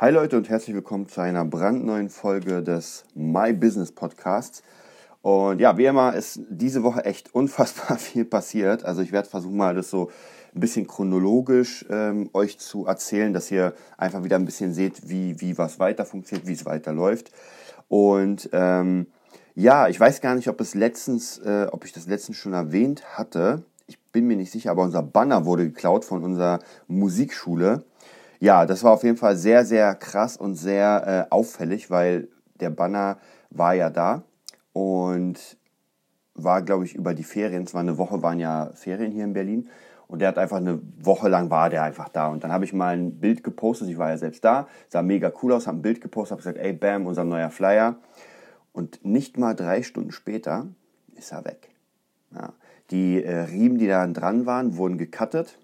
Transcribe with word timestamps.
Hi 0.00 0.10
Leute 0.10 0.38
und 0.38 0.48
herzlich 0.48 0.74
willkommen 0.74 1.08
zu 1.08 1.20
einer 1.20 1.44
brandneuen 1.44 2.08
Folge 2.08 2.62
des 2.62 3.04
My 3.14 3.52
Business 3.52 3.92
Podcasts. 3.92 4.62
Und 5.20 5.60
ja, 5.60 5.76
wie 5.76 5.84
immer 5.84 6.14
ist 6.14 6.40
diese 6.48 6.82
Woche 6.82 7.04
echt 7.04 7.34
unfassbar 7.34 7.98
viel 7.98 8.24
passiert. 8.24 8.82
Also 8.82 9.02
ich 9.02 9.12
werde 9.12 9.28
versuchen 9.28 9.58
mal 9.58 9.74
das 9.74 9.90
so 9.90 10.10
ein 10.54 10.60
bisschen 10.60 10.86
chronologisch 10.86 11.84
ähm, 11.90 12.30
euch 12.32 12.58
zu 12.58 12.86
erzählen, 12.86 13.34
dass 13.34 13.50
ihr 13.50 13.74
einfach 13.98 14.24
wieder 14.24 14.36
ein 14.36 14.46
bisschen 14.46 14.72
seht, 14.72 15.10
wie, 15.10 15.38
wie 15.38 15.58
was 15.58 15.78
weiter 15.78 16.06
funktioniert, 16.06 16.48
wie 16.48 16.54
es 16.54 16.64
weiterläuft. 16.64 17.30
Und 17.88 18.48
ähm, 18.54 19.06
ja, 19.54 19.86
ich 19.88 20.00
weiß 20.00 20.22
gar 20.22 20.34
nicht, 20.34 20.48
ob 20.48 20.62
es 20.62 20.74
letztens, 20.74 21.36
äh, 21.40 21.66
ob 21.70 21.84
ich 21.84 21.92
das 21.92 22.06
letztens 22.06 22.38
schon 22.38 22.54
erwähnt 22.54 23.18
hatte. 23.18 23.64
Ich 23.86 23.98
bin 24.12 24.26
mir 24.26 24.38
nicht 24.38 24.50
sicher, 24.50 24.70
aber 24.70 24.82
unser 24.82 25.02
Banner 25.02 25.44
wurde 25.44 25.64
geklaut 25.64 26.06
von 26.06 26.24
unserer 26.24 26.60
Musikschule. 26.88 27.84
Ja, 28.40 28.64
das 28.64 28.82
war 28.82 28.92
auf 28.92 29.04
jeden 29.04 29.18
Fall 29.18 29.36
sehr, 29.36 29.66
sehr 29.66 29.94
krass 29.94 30.38
und 30.38 30.54
sehr 30.54 31.26
äh, 31.28 31.30
auffällig, 31.30 31.90
weil 31.90 32.28
der 32.58 32.70
Banner 32.70 33.18
war 33.50 33.74
ja 33.74 33.90
da 33.90 34.22
und 34.72 35.58
war, 36.34 36.62
glaube 36.62 36.86
ich, 36.86 36.94
über 36.94 37.12
die 37.12 37.22
Ferien. 37.22 37.64
Es 37.64 37.74
war 37.74 37.82
eine 37.82 37.98
Woche, 37.98 38.22
waren 38.22 38.40
ja 38.40 38.70
Ferien 38.72 39.12
hier 39.12 39.24
in 39.24 39.34
Berlin. 39.34 39.68
Und 40.06 40.20
der 40.20 40.28
hat 40.28 40.38
einfach 40.38 40.56
eine 40.56 40.80
Woche 40.98 41.28
lang 41.28 41.50
war 41.50 41.68
der 41.68 41.82
einfach 41.82 42.08
da. 42.08 42.28
Und 42.28 42.42
dann 42.42 42.50
habe 42.50 42.64
ich 42.64 42.72
mal 42.72 42.96
ein 42.96 43.20
Bild 43.20 43.44
gepostet. 43.44 43.90
Ich 43.90 43.98
war 43.98 44.08
ja 44.08 44.16
selbst 44.16 44.42
da, 44.42 44.68
sah 44.88 45.02
mega 45.02 45.30
cool 45.42 45.52
aus, 45.52 45.66
habe 45.66 45.78
ein 45.78 45.82
Bild 45.82 46.00
gepostet, 46.00 46.32
habe 46.32 46.42
gesagt, 46.42 46.58
ey, 46.58 46.72
bam, 46.72 47.06
unser 47.06 47.24
neuer 47.24 47.50
Flyer. 47.50 47.96
Und 48.72 49.04
nicht 49.04 49.36
mal 49.36 49.54
drei 49.54 49.82
Stunden 49.82 50.12
später 50.12 50.66
ist 51.14 51.30
er 51.32 51.44
weg. 51.44 51.68
Ja. 52.34 52.54
Die 52.90 53.22
äh, 53.22 53.40
Riemen, 53.40 53.76
die 53.76 53.86
da 53.86 54.06
dran 54.06 54.46
waren, 54.46 54.78
wurden 54.78 54.96
gecuttet 54.96 55.58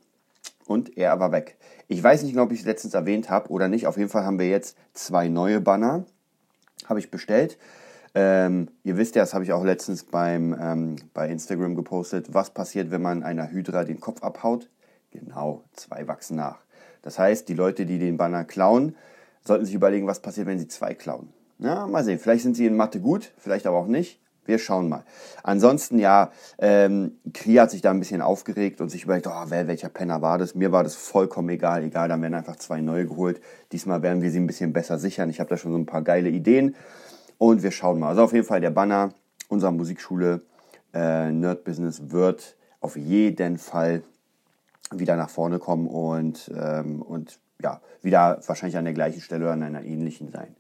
und 0.66 0.96
er 0.96 1.18
war 1.20 1.32
weg. 1.32 1.56
Ich 1.88 2.02
weiß 2.02 2.22
nicht, 2.24 2.36
ob 2.38 2.52
ich 2.52 2.60
es 2.60 2.66
letztens 2.66 2.94
erwähnt 2.94 3.30
habe 3.30 3.50
oder 3.50 3.68
nicht. 3.68 3.86
Auf 3.86 3.96
jeden 3.96 4.10
Fall 4.10 4.24
haben 4.24 4.38
wir 4.38 4.48
jetzt 4.48 4.76
zwei 4.92 5.28
neue 5.28 5.60
Banner. 5.60 6.04
Habe 6.86 6.98
ich 6.98 7.10
bestellt. 7.10 7.58
Ähm, 8.14 8.68
ihr 8.82 8.96
wisst 8.96 9.14
ja, 9.14 9.22
das 9.22 9.34
habe 9.34 9.44
ich 9.44 9.52
auch 9.52 9.64
letztens 9.64 10.04
beim, 10.04 10.56
ähm, 10.58 10.96
bei 11.12 11.28
Instagram 11.28 11.76
gepostet. 11.76 12.32
Was 12.32 12.50
passiert, 12.50 12.90
wenn 12.90 13.02
man 13.02 13.22
einer 13.22 13.50
Hydra 13.50 13.84
den 13.84 14.00
Kopf 14.00 14.22
abhaut? 14.22 14.70
Genau, 15.10 15.64
zwei 15.72 16.08
wachsen 16.08 16.36
nach. 16.36 16.60
Das 17.02 17.18
heißt, 17.18 17.48
die 17.48 17.54
Leute, 17.54 17.86
die 17.86 17.98
den 17.98 18.16
Banner 18.16 18.44
klauen, 18.44 18.96
sollten 19.44 19.64
sich 19.64 19.74
überlegen, 19.74 20.06
was 20.06 20.20
passiert, 20.20 20.46
wenn 20.46 20.58
sie 20.58 20.68
zwei 20.68 20.94
klauen. 20.94 21.32
Ja, 21.58 21.86
mal 21.86 22.04
sehen. 22.04 22.18
Vielleicht 22.18 22.42
sind 22.42 22.56
sie 22.56 22.66
in 22.66 22.76
Mathe 22.76 23.00
gut, 23.00 23.32
vielleicht 23.38 23.66
aber 23.66 23.78
auch 23.78 23.86
nicht. 23.86 24.20
Wir 24.46 24.58
schauen 24.58 24.88
mal. 24.88 25.04
Ansonsten, 25.42 25.98
ja, 25.98 26.30
ähm, 26.58 27.18
Kri 27.32 27.54
hat 27.54 27.70
sich 27.70 27.82
da 27.82 27.90
ein 27.90 27.98
bisschen 27.98 28.22
aufgeregt 28.22 28.80
und 28.80 28.88
sich 28.88 29.04
überlegt, 29.04 29.26
oh, 29.26 29.44
wer, 29.48 29.68
welcher 29.68 29.88
Penner 29.88 30.22
war 30.22 30.38
das? 30.38 30.54
Mir 30.54 30.72
war 30.72 30.82
das 30.82 30.94
vollkommen 30.94 31.48
egal. 31.50 31.82
Egal, 31.84 32.08
dann 32.08 32.22
werden 32.22 32.34
einfach 32.34 32.56
zwei 32.56 32.80
neue 32.80 33.06
geholt. 33.06 33.40
Diesmal 33.72 34.02
werden 34.02 34.22
wir 34.22 34.30
sie 34.30 34.40
ein 34.40 34.46
bisschen 34.46 34.72
besser 34.72 34.98
sichern. 34.98 35.30
Ich 35.30 35.40
habe 35.40 35.50
da 35.50 35.56
schon 35.56 35.72
so 35.72 35.78
ein 35.78 35.86
paar 35.86 36.02
geile 36.02 36.28
Ideen. 36.28 36.74
Und 37.38 37.62
wir 37.62 37.70
schauen 37.70 37.98
mal. 37.98 38.08
Also 38.08 38.22
auf 38.22 38.32
jeden 38.32 38.46
Fall 38.46 38.60
der 38.60 38.70
Banner 38.70 39.12
unserer 39.48 39.70
Musikschule 39.72 40.42
äh, 40.94 41.30
Nerd 41.30 41.64
Business 41.64 42.10
wird 42.10 42.56
auf 42.80 42.96
jeden 42.96 43.58
Fall 43.58 44.02
wieder 44.92 45.16
nach 45.16 45.30
vorne 45.30 45.58
kommen 45.58 45.88
und, 45.88 46.50
ähm, 46.56 47.02
und 47.02 47.38
ja, 47.60 47.80
wieder 48.02 48.40
wahrscheinlich 48.46 48.76
an 48.76 48.84
der 48.84 48.94
gleichen 48.94 49.20
Stelle 49.20 49.44
oder 49.44 49.52
an 49.52 49.62
einer 49.62 49.82
ähnlichen 49.82 50.30
sein. 50.30 50.54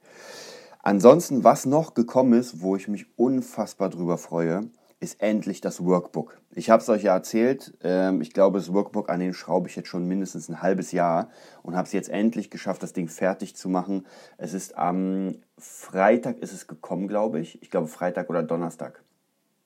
Ansonsten, 0.86 1.42
was 1.42 1.66
noch 1.66 1.94
gekommen 1.94 2.38
ist, 2.38 2.62
wo 2.62 2.76
ich 2.76 2.86
mich 2.86 3.06
unfassbar 3.18 3.90
drüber 3.90 4.18
freue, 4.18 4.70
ist 5.00 5.20
endlich 5.20 5.60
das 5.60 5.84
Workbook. 5.84 6.40
Ich 6.54 6.70
habe 6.70 6.80
es 6.80 6.88
euch 6.88 7.02
ja 7.02 7.12
erzählt, 7.12 7.76
ähm, 7.82 8.20
ich 8.20 8.32
glaube, 8.32 8.58
das 8.58 8.72
Workbook, 8.72 9.10
an 9.10 9.18
den 9.18 9.34
schraube 9.34 9.68
ich 9.68 9.74
jetzt 9.74 9.88
schon 9.88 10.06
mindestens 10.06 10.48
ein 10.48 10.62
halbes 10.62 10.92
Jahr 10.92 11.28
und 11.64 11.74
habe 11.74 11.86
es 11.86 11.92
jetzt 11.92 12.08
endlich 12.08 12.52
geschafft, 12.52 12.84
das 12.84 12.92
Ding 12.92 13.08
fertig 13.08 13.56
zu 13.56 13.68
machen. 13.68 14.06
Es 14.38 14.54
ist 14.54 14.78
am 14.78 15.38
Freitag 15.58 16.38
ist 16.38 16.52
es 16.52 16.68
gekommen, 16.68 17.08
glaube 17.08 17.40
ich. 17.40 17.60
Ich 17.62 17.72
glaube 17.72 17.88
Freitag 17.88 18.30
oder 18.30 18.44
Donnerstag. 18.44 19.02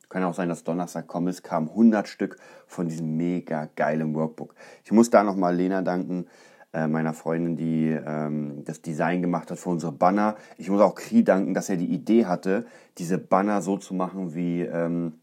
Kann 0.09 0.25
auch 0.25 0.33
sein, 0.33 0.49
dass 0.49 0.65
Donnerstag 0.65 1.07
kommen 1.07 1.29
ist, 1.29 1.43
kamen 1.43 1.69
100 1.69 2.09
Stück 2.09 2.39
von 2.67 2.89
diesem 2.89 3.19
mega 3.19 3.69
geilen 3.77 4.15
Workbook. 4.15 4.55
Ich 4.85 4.91
muss 4.91 5.11
da 5.11 5.23
nochmal 5.23 5.55
Lena 5.55 5.83
danken, 5.83 6.29
äh, 6.73 6.87
meiner 6.87 7.15
Freundin, 7.15 7.57
die 7.57 7.89
ähm, 7.91 8.63
das 8.65 8.81
Design 8.81 9.23
gemacht 9.23 9.51
hat 9.51 9.59
für 9.59 9.71
unsere 9.71 9.93
Banner. 9.93 10.37
Ich 10.57 10.71
muss 10.71 10.81
auch 10.81 10.95
Kri 10.95 11.25
danken, 11.25 11.53
dass 11.55 11.69
er 11.69 11.77
die 11.77 11.93
Idee 11.93 12.27
hatte, 12.27 12.67
diese 12.99 13.19
Banner 13.19 13.61
so 13.61 13.77
zu 13.77 13.93
machen 13.95 14.35
wie, 14.35 14.63
ähm, 14.63 15.15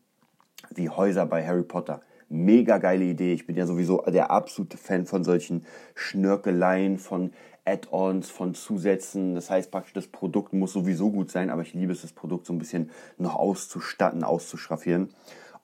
wie 0.73 0.89
Häuser 0.89 1.25
bei 1.25 1.45
Harry 1.45 1.63
Potter. 1.63 2.01
Mega 2.29 2.77
geile 2.77 3.05
Idee. 3.05 3.33
Ich 3.33 3.47
bin 3.47 3.55
ja 3.55 3.65
sowieso 3.65 4.01
der 4.01 4.31
absolute 4.31 4.77
Fan 4.77 5.05
von 5.05 5.23
solchen 5.23 5.65
Schnörkeleien, 5.95 6.97
von 6.97 7.31
Add-ons, 7.63 8.29
von 8.29 8.53
Zusätzen. 8.53 9.35
Das 9.35 9.49
heißt 9.49 9.71
praktisch, 9.71 9.93
das 9.93 10.07
Produkt 10.07 10.51
muss 10.51 10.73
sowieso 10.73 11.11
gut 11.11 11.31
sein, 11.31 11.49
aber 11.49 11.61
ich 11.61 11.73
liebe 11.73 11.93
es, 11.93 12.01
das 12.01 12.11
Produkt 12.11 12.45
so 12.45 12.53
ein 12.53 12.59
bisschen 12.59 12.91
noch 13.17 13.35
auszustatten, 13.35 14.23
auszuschraffieren. 14.25 15.09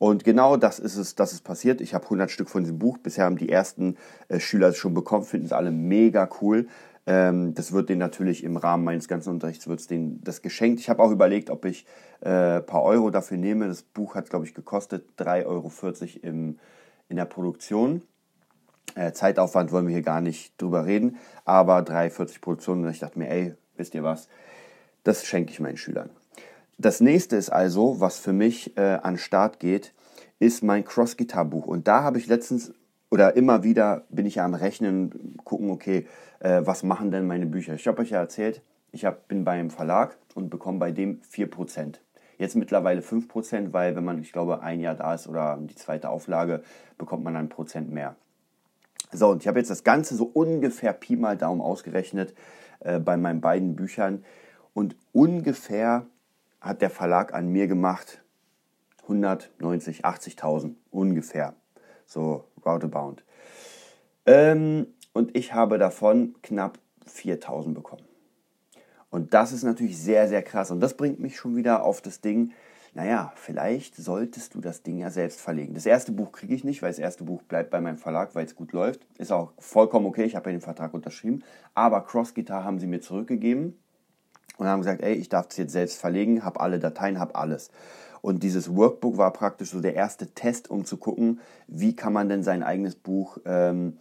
Und 0.04 0.26
genau 0.26 0.58
das 0.58 0.80
ist 0.80 0.98
es, 0.98 1.16
das 1.16 1.32
ist 1.32 1.46
passiert. 1.46 1.80
Ich 1.80 1.94
habe 1.94 2.04
100 2.04 2.30
Stück 2.30 2.50
von 2.50 2.64
diesem 2.64 2.78
Buch. 2.78 2.98
Bisher 2.98 3.24
haben 3.24 3.38
die 3.38 3.48
ersten 3.48 3.96
äh, 4.28 4.38
Schüler 4.38 4.68
es 4.68 4.76
schon 4.76 4.94
bekommen, 4.94 5.24
finden 5.24 5.46
es 5.46 5.54
alle 5.54 5.72
mega 5.72 6.30
cool. 6.42 6.68
Ähm, 7.06 7.54
das 7.54 7.72
wird 7.72 7.88
denen 7.88 8.00
natürlich 8.00 8.44
im 8.44 8.58
Rahmen 8.58 8.84
meines 8.84 9.08
ganzen 9.08 9.30
Unterrichts 9.30 9.66
wird's 9.66 9.88
denen 9.88 10.22
das 10.22 10.42
geschenkt. 10.42 10.82
Ich 10.82 10.90
habe 10.90 11.02
auch 11.02 11.10
überlegt, 11.10 11.50
ob 11.50 11.64
ich 11.64 11.86
äh, 12.20 12.60
paar 12.60 12.84
Euro 12.84 13.12
dafür 13.12 13.38
nehme. 13.38 13.70
Das 13.70 13.82
Buch 13.82 14.14
hat, 14.16 14.30
glaube 14.30 14.44
ich, 14.46 14.54
gekostet 14.54 15.06
3,40 15.20 15.46
Euro 15.46 15.72
im, 16.22 16.60
in 17.08 17.16
der 17.16 17.24
Produktion. 17.24 18.02
Äh, 18.96 19.14
Zeitaufwand 19.14 19.72
wollen 19.72 19.88
wir 19.88 19.94
hier 19.94 20.04
gar 20.04 20.20
nicht 20.20 20.62
drüber 20.62 20.86
reden, 20.86 21.16
aber 21.46 21.78
3,40 21.78 22.42
Produktion. 22.42 22.84
Und 22.84 22.92
ich 22.92 23.00
dachte 23.00 23.18
mir, 23.18 23.30
ey, 23.30 23.56
wisst 23.78 23.96
ihr 23.96 24.04
was? 24.04 24.28
Das 25.06 25.26
schenke 25.26 25.54
ich 25.54 25.62
meinen 25.62 25.78
Schülern. 25.78 26.10
Das 26.78 27.02
nächste 27.02 27.36
ist 27.36 27.50
also, 27.50 28.00
was 28.00 28.20
für 28.20 28.34
mich 28.34 28.76
äh, 28.78 29.00
an 29.02 29.18
Start 29.18 29.60
geht, 29.60 29.94
ist 30.40 30.64
mein 30.64 30.84
Cross-Gitar-Buch. 30.84 31.68
Und 31.68 31.88
da 31.88 32.04
habe 32.04 32.18
ich 32.18 32.28
letztens 32.28 32.74
oder 33.14 33.36
immer 33.36 33.64
wieder 33.64 34.06
bin 34.10 34.26
ich 34.26 34.36
ja 34.36 34.46
am 34.46 34.56
Rechnen, 34.56 35.38
gucken, 35.44 35.70
okay, 35.70 36.08
äh, 36.40 36.62
was 36.66 36.82
machen 36.82 37.12
denn 37.12 37.28
meine 37.28 37.46
Bücher? 37.46 37.76
Ich 37.76 37.88
habe 37.88 38.02
euch 38.02 38.10
ja 38.10 38.20
erzählt, 38.20 38.64
ich 38.92 39.06
hab, 39.06 39.28
bin 39.28 39.46
beim 39.46 39.70
Verlag 39.70 40.18
und 40.34 40.50
bekomme 40.50 40.80
bei 40.80 40.92
dem 40.92 41.22
4%. 41.22 42.00
Jetzt 42.40 42.56
mittlerweile 42.56 43.02
5%, 43.02 43.72
weil 43.72 43.96
wenn 43.96 44.04
man, 44.04 44.20
ich 44.20 44.32
glaube, 44.32 44.62
ein 44.64 44.80
Jahr 44.80 44.96
da 44.96 45.14
ist 45.14 45.28
oder 45.28 45.60
die 45.62 45.76
zweite 45.76 46.10
Auflage, 46.10 46.64
bekommt 46.98 47.24
man 47.24 47.36
ein 47.36 47.50
Prozent 47.50 47.92
mehr. 47.92 48.16
So, 49.12 49.30
und 49.30 49.44
ich 49.44 49.48
habe 49.48 49.60
jetzt 49.60 49.70
das 49.70 49.84
Ganze 49.84 50.16
so 50.16 50.26
ungefähr 50.26 50.94
Pi 50.94 51.16
mal 51.16 51.38
Daumen 51.38 51.62
ausgerechnet 51.62 52.34
äh, 52.80 53.00
bei 53.00 53.16
meinen 53.16 53.42
beiden 53.42 53.76
Büchern. 53.76 54.26
Und 54.74 54.96
ungefähr 55.12 56.08
hat 56.64 56.82
der 56.82 56.90
Verlag 56.90 57.34
an 57.34 57.50
mir 57.50 57.68
gemacht 57.68 58.24
190, 59.04 60.06
80.000 60.06 60.76
ungefähr. 60.90 61.54
So 62.06 62.46
roundabout. 62.66 63.18
Ähm, 64.26 64.88
und 65.12 65.36
ich 65.36 65.54
habe 65.54 65.78
davon 65.78 66.36
knapp 66.42 66.80
4.000 67.06 67.74
bekommen. 67.74 68.06
Und 69.10 69.34
das 69.34 69.52
ist 69.52 69.64
natürlich 69.64 70.00
sehr, 70.00 70.28
sehr 70.28 70.42
krass. 70.42 70.72
Und 70.72 70.80
das 70.80 70.96
bringt 70.96 71.20
mich 71.20 71.36
schon 71.36 71.56
wieder 71.56 71.84
auf 71.84 72.02
das 72.02 72.22
Ding, 72.22 72.54
naja, 72.96 73.34
vielleicht 73.36 73.96
solltest 73.96 74.56
du 74.56 74.62
das 74.62 74.84
Ding 74.84 75.00
ja 75.00 75.10
selbst 75.10 75.42
verlegen. 75.42 75.74
Das 75.74 75.86
erste 75.86 76.12
Buch 76.12 76.32
kriege 76.32 76.54
ich 76.54 76.64
nicht, 76.64 76.82
weil 76.82 76.92
das 76.92 77.00
erste 77.00 77.24
Buch 77.24 77.42
bleibt 77.42 77.72
bei 77.72 77.82
meinem 77.82 77.98
Verlag, 77.98 78.36
weil 78.36 78.46
es 78.46 78.56
gut 78.56 78.72
läuft. 78.72 79.06
Ist 79.18 79.32
auch 79.32 79.52
vollkommen 79.58 80.06
okay, 80.06 80.24
ich 80.24 80.36
habe 80.36 80.50
ja 80.50 80.58
den 80.58 80.62
Vertrag 80.62 80.94
unterschrieben. 80.94 81.44
Aber 81.74 82.06
Cross 82.06 82.36
Guitar 82.36 82.64
haben 82.64 82.80
sie 82.80 82.88
mir 82.88 83.02
zurückgegeben 83.02 83.83
und 84.58 84.68
haben 84.68 84.82
gesagt, 84.82 85.02
ey, 85.02 85.14
ich 85.14 85.30
darf 85.30 85.48
es 85.50 85.58
jetzt 85.58 85.74
selbst 85.74 85.98
verlegen, 85.98 86.44
habe 86.44 86.60
alle 86.60 86.80
Dateien, 86.80 87.20
habe 87.20 87.36
alles. 87.36 87.72
Und 88.22 88.44
dieses 88.44 88.74
Workbook 88.76 89.18
war 89.18 89.34
praktisch 89.34 89.72
so 89.72 89.82
der 89.82 89.96
erste 89.96 90.28
Test, 90.28 90.70
um 90.70 90.86
zu 90.86 90.98
gucken, 90.98 91.42
wie 91.68 91.96
kann 91.96 92.14
man 92.14 92.30
denn 92.30 92.44
sein 92.44 92.64
eigenes 92.64 92.96
Buch 92.96 93.38
ähm, 93.46 93.98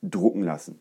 drucken 0.00 0.42
lassen. 0.42 0.78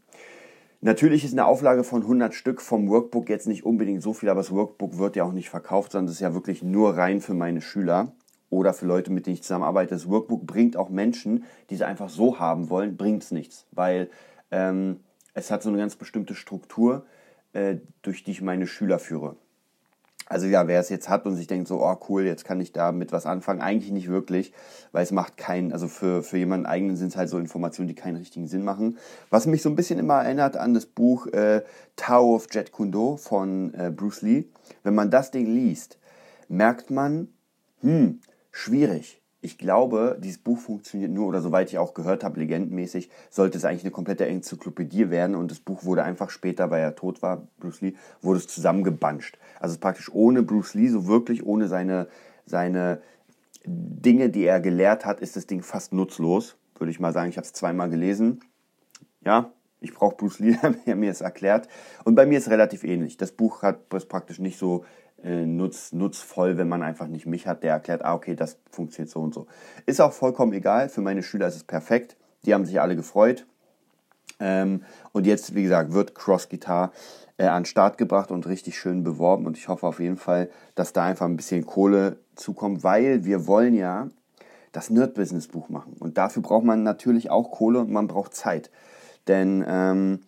Natürlich 0.82 1.24
ist 1.24 1.32
eine 1.32 1.46
Auflage 1.46 1.84
von 1.84 2.02
100 2.02 2.34
Stück 2.34 2.62
vom 2.62 2.90
Workbook 2.90 3.30
jetzt 3.30 3.48
nicht 3.48 3.66
unbedingt 3.66 4.04
so 4.04 4.14
viel, 4.14 4.30
aber 4.30 4.42
das 4.42 4.52
Workbook 4.52 4.98
wird 4.98 5.16
ja 5.16 5.24
auch 5.24 5.32
nicht 5.32 5.50
verkauft, 5.50 5.94
sondern 5.94 6.10
es 6.10 6.16
ist 6.16 6.20
ja 6.20 6.34
wirklich 6.34 6.62
nur 6.62 6.98
rein 6.98 7.22
für 7.22 7.34
meine 7.34 7.62
Schüler 7.62 8.12
oder 8.50 8.74
für 8.74 8.86
Leute, 8.86 9.10
mit 9.10 9.26
denen 9.26 9.36
ich 9.36 9.44
zusammenarbeite. 9.44 9.96
Das 9.96 10.10
Workbook 10.10 10.46
bringt 10.46 10.78
auch 10.78 10.90
Menschen, 10.90 11.46
die 11.70 11.76
es 11.76 11.82
einfach 11.82 12.10
so 12.10 12.38
haben 12.38 12.70
wollen, 12.70 12.98
bringt 12.98 13.24
es 13.24 13.32
nichts, 13.32 13.66
weil 13.72 14.10
ähm, 14.52 15.00
es 15.34 15.50
hat 15.50 15.64
so 15.64 15.70
eine 15.70 15.78
ganz 15.78 15.96
bestimmte 15.96 16.36
Struktur 16.36 17.06
durch 18.02 18.24
die 18.24 18.32
ich 18.32 18.42
meine 18.42 18.68
Schüler 18.68 19.00
führe. 19.00 19.36
Also 20.26 20.48
ja, 20.48 20.68
wer 20.68 20.80
es 20.80 20.90
jetzt 20.90 21.10
hat 21.10 21.26
und 21.26 21.36
sich 21.36 21.48
denkt 21.48 21.68
so, 21.68 21.84
oh 21.84 21.98
cool, 22.10 22.24
jetzt 22.24 22.46
kann 22.46 22.60
ich 22.62 22.72
da 22.72 22.92
mit 22.92 23.12
was 23.12 23.26
anfangen, 23.26 23.62
eigentlich 23.62 23.92
nicht 23.92 24.08
wirklich, 24.10 24.54
weil 24.92 25.04
es 25.04 25.12
macht 25.12 25.38
keinen, 25.38 25.74
also 25.74 25.88
für, 25.88 26.24
für 26.24 26.38
jemanden 26.38 26.66
eigenen 26.66 26.96
sind 26.96 27.10
es 27.10 27.18
halt 27.18 27.30
so 27.30 27.38
Informationen, 27.38 27.90
die 27.90 27.96
keinen 27.96 28.16
richtigen 28.16 28.48
Sinn 28.48 28.64
machen. 28.64 28.98
Was 29.30 29.48
mich 29.48 29.62
so 29.62 29.70
ein 29.70 29.76
bisschen 29.76 30.00
immer 30.00 30.24
erinnert 30.24 30.56
an 30.56 30.74
das 30.74 30.86
Buch 30.86 31.28
äh, 31.28 31.62
Tao 31.98 32.36
of 32.36 32.48
Jet 32.52 32.72
Kundo 32.72 33.18
von 33.18 33.74
äh, 33.74 33.92
Bruce 33.92 34.22
Lee. 34.22 34.46
Wenn 34.84 34.96
man 34.96 35.12
das 35.12 35.32
Ding 35.32 35.46
liest, 35.46 35.98
merkt 36.48 36.90
man, 36.90 37.28
hm, 37.82 38.22
schwierig. 38.52 39.23
Ich 39.44 39.58
glaube, 39.58 40.18
dieses 40.24 40.38
Buch 40.38 40.58
funktioniert 40.58 41.12
nur, 41.12 41.28
oder 41.28 41.42
soweit 41.42 41.70
ich 41.70 41.78
auch 41.78 41.94
gehört 41.94 42.24
habe, 42.24 42.40
legendenmäßig, 42.40 43.10
sollte 43.30 43.58
es 43.58 43.66
eigentlich 43.66 43.84
eine 43.84 43.92
komplette 43.92 44.26
Enzyklopädie 44.26 45.10
werden 45.10 45.36
und 45.36 45.52
das 45.52 45.60
Buch 45.60 45.84
wurde 45.84 46.04
einfach 46.04 46.30
später, 46.30 46.72
weil 46.72 46.82
er 46.82 46.96
tot 46.96 47.22
war, 47.22 47.46
Bruce 47.60 47.82
Lee, 47.82 47.94
wurde 48.22 48.40
es 48.40 48.48
zusammengebanscht. 48.48 49.38
Also 49.60 49.78
praktisch 49.78 50.10
ohne 50.14 50.44
Bruce 50.44 50.76
Lee, 50.76 50.88
so 50.88 51.08
wirklich 51.08 51.46
ohne 51.46 51.68
seine, 51.68 52.08
seine 52.46 53.02
Dinge, 53.66 54.30
die 54.30 54.46
er 54.46 54.62
gelehrt 54.62 55.06
hat, 55.06 55.20
ist 55.20 55.36
das 55.36 55.46
Ding 55.46 55.62
fast 55.62 55.92
nutzlos, 55.92 56.56
würde 56.78 56.92
ich 56.92 57.02
mal 57.02 57.12
sagen. 57.12 57.30
Ich 57.30 57.38
habe 57.38 57.46
es 57.46 57.52
zweimal 57.52 57.90
gelesen. 57.90 58.40
Ja, 59.26 59.52
ich 59.82 59.94
brauche 59.94 60.16
Bruce 60.16 60.40
Lee, 60.40 60.56
der 60.86 60.96
mir 60.96 61.12
es 61.12 61.20
erklärt. 61.20 61.68
Und 62.06 62.16
bei 62.16 62.26
mir 62.26 62.38
ist 62.38 62.46
es 62.46 62.52
relativ 62.52 62.86
ähnlich. 62.86 63.18
Das 63.18 63.34
Buch 63.34 63.62
hat 63.62 63.94
es 63.94 64.06
praktisch 64.06 64.40
nicht 64.40 64.58
so 64.58 64.86
äh, 65.24 65.46
nutz, 65.46 65.94
nutzvoll, 65.94 66.58
wenn 66.58 66.68
man 66.68 66.84
einfach 66.84 67.08
nicht 67.08 67.26
mich 67.26 67.48
hat, 67.48 67.64
der 67.64 67.74
erklärt, 67.74 68.04
ah, 68.04 68.14
okay, 68.14 68.36
das 68.36 68.58
funktioniert 68.70 69.12
so 69.12 69.22
und 69.22 69.34
so. 69.34 69.48
Ist 69.86 70.02
auch 70.02 70.14
vollkommen 70.14 70.54
egal. 70.54 70.90
Für 70.90 71.02
meine 71.02 71.24
Schüler 71.24 71.48
ist 71.48 71.56
es 71.56 71.64
perfekt. 71.64 72.18
Die 72.46 72.54
haben 72.54 72.66
sich 72.66 72.82
alle 72.82 72.96
gefreut. 72.96 73.46
Ähm, 74.40 74.84
und 75.12 75.26
jetzt, 75.26 75.56
wie 75.56 75.64
gesagt, 75.64 75.94
wird 75.94 76.16
Cross 76.16 76.50
Guitar 76.50 76.92
äh, 77.38 77.46
an 77.46 77.62
den 77.64 77.66
Start 77.66 77.98
gebracht 77.98 78.32
und 78.32 78.48
richtig 78.48 78.78
schön 78.78 79.04
beworben. 79.04 79.46
Und 79.46 79.58
ich 79.58 79.68
hoffe 79.68 79.88
auf 79.88 80.00
jeden 80.00 80.18
Fall, 80.18 80.50
dass 80.76 80.94
da 80.94 81.04
einfach 81.04 81.26
ein 81.26 81.38
bisschen 81.38 81.66
Kohle 81.66 82.18
zukommt, 82.36 82.84
weil 82.84 83.26
wir 83.26 83.48
wollen 83.48 83.74
ja 83.76 84.10
das 84.72 84.90
Nerd-Business-Buch 84.90 85.70
machen. 85.70 85.96
Und 86.00 86.18
dafür 86.18 86.42
braucht 86.42 86.66
man 86.66 86.84
natürlich 86.84 87.30
auch 87.30 87.52
Kohle 87.52 87.80
und 87.80 87.92
man 87.92 88.08
braucht 88.08 88.34
Zeit. 88.34 88.72
Denn 89.28 89.64
ähm, 89.68 90.20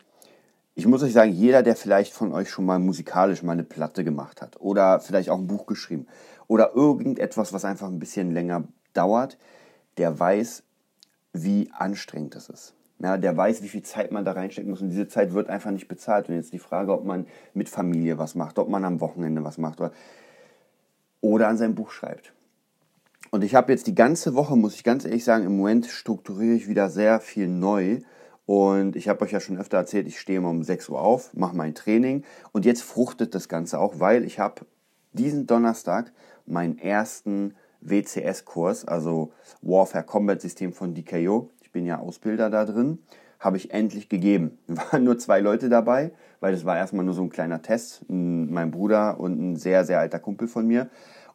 ich 0.76 0.86
muss 0.86 1.02
euch 1.04 1.14
sagen, 1.14 1.32
jeder, 1.32 1.64
der 1.64 1.78
vielleicht 1.78 2.14
von 2.14 2.34
euch 2.34 2.50
schon 2.50 2.66
mal 2.66 2.80
musikalisch 2.80 3.44
mal 3.44 3.54
eine 3.54 3.64
Platte 3.64 4.04
gemacht 4.04 4.42
hat 4.42 4.60
oder 4.60 5.00
vielleicht 5.00 5.30
auch 5.30 5.40
ein 5.40 5.48
Buch 5.48 5.66
geschrieben 5.66 6.06
oder 6.48 6.76
irgendetwas, 6.76 7.54
was 7.54 7.64
einfach 7.64 7.88
ein 7.88 8.00
bisschen 8.00 8.32
länger 8.32 8.66
dauert, 8.94 9.38
der 9.98 10.20
weiß, 10.20 10.64
wie 11.32 11.70
anstrengend 11.72 12.36
das 12.36 12.50
ist. 12.50 12.74
Ja, 13.00 13.18
der 13.18 13.36
weiß, 13.36 13.62
wie 13.62 13.68
viel 13.68 13.84
Zeit 13.84 14.12
man 14.12 14.24
da 14.24 14.34
reinstecken 14.34 14.70
muss 14.70 14.82
und 14.82 14.90
diese 14.90 15.08
Zeit 15.08 15.34
wird 15.34 15.50
einfach 15.50 15.72
nicht 15.72 15.88
bezahlt. 15.88 16.30
Und 16.30 16.36
jetzt 16.36 16.54
die 16.54 16.60
Frage, 16.60 16.94
ob 16.94 17.04
man 17.06 17.26
mit 17.54 17.68
Familie 17.68 18.18
was 18.18 18.36
macht, 18.36 18.58
ob 18.58 18.70
man 18.70 18.86
am 18.86 19.02
Wochenende 19.02 19.44
was 19.44 19.58
macht 19.58 19.80
oder, 19.82 19.92
oder 21.20 21.48
an 21.50 21.58
seinem 21.58 21.76
Buch 21.76 21.92
schreibt. 21.92 22.34
Und 23.32 23.44
ich 23.44 23.56
habe 23.56 23.72
jetzt 23.72 23.88
die 23.88 23.96
ganze 23.96 24.34
Woche, 24.36 24.56
muss 24.56 24.76
ich 24.76 24.84
ganz 24.84 25.04
ehrlich 25.04 25.26
sagen, 25.26 25.46
im 25.46 25.58
Moment 25.58 25.88
strukturiere 25.88 26.56
ich 26.56 26.68
wieder 26.68 26.90
sehr 26.90 27.20
viel 27.20 27.48
neu 27.48 28.00
und 28.46 28.96
ich 28.96 29.10
habe 29.10 29.24
euch 29.26 29.32
ja 29.32 29.40
schon 29.40 29.58
öfter 29.58 29.78
erzählt, 29.78 30.08
ich 30.08 30.20
stehe 30.20 30.38
immer 30.38 30.50
um 30.50 30.64
6 30.64 30.90
Uhr 30.90 31.02
auf, 31.02 31.34
mache 31.34 31.56
mein 31.56 31.74
Training. 31.74 32.24
Und 32.52 32.66
jetzt 32.66 32.84
fruchtet 32.84 33.34
das 33.34 33.50
Ganze 33.50 33.80
auch, 33.80 34.00
weil 34.00 34.24
ich 34.24 34.40
habe 34.40 34.66
diesen 35.14 35.48
Donnerstag 35.48 36.12
meinen 36.46 36.78
ersten 36.78 37.56
WCS-Kurs, 37.82 38.86
also 38.86 39.32
Warfare 39.62 40.04
Combat 40.04 40.42
System 40.42 40.74
von 40.74 40.94
DKO, 40.94 41.50
ich 41.62 41.72
bin 41.72 41.86
ja 41.86 42.00
Ausbilder 42.00 42.50
da 42.50 42.66
drin, 42.66 43.00
habe 43.40 43.58
ich 43.58 43.72
endlich 43.72 44.10
gegeben. 44.10 44.60
Waren 44.68 45.04
nur 45.04 45.18
zwei 45.18 45.40
Leute 45.40 45.70
dabei, 45.70 46.12
weil 46.40 46.52
das 46.52 46.66
war 46.66 46.78
erstmal 46.78 47.06
nur 47.06 47.16
so 47.16 47.24
ein 47.24 47.30
kleiner 47.30 47.62
Test, 47.62 48.06
mein 48.08 48.72
Bruder 48.72 49.20
und 49.20 49.40
ein 49.40 49.56
sehr, 49.56 49.86
sehr 49.86 50.00
alter 50.00 50.20
Kumpel 50.20 50.48
von 50.48 50.68
mir. 50.68 50.90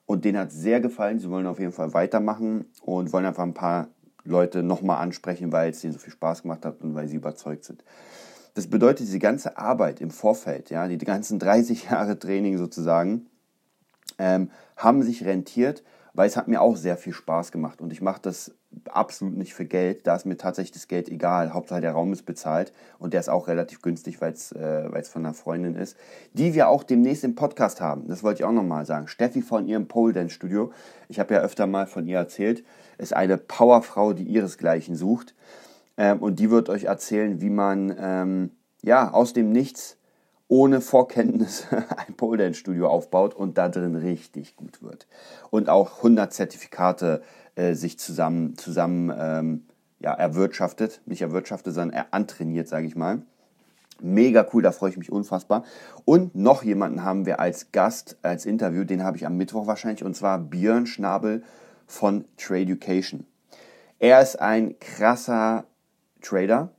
Und 0.07 0.25
denen 0.25 0.39
hat 0.39 0.53
sehr 0.53 0.81
gefallen, 0.81 1.19
sie 1.19 1.31
wollen 1.31 1.47
auf 1.47 1.61
jeden 1.61 1.73
Fall 1.73 1.93
weitermachen 1.95 2.67
und 2.83 3.13
wollen 3.13 3.27
einfach 3.27 3.45
ein 3.45 3.55
paar 3.55 3.89
Leute 4.25 4.63
nochmal 4.63 4.99
ansprechen, 4.99 5.53
weil 5.53 5.71
es 5.71 5.81
denen 5.81 5.93
so 5.93 5.99
viel 5.99 6.13
Spaß 6.13 6.43
gemacht 6.43 6.65
hat 6.65 6.83
und 6.83 6.95
weil 6.95 7.09
sie 7.09 7.17
überzeugt 7.17 7.65
sind. 7.65 7.85
Das 8.55 8.67
bedeutet, 8.67 9.07
diese 9.07 9.19
ganze 9.19 9.57
Arbeit 9.59 10.01
im 10.01 10.11
Vorfeld, 10.11 10.71
ja, 10.71 10.89
die 10.89 10.99
ganzen 10.99 11.39
30 11.39 11.91
Jahre 11.91 12.19
Training 12.19 12.59
sozusagen, 12.59 13.27
ähm, 14.19 14.51
haben 14.77 15.03
sich 15.03 15.25
rentiert, 15.25 15.83
weil 16.15 16.29
es 16.29 16.37
hat 16.37 16.49
mir 16.49 16.61
auch 16.61 16.77
sehr 16.77 16.97
viel 16.97 17.13
Spaß 17.13 17.53
gemacht 17.53 17.81
und 17.81 17.93
ich 17.93 18.03
mache 18.03 18.21
das 18.23 18.53
absolut 18.91 19.37
nicht 19.37 19.55
für 19.55 19.65
Geld. 19.65 20.07
Da 20.07 20.17
ist 20.17 20.27
mir 20.27 20.37
tatsächlich 20.37 20.73
das 20.73 20.89
Geld 20.89 21.09
egal. 21.09 21.53
Hauptsache 21.53 21.81
der 21.81 21.93
Raum 21.93 22.13
ist 22.13 22.25
bezahlt 22.25 22.73
und 22.99 23.13
der 23.13 23.21
ist 23.21 23.29
auch 23.29 23.49
relativ 23.49 23.83
günstig, 23.83 24.21
weil 24.21 24.33
es 24.33 24.53
äh, 24.53 25.03
von 25.05 25.25
einer 25.25 25.35
Freundin 25.35 25.75
ist, 25.77 25.97
die 26.33 26.55
wir 26.55 26.69
auch 26.69 26.83
demnächst 26.83 27.25
im 27.25 27.35
Podcast 27.35 27.81
haben. 27.81 28.09
Das 28.09 28.23
wollte 28.23 28.43
ich 28.43 28.45
auch 28.45 28.53
nochmal 28.53 28.87
sagen. 28.87 29.09
Steffi 29.09 29.43
von 29.43 29.67
ihrem 29.67 29.89
Pole 29.89 30.13
Dance 30.13 30.35
Studio. 30.35 30.73
Ich 31.09 31.19
habe 31.19 31.35
ja 31.35 31.41
öfter 31.41 31.67
mal 31.67 31.87
von 31.87 32.07
ihr 32.07 32.19
erzählt. 32.19 32.65
Ist 33.01 33.15
eine 33.15 33.39
Powerfrau, 33.39 34.13
die 34.13 34.25
ihresgleichen 34.25 34.95
sucht. 34.95 35.35
Ähm, 35.97 36.19
und 36.19 36.39
die 36.39 36.51
wird 36.51 36.69
euch 36.69 36.85
erzählen, 36.85 37.41
wie 37.41 37.51
man 37.51 37.95
ähm, 37.99 38.51
ja 38.83 39.13
aus 39.13 39.33
dem 39.33 39.53
Nichts 39.53 39.97
ohne 40.49 40.81
Vorkenntnis 40.81 41.67
ein 42.07 42.15
Pole 42.15 42.39
Dance 42.39 42.59
Studio 42.59 42.89
aufbaut 42.89 43.35
und 43.35 43.57
da 43.57 43.69
drin 43.69 43.95
richtig 43.95 44.57
gut 44.57 44.83
wird. 44.83 45.07
Und 45.51 45.69
auch 45.69 45.99
100 45.99 46.33
Zertifikate 46.33 47.23
äh, 47.55 47.75
sich 47.75 47.99
zusammen, 47.99 48.59
zusammen 48.59 49.13
ähm, 49.17 49.67
ja, 50.01 50.13
erwirtschaftet, 50.13 51.01
nicht 51.07 51.23
erwirtschaftet, 51.23 51.75
sondern 51.75 51.97
er 51.97 52.13
antrainiert, 52.13 52.69
sage 52.69 52.87
ich 52.87 52.97
mal. 52.97 53.23
Mega 54.03 54.47
cool, 54.53 54.63
da 54.63 54.73
freue 54.73 54.91
ich 54.91 54.97
mich 54.97 55.13
unfassbar. 55.13 55.65
Und 56.05 56.35
noch 56.35 56.63
jemanden 56.63 57.05
haben 57.05 57.27
wir 57.27 57.39
als 57.39 57.71
Gast, 57.71 58.17
als 58.23 58.47
Interview, 58.47 58.85
den 58.85 59.05
habe 59.05 59.19
ich 59.19 59.27
am 59.27 59.37
Mittwoch 59.37 59.67
wahrscheinlich, 59.67 60.03
und 60.03 60.17
zwar 60.17 60.39
Björn 60.39 60.87
Schnabel 60.87 61.43
von 61.91 62.25
Tradeducation. 62.37 63.27
Er 63.99 64.23
ist 64.23 64.41
ein 64.41 64.79
krasser 64.79 65.65
Trader, 66.23 66.71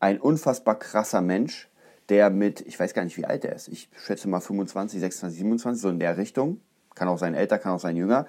ein 0.00 0.18
unfassbar 0.18 0.78
krasser 0.78 1.20
Mensch, 1.20 1.68
der 2.08 2.30
mit, 2.30 2.62
ich 2.62 2.80
weiß 2.80 2.94
gar 2.94 3.04
nicht, 3.04 3.18
wie 3.18 3.26
alt 3.26 3.44
er 3.44 3.54
ist, 3.54 3.68
ich 3.68 3.90
schätze 3.96 4.28
mal 4.28 4.40
25, 4.40 5.00
26, 5.00 5.38
27, 5.40 5.82
so 5.82 5.90
in 5.90 5.98
der 5.98 6.16
Richtung, 6.16 6.60
kann 6.94 7.08
auch 7.08 7.18
sein 7.18 7.34
älter, 7.34 7.58
kann 7.58 7.72
auch 7.72 7.80
sein 7.80 7.96
jünger, 7.96 8.26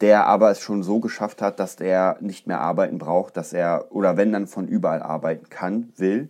der 0.00 0.26
aber 0.26 0.50
es 0.50 0.60
schon 0.60 0.82
so 0.82 1.00
geschafft 1.00 1.40
hat, 1.40 1.58
dass 1.58 1.76
er 1.76 2.18
nicht 2.20 2.46
mehr 2.46 2.60
arbeiten 2.60 2.98
braucht, 2.98 3.36
dass 3.36 3.52
er, 3.52 3.86
oder 3.90 4.16
wenn 4.18 4.32
dann 4.32 4.46
von 4.46 4.68
überall 4.68 5.02
arbeiten 5.02 5.48
kann, 5.48 5.92
will 5.96 6.28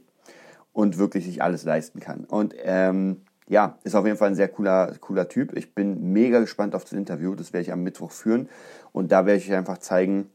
und 0.72 0.96
wirklich 0.96 1.24
sich 1.24 1.42
alles 1.42 1.64
leisten 1.64 1.98
kann. 1.98 2.24
Und 2.24 2.54
ähm, 2.62 3.22
ja, 3.48 3.78
ist 3.84 3.94
auf 3.94 4.06
jeden 4.06 4.16
Fall 4.16 4.28
ein 4.28 4.34
sehr 4.34 4.48
cooler, 4.48 4.94
cooler 5.00 5.28
Typ. 5.28 5.56
Ich 5.56 5.74
bin 5.74 6.12
mega 6.12 6.40
gespannt 6.40 6.74
auf 6.74 6.84
das 6.84 6.92
Interview, 6.92 7.34
das 7.34 7.52
werde 7.52 7.62
ich 7.62 7.72
am 7.72 7.82
Mittwoch 7.82 8.10
führen 8.10 8.48
und 8.92 9.12
da 9.12 9.26
werde 9.26 9.38
ich 9.38 9.50
euch 9.50 9.56
einfach 9.56 9.78
zeigen, 9.78 10.30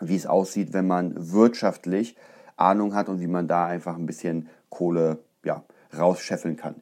wie 0.00 0.16
es 0.16 0.26
aussieht, 0.26 0.72
wenn 0.72 0.86
man 0.86 1.14
wirtschaftlich 1.32 2.16
Ahnung 2.56 2.94
hat 2.94 3.08
und 3.08 3.20
wie 3.20 3.26
man 3.26 3.48
da 3.48 3.66
einfach 3.66 3.96
ein 3.96 4.06
bisschen 4.06 4.48
Kohle 4.70 5.18
ja, 5.44 5.64
rausscheffeln 5.96 6.56
kann. 6.56 6.76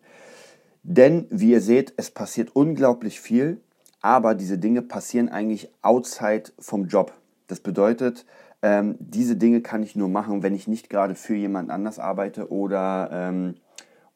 Denn, 0.82 1.26
wie 1.30 1.52
ihr 1.52 1.60
seht, 1.60 1.94
es 1.96 2.10
passiert 2.10 2.54
unglaublich 2.54 3.20
viel 3.20 3.60
aber 4.04 4.34
diese 4.34 4.58
Dinge 4.58 4.82
passieren 4.82 5.30
eigentlich 5.30 5.70
outside 5.80 6.52
vom 6.58 6.88
Job. 6.88 7.14
Das 7.46 7.60
bedeutet, 7.60 8.26
ähm, 8.60 8.96
diese 8.98 9.34
Dinge 9.34 9.62
kann 9.62 9.82
ich 9.82 9.96
nur 9.96 10.10
machen, 10.10 10.42
wenn 10.42 10.54
ich 10.54 10.68
nicht 10.68 10.90
gerade 10.90 11.14
für 11.14 11.34
jemand 11.34 11.70
anders 11.70 11.98
arbeite 11.98 12.52
oder, 12.52 13.08
ähm, 13.10 13.54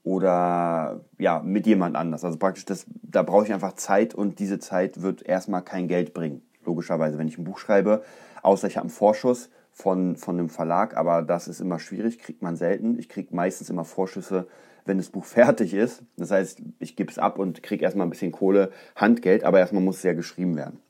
oder 0.08 1.05
ja, 1.19 1.43
mit 1.44 1.66
jemand 1.66 1.94
anders. 1.94 2.25
Also 2.25 2.38
praktisch, 2.38 2.64
das, 2.64 2.87
da 3.02 3.22
brauche 3.22 3.44
ich 3.44 3.52
einfach 3.52 3.75
Zeit 3.75 4.14
und 4.14 4.38
diese 4.38 4.59
Zeit 4.59 5.02
wird 5.02 5.23
erstmal 5.23 5.62
kein 5.62 5.87
Geld 5.87 6.14
bringen. 6.14 6.40
Logischerweise, 6.64 7.18
wenn 7.18 7.28
ich 7.28 7.37
ein 7.37 7.44
Buch 7.44 7.59
schreibe, 7.59 8.02
außer 8.42 8.68
ich 8.68 8.78
habe 8.78 8.85
einen 8.85 8.90
Vorschuss 8.90 9.50
von, 9.71 10.16
von 10.16 10.38
einem 10.38 10.49
Verlag, 10.49 10.97
aber 10.97 11.21
das 11.21 11.47
ist 11.47 11.61
immer 11.61 11.78
schwierig, 11.78 12.18
kriegt 12.18 12.40
man 12.40 12.56
selten. 12.56 12.99
Ich 12.99 13.11
kriege 13.11 13.37
meistens 13.37 13.68
immer 13.68 13.85
Vorschüsse 13.85 14.47
wenn 14.87 14.97
das 14.97 15.11
Buch 15.11 15.25
fertig 15.26 15.75
ist. 15.75 16.02
Das 16.16 16.30
heißt, 16.30 16.62
ich 16.78 16.97
gebe 16.97 17.11
es 17.11 17.18
ab 17.18 17.38
und 17.38 17.62
kriege 17.62 17.85
erstmal 17.85 18.06
ein 18.06 18.11
bisschen 18.11 18.32
Kohle, 18.32 18.73
Handgeld, 18.97 19.44
aber 19.44 19.59
erstmal 19.59 19.82
muss 19.82 19.99
es 19.99 20.02
ja 20.02 20.14
geschrieben 20.14 20.56
werden. 20.56 20.80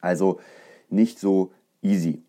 Also 0.00 0.40
nicht 0.90 1.20
so 1.20 1.52
easy. 1.80 2.24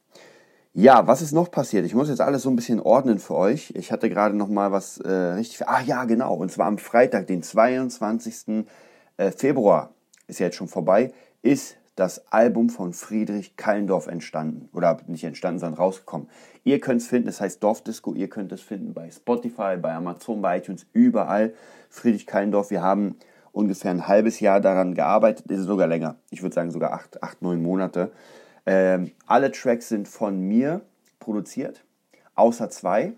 Ja, 0.77 1.07
was 1.07 1.21
ist 1.21 1.31
noch 1.31 1.51
passiert? 1.51 1.85
Ich 1.85 1.95
muss 1.95 2.09
jetzt 2.09 2.19
alles 2.19 2.41
so 2.41 2.49
ein 2.49 2.57
bisschen 2.57 2.81
ordnen 2.81 3.17
für 3.17 3.35
euch. 3.35 3.71
Ich 3.77 3.93
hatte 3.93 4.09
gerade 4.09 4.35
noch 4.35 4.49
mal 4.49 4.73
was 4.73 4.97
äh, 4.97 5.09
richtig. 5.09 5.65
Ah 5.65 5.79
ja, 5.79 6.03
genau. 6.03 6.33
Und 6.33 6.51
zwar 6.51 6.65
am 6.65 6.77
Freitag, 6.79 7.27
den 7.27 7.43
22. 7.43 8.65
Äh, 9.15 9.31
Februar, 9.31 9.93
ist 10.27 10.41
ja 10.41 10.47
jetzt 10.47 10.57
schon 10.57 10.67
vorbei, 10.67 11.13
ist 11.41 11.77
das 11.95 12.29
Album 12.29 12.69
von 12.69 12.91
Friedrich 12.91 13.55
Kallendorf 13.55 14.07
entstanden. 14.07 14.67
Oder 14.73 14.97
nicht 15.07 15.23
entstanden, 15.23 15.59
sondern 15.59 15.79
rausgekommen. 15.79 16.27
Ihr 16.65 16.81
könnt 16.81 16.99
es 16.99 17.07
finden, 17.07 17.29
es 17.29 17.39
heißt 17.39 17.63
Dorfdisco. 17.63 18.13
Ihr 18.13 18.27
könnt 18.27 18.51
es 18.51 18.59
finden 18.59 18.93
bei 18.93 19.09
Spotify, 19.09 19.77
bei 19.81 19.93
Amazon, 19.93 20.41
bei 20.41 20.57
iTunes, 20.57 20.87
überall. 20.91 21.53
Friedrich 21.89 22.27
Kallendorf. 22.27 22.69
Wir 22.69 22.81
haben 22.81 23.15
ungefähr 23.53 23.91
ein 23.91 24.09
halbes 24.09 24.41
Jahr 24.41 24.59
daran 24.59 24.93
gearbeitet. 24.93 25.45
Das 25.47 25.59
ist 25.59 25.67
sogar 25.67 25.87
länger. 25.87 26.17
Ich 26.31 26.41
würde 26.43 26.53
sagen 26.53 26.71
sogar 26.71 26.91
acht, 26.91 27.23
acht 27.23 27.41
neun 27.41 27.63
Monate. 27.63 28.11
Ähm, 28.65 29.11
alle 29.27 29.51
Tracks 29.51 29.89
sind 29.89 30.07
von 30.07 30.39
mir 30.39 30.81
produziert, 31.19 31.83
außer 32.35 32.69
zwei. 32.69 33.13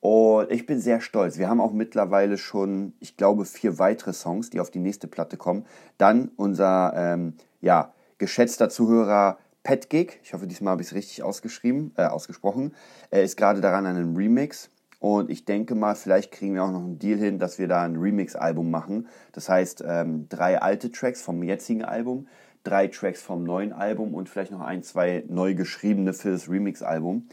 Und 0.00 0.50
ich 0.50 0.64
bin 0.64 0.80
sehr 0.80 1.00
stolz. 1.00 1.36
Wir 1.36 1.48
haben 1.48 1.60
auch 1.60 1.72
mittlerweile 1.72 2.38
schon, 2.38 2.94
ich 3.00 3.16
glaube, 3.16 3.44
vier 3.44 3.78
weitere 3.78 4.14
Songs, 4.14 4.48
die 4.48 4.60
auf 4.60 4.70
die 4.70 4.78
nächste 4.78 5.08
Platte 5.08 5.36
kommen. 5.36 5.66
Dann 5.98 6.30
unser 6.36 6.92
ähm, 6.96 7.34
ja, 7.60 7.92
geschätzter 8.16 8.70
Zuhörer 8.70 9.38
Pat 9.62 9.90
Gig, 9.90 10.20
ich 10.22 10.32
hoffe, 10.32 10.46
diesmal 10.46 10.72
habe 10.72 10.82
ich 10.82 10.88
es 10.88 10.94
richtig 10.94 11.22
ausgeschrieben, 11.22 11.92
äh, 11.96 12.04
ausgesprochen, 12.04 12.74
er 13.10 13.22
ist 13.22 13.36
gerade 13.36 13.60
daran 13.60 13.84
an 13.84 13.96
einem 13.96 14.16
Remix. 14.16 14.70
Und 15.00 15.30
ich 15.30 15.46
denke 15.46 15.74
mal, 15.74 15.94
vielleicht 15.94 16.30
kriegen 16.30 16.54
wir 16.54 16.64
auch 16.64 16.70
noch 16.70 16.84
einen 16.84 16.98
Deal 16.98 17.18
hin, 17.18 17.38
dass 17.38 17.58
wir 17.58 17.68
da 17.68 17.82
ein 17.82 17.96
Remix-Album 17.96 18.70
machen. 18.70 19.08
Das 19.32 19.48
heißt, 19.48 19.82
ähm, 19.86 20.28
drei 20.28 20.60
alte 20.60 20.90
Tracks 20.90 21.22
vom 21.22 21.42
jetzigen 21.42 21.84
Album, 21.84 22.26
drei 22.62 22.88
Tracks 22.88 23.22
vom 23.22 23.44
neuen 23.44 23.72
Album 23.72 24.14
und 24.14 24.28
vielleicht 24.28 24.52
noch 24.52 24.60
ein, 24.60 24.82
zwei 24.82 25.24
neu 25.28 25.54
geschriebene 25.54 26.12
für 26.12 26.30
das 26.30 26.48
Remix-Album. 26.48 27.28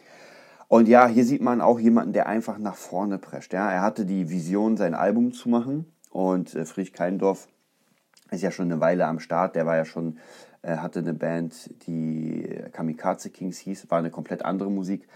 Und 0.68 0.88
ja, 0.88 1.08
hier 1.08 1.24
sieht 1.24 1.42
man 1.42 1.62
auch 1.62 1.80
jemanden, 1.80 2.14
der 2.14 2.28
einfach 2.28 2.58
nach 2.58 2.76
vorne 2.76 3.18
prescht. 3.18 3.54
Ja? 3.54 3.72
Er 3.72 3.82
hatte 3.82 4.06
die 4.06 4.30
Vision, 4.30 4.76
sein 4.76 4.94
Album 4.94 5.32
zu 5.32 5.50
machen 5.50 5.86
und 6.12 6.54
äh, 6.56 6.66
Friedrich 6.66 6.94
Keindorf 6.94 7.48
ist 8.32 8.44
ja 8.44 8.52
schon 8.52 8.72
eine 8.72 8.82
Weile 8.82 9.06
am 9.06 9.20
Start. 9.20 9.56
Der 9.56 9.66
war 9.66 9.78
ja 9.78 9.86
schon, 9.86 10.18
äh, 10.62 10.78
hatte 10.78 11.00
eine 11.00 11.14
Band, 11.14 11.70
die 11.88 12.64
Kamikaze 12.74 13.30
Kings 13.30 13.60
hieß, 13.60 13.90
war 13.90 14.00
eine 14.00 14.12
komplett 14.12 14.44
andere 14.44 14.70
Musik. 14.70 15.08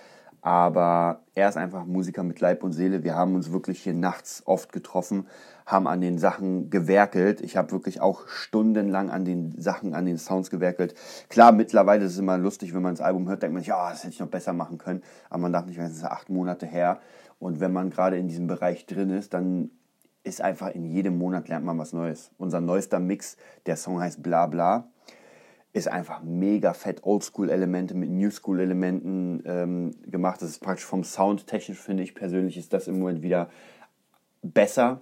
Aber 0.41 1.21
er 1.35 1.49
ist 1.49 1.57
einfach 1.57 1.85
Musiker 1.85 2.23
mit 2.23 2.39
Leib 2.39 2.63
und 2.63 2.73
Seele. 2.73 3.03
Wir 3.03 3.15
haben 3.15 3.35
uns 3.35 3.51
wirklich 3.51 3.83
hier 3.83 3.93
nachts 3.93 4.41
oft 4.45 4.73
getroffen, 4.73 5.27
haben 5.67 5.87
an 5.87 6.01
den 6.01 6.17
Sachen 6.17 6.71
gewerkelt. 6.71 7.41
Ich 7.41 7.57
habe 7.57 7.71
wirklich 7.71 8.01
auch 8.01 8.27
stundenlang 8.27 9.11
an 9.11 9.23
den 9.23 9.53
Sachen, 9.61 9.93
an 9.93 10.05
den 10.05 10.17
Sounds 10.17 10.49
gewerkelt. 10.49 10.95
Klar, 11.29 11.51
mittlerweile 11.51 12.05
ist 12.05 12.13
es 12.13 12.17
immer 12.17 12.39
lustig, 12.39 12.73
wenn 12.73 12.81
man 12.81 12.95
das 12.95 13.01
Album 13.01 13.29
hört, 13.29 13.43
denkt 13.43 13.53
man 13.53 13.61
sich, 13.61 13.69
ja, 13.69 13.91
das 13.91 14.03
hätte 14.03 14.13
ich 14.13 14.19
noch 14.19 14.27
besser 14.27 14.53
machen 14.53 14.79
können. 14.79 15.03
Aber 15.29 15.41
man 15.43 15.53
darf 15.53 15.67
nicht, 15.67 15.77
es 15.77 15.91
ist 15.91 16.03
acht 16.03 16.29
Monate 16.29 16.65
her. 16.65 16.99
Und 17.37 17.59
wenn 17.59 17.71
man 17.71 17.91
gerade 17.91 18.17
in 18.17 18.27
diesem 18.27 18.47
Bereich 18.47 18.87
drin 18.87 19.11
ist, 19.11 19.35
dann 19.35 19.69
ist 20.23 20.41
einfach 20.41 20.69
in 20.69 20.85
jedem 20.85 21.17
Monat 21.17 21.49
lernt 21.49 21.65
man 21.65 21.77
was 21.77 21.93
Neues. 21.93 22.31
Unser 22.37 22.61
neuester 22.61 22.99
Mix, 22.99 23.37
der 23.67 23.75
Song 23.75 23.99
heißt 23.99 24.21
Bla 24.21 24.47
Bla 24.47 24.90
ist 25.73 25.87
einfach 25.87 26.21
mega 26.21 26.73
fett 26.73 27.03
Oldschool-Elemente 27.03 27.95
mit 27.95 28.09
New-School-Elementen 28.09 29.43
ähm, 29.45 29.91
gemacht. 30.05 30.41
Das 30.41 30.49
ist 30.49 30.59
praktisch 30.59 30.85
vom 30.85 31.03
Sound 31.03 31.47
technisch, 31.47 31.79
finde 31.79 32.03
ich 32.03 32.13
persönlich, 32.13 32.57
ist 32.57 32.73
das 32.73 32.87
im 32.87 32.99
Moment 32.99 33.21
wieder 33.21 33.49
besser. 34.41 35.01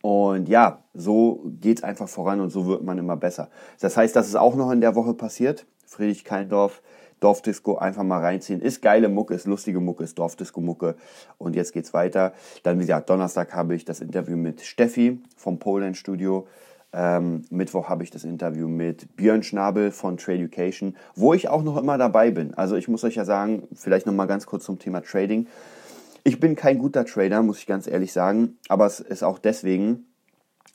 Und 0.00 0.48
ja, 0.48 0.84
so 0.92 1.50
geht 1.60 1.78
es 1.78 1.84
einfach 1.84 2.08
voran 2.08 2.40
und 2.40 2.50
so 2.50 2.66
wird 2.66 2.84
man 2.84 2.98
immer 2.98 3.16
besser. 3.16 3.48
Das 3.80 3.96
heißt, 3.96 4.14
das 4.14 4.28
ist 4.28 4.36
auch 4.36 4.54
noch 4.54 4.70
in 4.70 4.80
der 4.80 4.94
Woche 4.94 5.14
passiert. 5.14 5.66
Friedrich 5.86 6.24
Keindorf, 6.24 6.82
Dorfdisco 7.20 7.76
einfach 7.76 8.02
mal 8.02 8.20
reinziehen. 8.20 8.60
Ist 8.60 8.82
geile 8.82 9.08
Mucke, 9.08 9.34
ist 9.34 9.46
lustige 9.46 9.80
Mucke, 9.80 10.04
ist 10.04 10.18
Dorfdisco-Mucke. 10.18 10.96
Und 11.38 11.56
jetzt 11.56 11.72
geht's 11.72 11.94
weiter. 11.94 12.34
Dann, 12.62 12.76
wie 12.76 12.82
gesagt, 12.82 13.08
Donnerstag 13.08 13.54
habe 13.54 13.74
ich 13.74 13.86
das 13.86 14.00
Interview 14.00 14.36
mit 14.36 14.60
Steffi 14.60 15.20
vom 15.36 15.58
Poland 15.58 15.96
Studio. 15.96 16.46
Ähm, 16.96 17.42
Mittwoch 17.50 17.88
habe 17.88 18.04
ich 18.04 18.12
das 18.12 18.22
Interview 18.22 18.68
mit 18.68 19.16
Björn 19.16 19.42
Schnabel 19.42 19.90
von 19.90 20.16
Trade 20.16 20.38
Education, 20.38 20.96
wo 21.16 21.34
ich 21.34 21.48
auch 21.48 21.64
noch 21.64 21.76
immer 21.76 21.98
dabei 21.98 22.30
bin. 22.30 22.54
Also 22.54 22.76
ich 22.76 22.86
muss 22.86 23.02
euch 23.02 23.16
ja 23.16 23.24
sagen, 23.24 23.66
vielleicht 23.74 24.06
noch 24.06 24.12
mal 24.14 24.26
ganz 24.26 24.46
kurz 24.46 24.64
zum 24.64 24.78
Thema 24.78 25.00
Trading. 25.00 25.48
Ich 26.22 26.38
bin 26.38 26.54
kein 26.54 26.78
guter 26.78 27.04
Trader, 27.04 27.42
muss 27.42 27.58
ich 27.58 27.66
ganz 27.66 27.88
ehrlich 27.88 28.12
sagen, 28.12 28.58
aber 28.68 28.86
es 28.86 29.00
ist 29.00 29.24
auch 29.24 29.40
deswegen, 29.40 30.06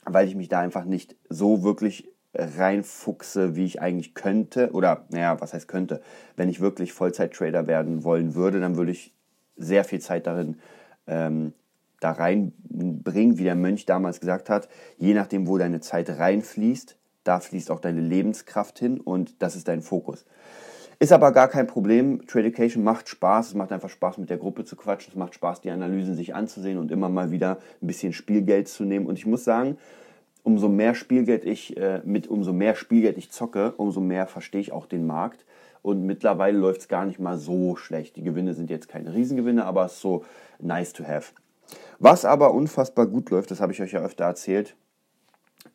weil 0.04 0.28
ich 0.28 0.34
mich 0.34 0.50
da 0.50 0.60
einfach 0.60 0.84
nicht 0.84 1.16
so 1.30 1.62
wirklich 1.62 2.10
reinfuchse, 2.34 3.56
wie 3.56 3.64
ich 3.64 3.80
eigentlich 3.80 4.14
könnte. 4.14 4.72
Oder, 4.72 5.06
naja, 5.08 5.40
was 5.40 5.54
heißt 5.54 5.68
könnte? 5.68 6.02
Wenn 6.36 6.50
ich 6.50 6.60
wirklich 6.60 6.92
Vollzeit-Trader 6.92 7.66
werden 7.66 8.04
wollen 8.04 8.34
würde, 8.34 8.60
dann 8.60 8.76
würde 8.76 8.92
ich 8.92 9.14
sehr 9.56 9.84
viel 9.84 10.00
Zeit 10.00 10.26
darin 10.26 10.58
ähm, 11.06 11.54
da 12.00 12.12
reinbringen, 12.12 13.38
wie 13.38 13.44
der 13.44 13.54
Mönch 13.54 13.86
damals 13.86 14.20
gesagt 14.20 14.50
hat, 14.50 14.68
je 14.98 15.14
nachdem, 15.14 15.46
wo 15.46 15.58
deine 15.58 15.80
Zeit 15.80 16.10
reinfließt, 16.10 16.96
da 17.24 17.40
fließt 17.40 17.70
auch 17.70 17.80
deine 17.80 18.00
Lebenskraft 18.00 18.78
hin 18.78 18.98
und 18.98 19.42
das 19.42 19.54
ist 19.54 19.68
dein 19.68 19.82
Fokus. 19.82 20.24
Ist 20.98 21.12
aber 21.12 21.32
gar 21.32 21.48
kein 21.48 21.66
Problem. 21.66 22.26
Trade 22.26 22.48
Education 22.48 22.84
macht 22.84 23.08
Spaß. 23.08 23.48
Es 23.48 23.54
macht 23.54 23.72
einfach 23.72 23.88
Spaß, 23.88 24.18
mit 24.18 24.28
der 24.28 24.36
Gruppe 24.36 24.66
zu 24.66 24.76
quatschen. 24.76 25.12
Es 25.12 25.16
macht 25.16 25.34
Spaß, 25.34 25.62
die 25.62 25.70
Analysen 25.70 26.14
sich 26.14 26.34
anzusehen 26.34 26.76
und 26.76 26.90
immer 26.90 27.08
mal 27.08 27.30
wieder 27.30 27.58
ein 27.80 27.86
bisschen 27.86 28.12
Spielgeld 28.12 28.68
zu 28.68 28.84
nehmen. 28.84 29.06
Und 29.06 29.18
ich 29.18 29.24
muss 29.24 29.42
sagen, 29.42 29.78
umso 30.42 30.68
mehr 30.68 30.94
Spielgeld 30.94 31.46
ich 31.46 31.74
äh, 31.78 32.02
mit 32.04 32.28
umso 32.28 32.52
mehr 32.52 32.74
Spielgeld 32.74 33.16
ich 33.16 33.30
zocke, 33.30 33.72
umso 33.78 34.00
mehr 34.00 34.26
verstehe 34.26 34.60
ich 34.60 34.72
auch 34.72 34.84
den 34.84 35.06
Markt. 35.06 35.46
Und 35.80 36.04
mittlerweile 36.04 36.58
läuft 36.58 36.82
es 36.82 36.88
gar 36.88 37.06
nicht 37.06 37.18
mal 37.18 37.38
so 37.38 37.76
schlecht. 37.76 38.16
Die 38.16 38.22
Gewinne 38.22 38.52
sind 38.52 38.68
jetzt 38.68 38.88
keine 38.88 39.14
Riesengewinne, 39.14 39.64
aber 39.64 39.86
es 39.86 39.94
ist 39.94 40.00
so 40.02 40.24
nice 40.58 40.92
to 40.92 41.04
have. 41.04 41.32
Was 42.00 42.24
aber 42.24 42.52
unfassbar 42.52 43.06
gut 43.06 43.30
läuft, 43.30 43.52
das 43.52 43.60
habe 43.60 43.72
ich 43.72 43.80
euch 43.80 43.92
ja 43.92 44.00
öfter 44.00 44.24
erzählt, 44.24 44.74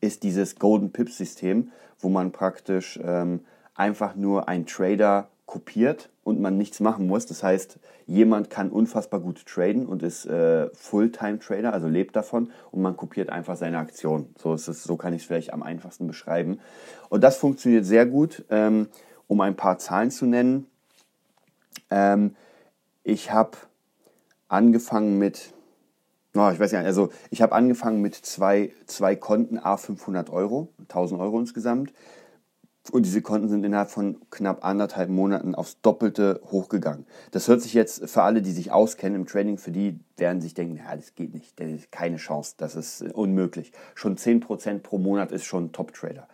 ist 0.01 0.23
dieses 0.23 0.57
Golden 0.57 0.91
Pips 0.91 1.17
System, 1.17 1.71
wo 1.99 2.09
man 2.09 2.33
praktisch 2.33 2.99
ähm, 3.01 3.45
einfach 3.75 4.15
nur 4.15 4.49
einen 4.49 4.65
Trader 4.65 5.29
kopiert 5.45 6.09
und 6.23 6.41
man 6.41 6.57
nichts 6.57 6.81
machen 6.81 7.07
muss. 7.07 7.27
Das 7.27 7.43
heißt, 7.43 7.79
jemand 8.07 8.49
kann 8.49 8.69
unfassbar 8.71 9.19
gut 9.21 9.45
traden 9.45 9.85
und 9.85 10.03
ist 10.03 10.25
äh, 10.25 10.69
Fulltime-Trader, 10.73 11.71
also 11.71 11.87
lebt 11.87 12.15
davon 12.15 12.51
und 12.71 12.81
man 12.81 12.97
kopiert 12.97 13.29
einfach 13.29 13.55
seine 13.55 13.77
Aktion. 13.77 14.33
So, 14.37 14.53
ist 14.53 14.67
es, 14.67 14.83
so 14.83 14.97
kann 14.97 15.13
ich 15.13 15.21
es 15.21 15.27
vielleicht 15.27 15.53
am 15.53 15.63
einfachsten 15.63 16.07
beschreiben. 16.07 16.59
Und 17.09 17.23
das 17.23 17.37
funktioniert 17.37 17.85
sehr 17.85 18.05
gut. 18.05 18.43
Ähm, 18.49 18.87
um 19.27 19.41
ein 19.41 19.55
paar 19.55 19.77
Zahlen 19.77 20.11
zu 20.11 20.25
nennen. 20.25 20.67
Ähm, 21.89 22.35
ich 23.03 23.31
habe 23.31 23.57
angefangen 24.47 25.17
mit 25.17 25.53
Oh, 26.37 26.49
ich 26.51 26.59
weiß 26.59 26.73
nicht, 26.73 26.83
also 26.83 27.09
ich 27.29 27.41
habe 27.41 27.55
angefangen 27.55 28.01
mit 28.01 28.13
zwei, 28.13 28.73
zwei 28.87 29.15
Konten, 29.15 29.57
a 29.57 29.77
500 29.77 30.29
Euro, 30.29 30.67
1000 30.89 31.21
Euro 31.21 31.39
insgesamt. 31.39 31.93
Und 32.91 33.05
diese 33.05 33.21
Konten 33.21 33.47
sind 33.47 33.63
innerhalb 33.63 33.89
von 33.89 34.17
knapp 34.29 34.63
anderthalb 34.63 35.09
Monaten 35.09 35.55
aufs 35.55 35.81
Doppelte 35.81 36.41
hochgegangen. 36.51 37.07
Das 37.31 37.47
hört 37.47 37.61
sich 37.61 37.73
jetzt 37.73 38.07
für 38.07 38.21
alle, 38.21 38.43
die 38.43 38.51
sich 38.51 38.71
auskennen 38.71 39.21
im 39.21 39.27
Trading, 39.27 39.57
für 39.57 39.71
die 39.71 39.99
werden 40.17 40.39
sich 40.41 40.53
denken, 40.53 40.77
ja, 40.77 40.95
das 40.95 41.15
geht 41.15 41.33
nicht, 41.33 41.59
das 41.59 41.71
ist 41.71 41.91
keine 41.91 42.17
Chance, 42.17 42.55
das 42.57 42.75
ist 42.75 43.01
unmöglich. 43.13 43.71
Schon 43.95 44.17
10% 44.17 44.79
pro 44.79 44.99
Monat 44.99 45.31
ist 45.31 45.45
schon 45.45 45.71
Top-Trader. 45.71 46.27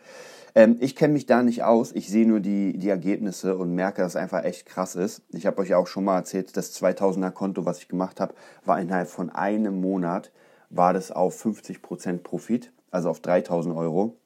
Ähm, 0.54 0.78
ich 0.80 0.96
kenne 0.96 1.14
mich 1.14 1.26
da 1.26 1.44
nicht 1.44 1.64
aus. 1.64 1.92
Ich 1.94 2.10
sehe 2.10 2.28
nur 2.28 2.40
die, 2.40 2.78
die 2.78 2.90
Ergebnisse 2.90 3.56
und 3.58 3.74
merke, 3.74 4.02
dass 4.02 4.14
es 4.14 4.16
einfach 4.16 4.44
echt 4.44 4.66
krass 4.66 4.96
ist. 4.96 5.22
Ich 5.30 5.46
habe 5.46 5.62
euch 5.62 5.74
auch 5.74 5.88
schon 5.88 6.04
mal 6.04 6.18
erzählt, 6.18 6.56
das 6.58 6.74
2000er 6.82 7.32
Konto, 7.32 7.66
was 7.66 7.80
ich 7.80 7.88
gemacht 7.88 8.20
habe, 8.20 8.34
war 8.66 8.80
innerhalb 8.80 9.08
von 9.08 9.30
einem 9.30 9.80
Monat, 9.80 10.32
war 10.70 10.94
das 10.94 11.12
auf 11.12 11.44
50% 11.44 12.20
Profit, 12.20 12.72
also 12.92 13.10
auf 13.10 13.20
3000 13.22 13.76
Euro. 13.76 14.18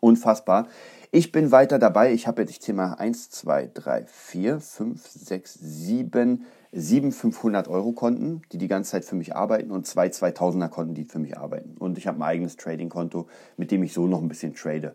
Unfassbar. 0.00 0.68
Ich 1.14 1.30
bin 1.30 1.52
weiter 1.52 1.78
dabei. 1.78 2.14
Ich 2.14 2.26
habe 2.26 2.40
jetzt, 2.40 2.66
mal 2.72 2.94
1, 2.94 3.28
2, 3.28 3.72
3, 3.74 4.06
4, 4.06 4.60
5, 4.60 5.06
6, 5.06 5.58
7, 5.60 6.46
sieben 6.72 7.10
500-Euro-Konten, 7.10 8.40
die 8.50 8.56
die 8.56 8.66
ganze 8.66 8.92
Zeit 8.92 9.04
für 9.04 9.14
mich 9.14 9.36
arbeiten 9.36 9.72
und 9.72 9.86
zwei 9.86 10.06
2000er-Konten, 10.06 10.94
die 10.94 11.04
für 11.04 11.18
mich 11.18 11.36
arbeiten. 11.36 11.76
Und 11.78 11.98
ich 11.98 12.06
habe 12.06 12.16
ein 12.18 12.22
eigenes 12.22 12.56
Trading-Konto, 12.56 13.28
mit 13.58 13.70
dem 13.70 13.82
ich 13.82 13.92
so 13.92 14.06
noch 14.06 14.22
ein 14.22 14.28
bisschen 14.28 14.54
trade. 14.54 14.94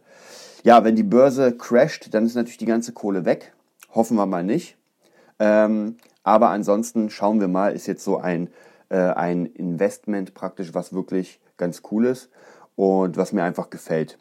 Ja, 0.63 0.83
wenn 0.83 0.95
die 0.95 1.03
Börse 1.03 1.55
crasht, 1.55 2.11
dann 2.15 2.25
ist 2.25 2.33
natürlich 2.33 2.57
die 2.57 2.65
ganze 2.65 2.93
Kohle 2.93 3.23
weg. 3.23 3.53
Hoffen 3.93 4.17
wir 4.17 4.25
mal 4.25 4.43
nicht. 4.43 4.75
Ähm, 5.37 5.97
aber 6.23 6.49
ansonsten 6.49 7.11
schauen 7.11 7.39
wir 7.39 7.47
mal, 7.47 7.73
ist 7.73 7.85
jetzt 7.85 8.03
so 8.03 8.17
ein, 8.17 8.49
äh, 8.89 8.97
ein 8.97 9.45
Investment 9.45 10.33
praktisch, 10.33 10.73
was 10.73 10.93
wirklich 10.93 11.39
ganz 11.57 11.83
cool 11.91 12.07
ist 12.07 12.31
und 12.75 13.17
was 13.17 13.33
mir 13.33 13.43
einfach 13.43 13.69
gefällt. 13.69 14.17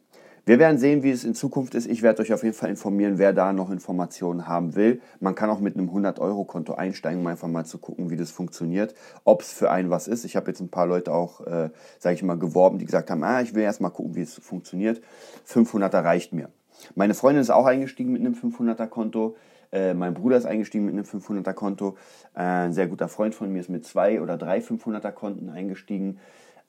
Wir 0.48 0.60
werden 0.60 0.78
sehen, 0.78 1.02
wie 1.02 1.10
es 1.10 1.24
in 1.24 1.34
Zukunft 1.34 1.74
ist. 1.74 1.88
Ich 1.88 2.02
werde 2.02 2.22
euch 2.22 2.32
auf 2.32 2.44
jeden 2.44 2.54
Fall 2.54 2.70
informieren, 2.70 3.18
wer 3.18 3.32
da 3.32 3.52
noch 3.52 3.68
Informationen 3.68 4.46
haben 4.46 4.76
will. 4.76 5.00
Man 5.18 5.34
kann 5.34 5.50
auch 5.50 5.58
mit 5.58 5.76
einem 5.76 5.90
100-Euro-Konto 5.90 6.72
einsteigen, 6.72 7.18
um 7.18 7.26
einfach 7.26 7.48
mal 7.48 7.64
zu 7.64 7.78
gucken, 7.78 8.10
wie 8.10 8.16
das 8.16 8.30
funktioniert, 8.30 8.94
ob 9.24 9.42
es 9.42 9.50
für 9.50 9.72
einen 9.72 9.90
was 9.90 10.06
ist. 10.06 10.24
Ich 10.24 10.36
habe 10.36 10.46
jetzt 10.46 10.60
ein 10.60 10.68
paar 10.68 10.86
Leute 10.86 11.12
auch, 11.12 11.40
äh, 11.40 11.70
sage 11.98 12.14
ich 12.14 12.22
mal, 12.22 12.38
geworben, 12.38 12.78
die 12.78 12.84
gesagt 12.84 13.10
haben, 13.10 13.24
ah, 13.24 13.40
ich 13.40 13.56
will 13.56 13.64
erst 13.64 13.80
mal 13.80 13.90
gucken, 13.90 14.14
wie 14.14 14.20
es 14.20 14.34
funktioniert. 14.34 15.02
500er 15.48 16.04
reicht 16.04 16.32
mir. 16.32 16.48
Meine 16.94 17.14
Freundin 17.14 17.42
ist 17.42 17.50
auch 17.50 17.66
eingestiegen 17.66 18.12
mit 18.12 18.20
einem 18.20 18.34
500er-Konto. 18.34 19.34
Äh, 19.72 19.94
mein 19.94 20.14
Bruder 20.14 20.36
ist 20.36 20.46
eingestiegen 20.46 20.84
mit 20.84 20.94
einem 20.94 21.06
500er-Konto. 21.06 21.96
Äh, 22.36 22.42
ein 22.42 22.72
sehr 22.72 22.86
guter 22.86 23.08
Freund 23.08 23.34
von 23.34 23.52
mir 23.52 23.58
ist 23.58 23.68
mit 23.68 23.84
zwei 23.84 24.20
oder 24.20 24.36
drei 24.36 24.60
500er-Konten 24.60 25.50
eingestiegen. 25.50 26.20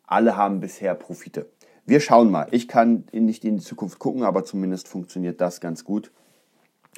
Alle 0.07 0.35
haben 0.35 0.61
bisher 0.61 0.95
Profite. 0.95 1.45
Wir 1.87 2.01
schauen 2.01 2.29
mal. 2.29 2.49
Ich 2.51 2.67
kann 2.67 3.05
nicht 3.13 3.45
in 3.45 3.57
die 3.57 3.63
Zukunft 3.63 3.97
gucken, 3.97 4.23
aber 4.23 4.43
zumindest 4.43 4.89
funktioniert 4.89 5.39
das 5.39 5.61
ganz 5.61 5.85
gut. 5.85 6.11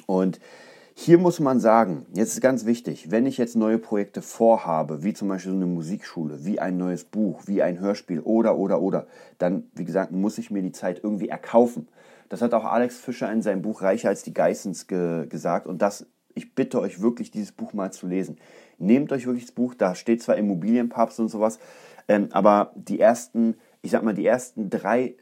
Und 0.06 0.40
hier 0.94 1.16
muss 1.16 1.38
man 1.38 1.60
sagen, 1.60 2.06
jetzt 2.12 2.32
ist 2.34 2.40
ganz 2.40 2.66
wichtig, 2.66 3.08
wenn 3.12 3.24
ich 3.24 3.38
jetzt 3.38 3.54
neue 3.54 3.78
Projekte 3.78 4.20
vorhabe, 4.20 5.04
wie 5.04 5.14
zum 5.14 5.28
Beispiel 5.28 5.52
so 5.52 5.56
eine 5.56 5.66
Musikschule, 5.66 6.44
wie 6.44 6.58
ein 6.58 6.76
neues 6.76 7.04
Buch, 7.04 7.42
wie 7.46 7.62
ein 7.62 7.78
Hörspiel 7.78 8.18
oder, 8.18 8.56
oder, 8.58 8.82
oder, 8.82 9.06
dann, 9.38 9.70
wie 9.76 9.84
gesagt, 9.84 10.10
muss 10.10 10.38
ich 10.38 10.50
mir 10.50 10.60
die 10.60 10.72
Zeit 10.72 11.00
irgendwie 11.04 11.28
erkaufen. 11.28 11.86
Das 12.28 12.42
hat 12.42 12.52
auch 12.52 12.64
Alex 12.64 12.98
Fischer 12.98 13.30
in 13.30 13.42
seinem 13.42 13.62
Buch 13.62 13.82
Reicher 13.82 14.08
als 14.08 14.24
die 14.24 14.34
Geissens 14.34 14.88
ge 14.88 15.28
gesagt 15.28 15.68
und 15.68 15.82
das, 15.82 16.06
ich 16.34 16.56
bitte 16.56 16.80
euch 16.80 17.00
wirklich, 17.00 17.30
dieses 17.30 17.52
Buch 17.52 17.74
mal 17.74 17.92
zu 17.92 18.08
lesen. 18.08 18.38
Nehmt 18.78 19.12
euch 19.12 19.26
wirklich 19.26 19.46
das 19.46 19.54
Buch, 19.54 19.74
da 19.74 19.94
steht 19.94 20.20
zwar 20.20 20.36
Immobilienpapst 20.36 21.20
und 21.20 21.28
sowas, 21.28 21.60
ähm, 22.08 22.28
aber 22.32 22.72
die 22.74 22.98
ersten 22.98 23.54
ich 23.82 23.90
sag 23.90 24.02
mal, 24.02 24.14
die 24.14 24.26
ersten 24.26 24.70
drei, 24.70 25.14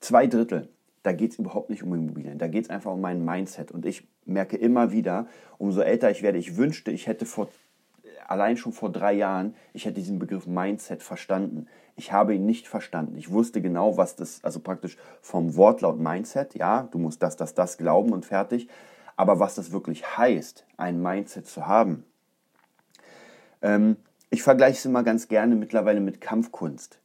zwei 0.00 0.26
Drittel, 0.26 0.68
da 1.02 1.12
geht 1.12 1.32
es 1.32 1.38
überhaupt 1.38 1.70
nicht 1.70 1.82
um 1.82 1.94
Immobilien. 1.94 2.38
Da 2.38 2.48
geht 2.48 2.64
es 2.64 2.70
einfach 2.70 2.92
um 2.92 3.00
mein 3.00 3.24
Mindset. 3.24 3.72
Und 3.72 3.86
ich 3.86 4.06
merke 4.24 4.56
immer 4.56 4.92
wieder, 4.92 5.26
umso 5.58 5.80
älter 5.80 6.10
ich 6.10 6.22
werde, 6.22 6.38
ich 6.38 6.56
wünschte, 6.56 6.90
ich 6.90 7.06
hätte 7.06 7.24
vor 7.26 7.48
allein 8.30 8.56
schon 8.56 8.72
vor 8.72 8.92
drei 8.92 9.12
Jahren, 9.12 9.54
ich 9.72 9.84
hätte 9.86 9.96
diesen 9.96 10.20
Begriff 10.20 10.46
Mindset 10.46 11.02
verstanden. 11.02 11.66
Ich 11.96 12.12
habe 12.12 12.34
ihn 12.34 12.46
nicht 12.46 12.68
verstanden. 12.68 13.16
Ich 13.16 13.30
wusste 13.30 13.60
genau, 13.60 13.96
was 13.96 14.14
das, 14.14 14.44
also 14.44 14.60
praktisch 14.60 14.96
vom 15.20 15.56
Wortlaut 15.56 15.98
Mindset, 15.98 16.54
ja, 16.54 16.88
du 16.92 16.98
musst 16.98 17.22
das, 17.22 17.36
das, 17.36 17.54
das 17.54 17.76
glauben 17.76 18.12
und 18.12 18.24
fertig. 18.24 18.68
Aber 19.16 19.40
was 19.40 19.56
das 19.56 19.72
wirklich 19.72 20.16
heißt, 20.16 20.64
ein 20.76 21.02
Mindset 21.02 21.46
zu 21.46 21.66
haben. 21.66 22.04
Ähm, 23.62 23.96
ich 24.30 24.42
vergleiche 24.42 24.78
es 24.78 24.84
immer 24.84 25.02
ganz 25.02 25.26
gerne 25.26 25.56
mittlerweile 25.56 26.00
mit 26.00 26.20
Kampfkunst. 26.20 26.99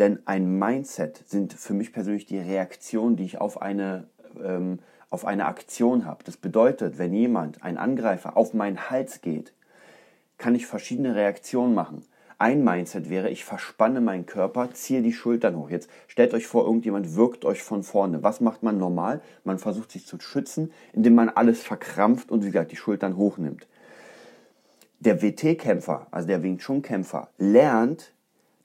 Denn 0.00 0.18
ein 0.24 0.58
Mindset 0.58 1.22
sind 1.26 1.52
für 1.52 1.74
mich 1.74 1.92
persönlich 1.92 2.24
die 2.24 2.38
Reaktionen, 2.38 3.16
die 3.16 3.24
ich 3.24 3.38
auf 3.38 3.60
eine, 3.60 4.08
ähm, 4.42 4.78
auf 5.10 5.26
eine 5.26 5.44
Aktion 5.44 6.06
habe. 6.06 6.24
Das 6.24 6.38
bedeutet, 6.38 6.96
wenn 6.96 7.12
jemand, 7.12 7.62
ein 7.62 7.76
Angreifer, 7.76 8.34
auf 8.34 8.54
meinen 8.54 8.88
Hals 8.88 9.20
geht, 9.20 9.52
kann 10.38 10.54
ich 10.54 10.66
verschiedene 10.66 11.14
Reaktionen 11.14 11.74
machen. 11.74 12.02
Ein 12.38 12.64
Mindset 12.64 13.10
wäre, 13.10 13.28
ich 13.28 13.44
verspanne 13.44 14.00
meinen 14.00 14.24
Körper, 14.24 14.70
ziehe 14.72 15.02
die 15.02 15.12
Schultern 15.12 15.54
hoch. 15.58 15.68
Jetzt 15.68 15.90
stellt 16.08 16.32
euch 16.32 16.46
vor, 16.46 16.64
irgendjemand 16.64 17.14
wirkt 17.14 17.44
euch 17.44 17.62
von 17.62 17.82
vorne. 17.82 18.22
Was 18.22 18.40
macht 18.40 18.62
man 18.62 18.78
normal? 18.78 19.20
Man 19.44 19.58
versucht 19.58 19.92
sich 19.92 20.06
zu 20.06 20.18
schützen, 20.18 20.72
indem 20.94 21.14
man 21.14 21.28
alles 21.28 21.62
verkrampft 21.62 22.30
und 22.30 22.42
wie 22.42 22.46
gesagt 22.46 22.72
die 22.72 22.76
Schultern 22.76 23.18
hochnimmt. 23.18 23.66
Der 25.00 25.20
WT-Kämpfer, 25.20 26.06
also 26.10 26.26
der 26.26 26.42
Wing 26.42 26.56
Chun-Kämpfer, 26.56 27.28
lernt, 27.36 28.14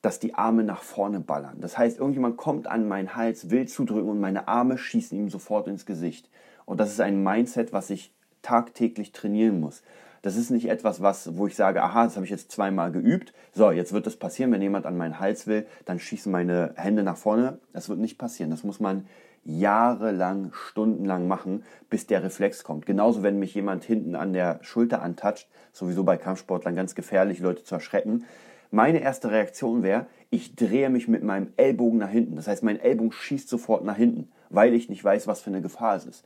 dass 0.06 0.20
die 0.20 0.36
Arme 0.36 0.64
nach 0.64 0.84
vorne 0.84 1.20
ballern. 1.20 1.58
Das 1.62 1.80
heißt, 1.80 1.98
irgendjemand 1.98 2.38
kommt 2.38 2.68
an 2.68 2.88
meinen 2.88 3.16
Hals, 3.16 3.50
will 3.50 3.68
zudrücken 3.68 4.10
und 4.10 4.20
meine 4.20 4.48
Arme 4.48 4.78
schießen 4.78 5.18
ihm 5.18 5.30
sofort 5.30 5.68
ins 5.68 5.88
Gesicht. 5.88 6.30
Und 6.66 6.80
das 6.80 6.92
ist 6.92 7.02
ein 7.02 7.24
Mindset, 7.24 7.74
was 7.74 7.90
ich 7.90 8.14
tagtäglich 8.44 9.14
trainieren 9.14 9.60
muss. 9.60 9.82
Das 10.22 10.36
ist 10.36 10.52
nicht 10.52 10.70
etwas, 10.70 11.02
was, 11.02 11.38
wo 11.38 11.48
ich 11.48 11.56
sage, 11.56 11.82
aha, 11.82 12.06
das 12.06 12.16
habe 12.16 12.26
ich 12.26 12.32
jetzt 12.32 12.52
zweimal 12.52 12.92
geübt. 12.92 13.34
So, 13.52 13.72
jetzt 13.72 13.94
wird 13.94 14.06
das 14.06 14.16
passieren, 14.16 14.52
wenn 14.52 14.62
jemand 14.62 14.86
an 14.86 14.96
meinen 14.96 15.20
Hals 15.20 15.48
will, 15.48 15.66
dann 15.86 16.00
schießen 16.00 16.32
meine 16.32 16.74
Hände 16.76 17.02
nach 17.02 17.18
vorne. 17.18 17.58
Das 17.74 17.90
wird 17.90 17.98
nicht 17.98 18.20
passieren. 18.20 18.52
Das 18.52 18.64
muss 18.64 18.80
man 18.80 19.08
jahrelang, 19.44 20.52
stundenlang 20.54 21.28
machen, 21.28 21.64
bis 21.90 22.06
der 22.06 22.24
Reflex 22.24 22.64
kommt. 22.64 22.86
Genauso, 22.86 23.24
wenn 23.24 23.40
mich 23.40 23.56
jemand 23.56 23.84
hinten 23.84 24.16
an 24.16 24.34
der 24.34 24.60
Schulter 24.62 25.02
antatscht, 25.02 25.48
sowieso 25.74 26.04
bei 26.04 26.18
Kampfsportlern 26.18 26.76
ganz 26.76 26.94
gefährlich, 26.94 27.40
Leute 27.40 27.64
zu 27.64 27.74
erschrecken. 27.74 28.26
Meine 28.76 29.00
erste 29.00 29.32
Reaktion 29.32 29.84
wäre, 29.84 30.06
ich 30.32 30.58
drehe 30.58 30.90
mich 30.90 31.08
mit 31.08 31.24
meinem 31.24 31.54
Ellbogen 31.56 31.98
nach 31.98 32.10
hinten. 32.10 32.36
Das 32.36 32.46
heißt, 32.46 32.62
mein 32.62 32.78
Ellbogen 32.78 33.14
schießt 33.14 33.48
sofort 33.48 33.86
nach 33.86 33.96
hinten, 33.96 34.28
weil 34.50 34.74
ich 34.74 34.90
nicht 34.90 35.02
weiß, 35.02 35.28
was 35.28 35.40
für 35.40 35.50
eine 35.50 35.62
Gefahr 35.62 35.96
es 35.96 36.04
ist. 36.06 36.26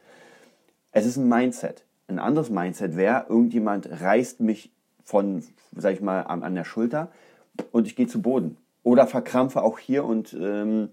Es 0.91 1.05
ist 1.05 1.17
ein 1.17 1.29
Mindset. 1.29 1.85
Ein 2.07 2.17
anderes 2.17 2.49
Mindset 2.49 2.97
wäre, 2.97 3.27
irgendjemand 3.29 4.01
reißt 4.01 4.39
mich 4.39 4.71
von, 5.05 5.43
sag 5.75 5.93
ich 5.93 6.01
mal, 6.01 6.21
an, 6.21 6.41
an 6.41 6.55
der 6.55 6.63
Schulter 6.63 7.11
und 7.71 7.85
ich 7.85 7.95
gehe 7.95 8.07
zu 8.07 8.19
Boden. 8.19 8.57
Oder 8.81 9.05
verkrampfe 9.05 9.61
auch 9.61 9.77
hier 9.77 10.03
und 10.03 10.33
ähm, 10.33 10.89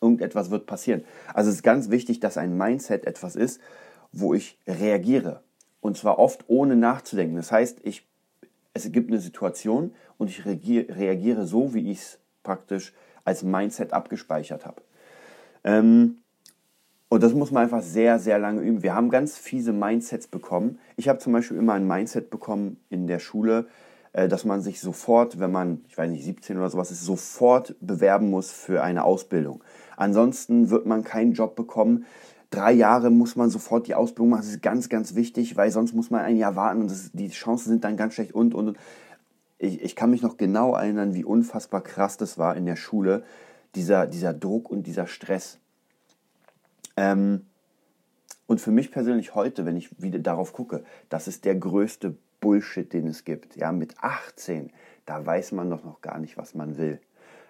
irgendetwas 0.00 0.50
wird 0.50 0.64
passieren. 0.64 1.04
Also 1.34 1.50
es 1.50 1.56
ist 1.56 1.62
ganz 1.62 1.90
wichtig, 1.90 2.18
dass 2.20 2.38
ein 2.38 2.56
Mindset 2.56 3.06
etwas 3.06 3.36
ist, 3.36 3.60
wo 4.12 4.32
ich 4.32 4.56
reagiere. 4.66 5.42
Und 5.82 5.98
zwar 5.98 6.18
oft 6.18 6.46
ohne 6.48 6.76
nachzudenken. 6.76 7.36
Das 7.36 7.52
heißt, 7.52 7.80
ich, 7.82 8.06
es 8.72 8.90
gibt 8.90 9.10
eine 9.10 9.20
Situation 9.20 9.92
und 10.18 10.28
ich 10.28 10.44
reagiere, 10.44 11.46
so, 11.46 11.74
wie 11.74 11.90
ich 11.90 11.98
es 11.98 12.18
praktisch 12.42 12.92
als 13.24 13.42
Mindset 13.42 13.92
abgespeichert 13.92 14.66
habe. 14.66 14.82
Ähm, 15.64 16.18
und 17.08 17.22
das 17.22 17.32
muss 17.32 17.50
man 17.50 17.62
einfach 17.62 17.82
sehr, 17.82 18.18
sehr 18.18 18.38
lange 18.38 18.60
üben. 18.60 18.82
Wir 18.82 18.94
haben 18.94 19.08
ganz 19.08 19.38
fiese 19.38 19.72
Mindsets 19.72 20.26
bekommen. 20.26 20.78
Ich 20.96 21.08
habe 21.08 21.18
zum 21.18 21.32
Beispiel 21.32 21.56
immer 21.56 21.72
ein 21.72 21.86
Mindset 21.86 22.28
bekommen 22.28 22.78
in 22.90 23.06
der 23.06 23.18
Schule, 23.18 23.66
äh, 24.12 24.28
dass 24.28 24.44
man 24.44 24.60
sich 24.60 24.80
sofort, 24.80 25.38
wenn 25.38 25.50
man, 25.50 25.84
ich 25.88 25.96
weiß 25.96 26.10
nicht, 26.10 26.24
17 26.24 26.58
oder 26.58 26.68
sowas 26.68 26.90
ist, 26.90 27.04
sofort 27.04 27.76
bewerben 27.80 28.28
muss 28.30 28.50
für 28.50 28.82
eine 28.82 29.04
Ausbildung. 29.04 29.64
Ansonsten 29.96 30.70
wird 30.70 30.86
man 30.86 31.02
keinen 31.02 31.32
Job 31.32 31.56
bekommen. 31.56 32.04
Drei 32.50 32.72
Jahre 32.72 33.10
muss 33.10 33.36
man 33.36 33.50
sofort 33.50 33.86
die 33.86 33.94
Ausbildung 33.94 34.30
machen. 34.30 34.42
Das 34.42 34.50
ist 34.50 34.62
ganz, 34.62 34.88
ganz 34.88 35.14
wichtig, 35.14 35.56
weil 35.56 35.70
sonst 35.70 35.94
muss 35.94 36.10
man 36.10 36.22
ein 36.22 36.36
Jahr 36.36 36.56
warten 36.56 36.82
und 36.82 36.90
das, 36.90 37.10
die 37.12 37.28
Chancen 37.28 37.70
sind 37.70 37.84
dann 37.84 37.96
ganz 37.96 38.14
schlecht 38.14 38.34
und, 38.34 38.54
und, 38.54 38.68
und. 38.68 38.78
Ich, 39.58 39.82
ich 39.82 39.96
kann 39.96 40.10
mich 40.10 40.22
noch 40.22 40.36
genau 40.36 40.74
erinnern, 40.74 41.14
wie 41.14 41.24
unfassbar 41.24 41.82
krass 41.82 42.16
das 42.16 42.38
war 42.38 42.56
in 42.56 42.66
der 42.66 42.76
Schule, 42.76 43.24
dieser, 43.74 44.06
dieser 44.06 44.32
Druck 44.32 44.70
und 44.70 44.86
dieser 44.86 45.06
Stress. 45.06 45.58
Ähm, 46.96 47.46
und 48.46 48.60
für 48.60 48.70
mich 48.70 48.90
persönlich 48.90 49.34
heute, 49.34 49.66
wenn 49.66 49.76
ich 49.76 50.00
wieder 50.00 50.18
darauf 50.18 50.52
gucke, 50.52 50.84
das 51.08 51.28
ist 51.28 51.44
der 51.44 51.54
größte 51.54 52.16
Bullshit, 52.40 52.92
den 52.92 53.06
es 53.06 53.24
gibt. 53.24 53.56
Ja, 53.56 53.72
mit 53.72 53.96
18, 54.00 54.70
da 55.06 55.24
weiß 55.24 55.52
man 55.52 55.70
doch 55.70 55.84
noch 55.84 56.00
gar 56.00 56.18
nicht, 56.18 56.36
was 56.36 56.54
man 56.54 56.78
will. 56.78 57.00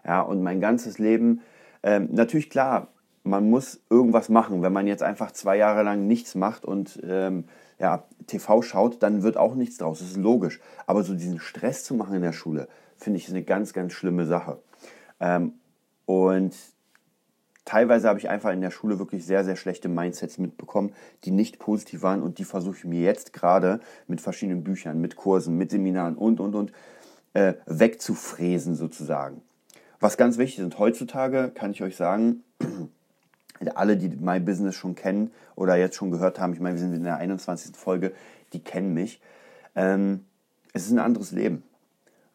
Ja, 0.04 0.22
und 0.22 0.42
mein 0.42 0.60
ganzes 0.60 0.98
Leben, 0.98 1.42
ähm, 1.82 2.08
natürlich 2.12 2.50
klar, 2.50 2.88
man 3.22 3.48
muss 3.48 3.80
irgendwas 3.90 4.28
machen. 4.28 4.62
Wenn 4.62 4.72
man 4.72 4.86
jetzt 4.86 5.02
einfach 5.02 5.32
zwei 5.32 5.56
Jahre 5.56 5.82
lang 5.82 6.06
nichts 6.06 6.34
macht 6.34 6.64
und 6.64 6.98
ähm, 7.04 7.44
ja, 7.78 8.04
TV 8.26 8.62
schaut, 8.62 9.02
dann 9.02 9.22
wird 9.22 9.36
auch 9.36 9.54
nichts 9.54 9.78
draus. 9.78 10.00
Das 10.00 10.08
ist 10.08 10.16
logisch. 10.16 10.60
Aber 10.86 11.02
so 11.04 11.14
diesen 11.14 11.40
Stress 11.40 11.84
zu 11.84 11.94
machen 11.94 12.14
in 12.14 12.22
der 12.22 12.32
Schule, 12.32 12.68
finde 12.96 13.18
ich 13.18 13.28
eine 13.28 13.42
ganz, 13.42 13.72
ganz 13.72 13.92
schlimme 13.92 14.26
Sache. 14.26 14.58
Ähm, 15.20 15.54
und 16.06 16.54
teilweise 17.64 18.08
habe 18.08 18.18
ich 18.18 18.28
einfach 18.28 18.50
in 18.52 18.60
der 18.60 18.70
Schule 18.70 18.98
wirklich 18.98 19.24
sehr, 19.24 19.44
sehr 19.44 19.56
schlechte 19.56 19.88
Mindsets 19.88 20.38
mitbekommen, 20.38 20.92
die 21.24 21.30
nicht 21.30 21.58
positiv 21.58 22.02
waren 22.02 22.22
und 22.22 22.38
die 22.38 22.44
versuche 22.44 22.76
ich 22.78 22.84
mir 22.84 23.00
jetzt 23.00 23.32
gerade 23.32 23.80
mit 24.06 24.20
verschiedenen 24.20 24.64
Büchern, 24.64 25.00
mit 25.00 25.16
Kursen, 25.16 25.56
mit 25.56 25.70
Seminaren 25.70 26.16
und, 26.16 26.40
und, 26.40 26.54
und 26.54 26.72
äh, 27.34 27.54
wegzufräsen 27.66 28.74
sozusagen. 28.74 29.42
Was 30.00 30.16
ganz 30.16 30.38
wichtig 30.38 30.64
ist, 30.64 30.78
heutzutage 30.78 31.50
kann 31.54 31.72
ich 31.72 31.82
euch 31.82 31.96
sagen, 31.96 32.42
alle, 33.74 33.96
die 33.96 34.08
My 34.08 34.40
Business 34.40 34.74
schon 34.74 34.94
kennen 34.94 35.30
oder 35.56 35.76
jetzt 35.76 35.96
schon 35.96 36.10
gehört 36.10 36.38
haben, 36.38 36.52
ich 36.52 36.60
meine, 36.60 36.76
wir 36.76 36.80
sind 36.80 36.94
in 36.94 37.04
der 37.04 37.16
21. 37.16 37.76
Folge, 37.76 38.12
die 38.52 38.60
kennen 38.60 38.94
mich. 38.94 39.20
Ähm, 39.74 40.24
es 40.72 40.86
ist 40.86 40.92
ein 40.92 40.98
anderes 40.98 41.32
Leben. 41.32 41.62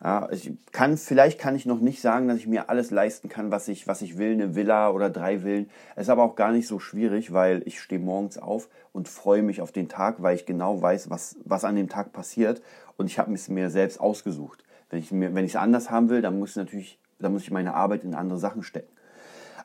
Ja, 0.03 0.27
ich 0.31 0.51
kann, 0.73 0.97
vielleicht 0.97 1.39
kann 1.39 1.55
ich 1.55 1.65
noch 1.65 1.79
nicht 1.79 2.01
sagen, 2.01 2.27
dass 2.27 2.37
ich 2.37 2.47
mir 2.47 2.69
alles 2.69 2.91
leisten 2.91 3.29
kann, 3.29 3.51
was 3.51 3.69
ich, 3.69 3.87
was 3.87 4.01
ich 4.01 4.17
will, 4.17 4.33
eine 4.33 4.53
Villa 4.53 4.89
oder 4.89 5.09
drei 5.09 5.39
Villen. 5.39 5.69
Es 5.95 6.03
ist 6.03 6.09
aber 6.09 6.23
auch 6.23 6.35
gar 6.35 6.51
nicht 6.51 6.67
so 6.67 6.77
schwierig, 6.77 7.31
weil 7.31 7.61
ich 7.65 7.79
stehe 7.79 8.01
morgens 8.01 8.37
auf 8.37 8.67
und 8.91 9.07
freue 9.07 9.43
mich 9.43 9.61
auf 9.61 9.71
den 9.71 9.87
Tag, 9.87 10.21
weil 10.21 10.35
ich 10.35 10.45
genau 10.45 10.81
weiß, 10.81 11.09
was, 11.09 11.37
was 11.45 11.63
an 11.63 11.77
dem 11.77 11.87
Tag 11.87 12.11
passiert 12.11 12.61
und 12.97 13.05
ich 13.05 13.17
habe 13.17 13.33
es 13.33 13.47
mir 13.47 13.69
selbst 13.69 14.01
ausgesucht. 14.01 14.65
Wenn 14.89 14.99
ich 14.99 15.11
mir, 15.13 15.33
wenn 15.33 15.45
ich 15.45 15.51
es 15.51 15.55
anders 15.55 15.89
haben 15.89 16.09
will, 16.09 16.21
dann 16.21 16.37
muss 16.37 16.51
ich 16.51 16.55
natürlich, 16.57 16.99
dann 17.19 17.31
muss 17.31 17.43
ich 17.43 17.51
meine 17.51 17.73
Arbeit 17.73 18.03
in 18.03 18.13
andere 18.13 18.39
Sachen 18.39 18.63
stecken. 18.63 18.92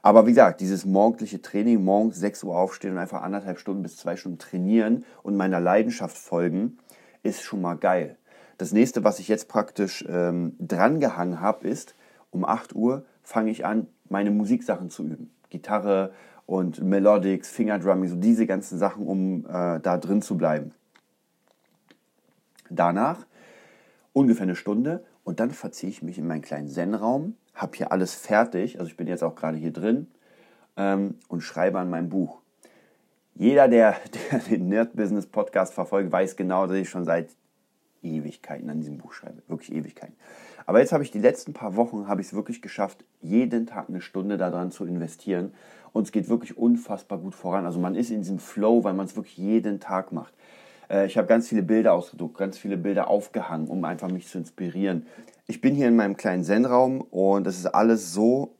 Aber 0.09 0.25
wie 0.25 0.31
gesagt, 0.31 0.63
dieses 0.63 0.87
morgendliche 0.87 1.43
Training, 1.43 1.85
morgens 1.85 2.17
6 2.17 2.45
Uhr 2.45 2.57
aufstehen 2.57 2.93
und 2.93 2.99
einfach 2.99 3.21
anderthalb 3.21 3.59
Stunden 3.59 3.83
bis 3.83 3.99
zwei 3.99 4.17
Stunden 4.17 4.39
trainieren 4.39 5.05
und 5.23 5.37
meiner 5.37 5.61
Leidenschaft 5.61 6.17
folgen, 6.17 6.79
ist 7.23 7.43
schon 7.43 7.61
mal 7.61 7.75
geil. 7.75 8.17
Das 8.57 8.73
nächste, 8.73 9.05
was 9.05 9.19
ich 9.19 9.29
jetzt 9.29 9.49
praktisch 9.49 10.03
ähm, 10.09 10.57
drangehangen 10.59 11.43
habe, 11.43 11.69
ist, 11.69 11.95
um 12.31 12.47
8 12.47 12.75
Uhr 12.75 13.05
fange 13.23 13.51
ich 13.51 13.67
an, 13.67 13.87
meine 14.09 14.31
Musiksachen 14.31 14.89
zu 14.89 15.05
üben. 15.05 15.31
Gitarre 15.51 16.15
und 16.47 16.83
Melodics, 16.83 17.51
Fingerdrumming, 17.51 18.09
so 18.09 18.17
diese 18.17 18.47
ganzen 18.47 18.79
Sachen, 18.79 19.07
um 19.07 19.45
äh, 19.45 19.79
da 19.79 19.99
drin 19.99 20.23
zu 20.23 20.39
bleiben. 20.39 20.73
Danach 22.71 23.27
ungefähr 24.15 24.45
eine 24.45 24.57
Stunde 24.57 25.05
und 25.23 25.39
dann 25.39 25.51
verziehe 25.51 25.91
ich 25.91 26.01
mich 26.01 26.17
in 26.17 26.27
meinen 26.27 26.41
kleinen 26.41 26.69
Zen-Raum, 26.69 27.35
habe 27.59 27.77
hier 27.77 27.93
alles 27.93 28.15
fertig, 28.15 28.79
also 28.79 28.91
ich 28.91 28.97
bin 28.97 29.07
jetzt 29.07 29.23
auch 29.23 29.35
gerade 29.35 29.57
hier 29.59 29.73
drin 29.73 30.07
ähm, 30.77 31.17
und 31.29 31.43
schreibe 31.43 31.79
an 31.79 31.91
meinem 31.91 32.09
Buch. 32.09 32.39
Jeder, 33.35 33.69
der, 33.69 33.97
der 34.31 34.39
den 34.41 34.69
Nerd 34.69 34.97
Business 34.97 35.27
Podcast 35.27 35.75
verfolgt, 35.75 36.11
weiß 36.11 36.37
genau, 36.37 36.67
dass 36.67 36.77
ich 36.77 36.89
schon 36.89 37.05
seit 37.05 37.29
Ewigkeiten 38.03 38.71
an 38.71 38.79
diesem 38.79 38.99
Buch 38.99 39.13
schreibe. 39.13 39.43
Wirklich 39.49 39.73
Ewigkeiten. 39.73 40.15
Aber 40.67 40.81
jetzt 40.81 40.93
habe 40.93 41.03
ich 41.03 41.11
die 41.11 41.19
letzten 41.19 41.53
paar 41.53 41.77
Wochen, 41.77 42.09
habe 42.09 42.21
ich 42.21 42.29
es 42.29 42.35
wirklich 42.35 42.63
geschafft, 42.63 43.05
jeden 43.21 43.67
Tag 43.67 43.89
eine 43.89 44.01
Stunde 44.01 44.37
daran 44.37 44.71
zu 44.71 44.85
investieren. 44.85 45.53
Und 45.93 46.03
es 46.05 46.13
geht 46.13 46.29
wirklich 46.29 46.57
unfassbar 46.57 47.19
gut 47.19 47.35
voran. 47.35 47.65
Also 47.67 47.81
man 47.81 47.95
ist 47.95 48.11
in 48.11 48.21
diesem 48.21 48.39
Flow, 48.39 48.85
weil 48.85 48.95
man 48.95 49.07
es 49.07 49.17
wirklich 49.17 49.39
jeden 49.39 49.81
Tag 49.81 50.13
macht. 50.13 50.35
Äh, 50.91 51.07
ich 51.07 51.17
habe 51.17 51.27
ganz 51.27 51.49
viele 51.49 51.63
Bilder 51.63 51.95
ausgedruckt, 51.95 52.37
ganz 52.37 52.59
viele 52.59 52.77
Bilder 52.77 53.09
aufgehangen, 53.09 53.69
um 53.69 53.85
einfach 53.85 54.09
mich 54.09 54.29
zu 54.29 54.39
inspirieren. 54.39 55.07
Ich 55.51 55.63
bin 55.63 55.75
hier 55.75 55.89
in 55.89 55.97
meinem 55.97 56.19
kleinen 56.19 56.45
Zen-Raum 56.45 57.01
und 57.01 57.47
es 57.47 57.57
ist 57.57 57.65
alles 57.65 58.13
so 58.13 58.59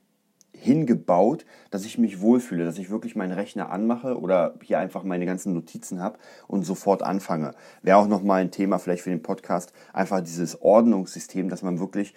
hingebaut, 0.53 1.45
dass 1.69 1.85
ich 1.85 1.99
mich 1.99 2.19
wohlfühle, 2.19 2.65
dass 2.65 2.79
ich 2.79 2.89
wirklich 2.89 3.15
meinen 3.15 3.31
Rechner 3.31 3.69
anmache 3.69 4.19
oder 4.19 4.55
hier 4.63 4.79
einfach 4.79 5.03
meine 5.03 5.27
ganzen 5.27 5.53
Notizen 5.53 6.01
habe 6.01 6.17
und 6.47 6.63
sofort 6.63 7.03
anfange. 7.03 7.53
Wäre 7.83 7.97
auch 7.97 8.07
nochmal 8.07 8.41
ein 8.41 8.49
Thema 8.49 8.79
vielleicht 8.79 9.03
für 9.03 9.11
den 9.11 9.21
Podcast, 9.21 9.71
einfach 9.93 10.21
dieses 10.21 10.63
Ordnungssystem, 10.63 11.47
dass 11.47 11.61
man 11.61 11.79
wirklich 11.79 12.15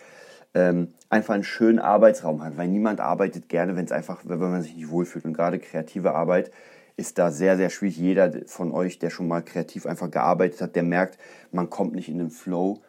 ähm, 0.54 0.94
einfach 1.11 1.35
einen 1.35 1.44
schönen 1.44 1.78
Arbeitsraum 1.78 2.42
hat, 2.42 2.56
weil 2.56 2.68
niemand 2.68 2.98
arbeitet 2.98 3.50
gerne, 3.50 3.76
wenn 3.76 3.85
es 3.85 3.92
einfach, 3.92 4.22
wenn 4.24 4.38
man 4.38 4.62
sich 4.62 4.74
nicht 4.74 4.88
wohlfühlt. 4.88 5.26
Und 5.26 5.35
gerade 5.35 5.58
kreative 5.58 6.14
Arbeit 6.14 6.50
ist 6.96 7.18
da 7.18 7.30
sehr, 7.30 7.58
sehr 7.58 7.68
schwierig. 7.68 7.98
Jeder 7.98 8.32
von 8.46 8.72
euch, 8.72 8.98
der 8.98 9.11
schon 9.11 9.28
mal 9.28 9.42
kreativ 9.42 9.85
einfach 9.85 10.11
gearbeitet 10.11 10.62
hat, 10.62 10.76
der 10.76 10.82
merkt, 10.82 11.18
man 11.50 11.68
kommt 11.68 11.94
nicht 11.94 12.08
in 12.08 12.16
den 12.16 12.30
Flow, 12.30 12.80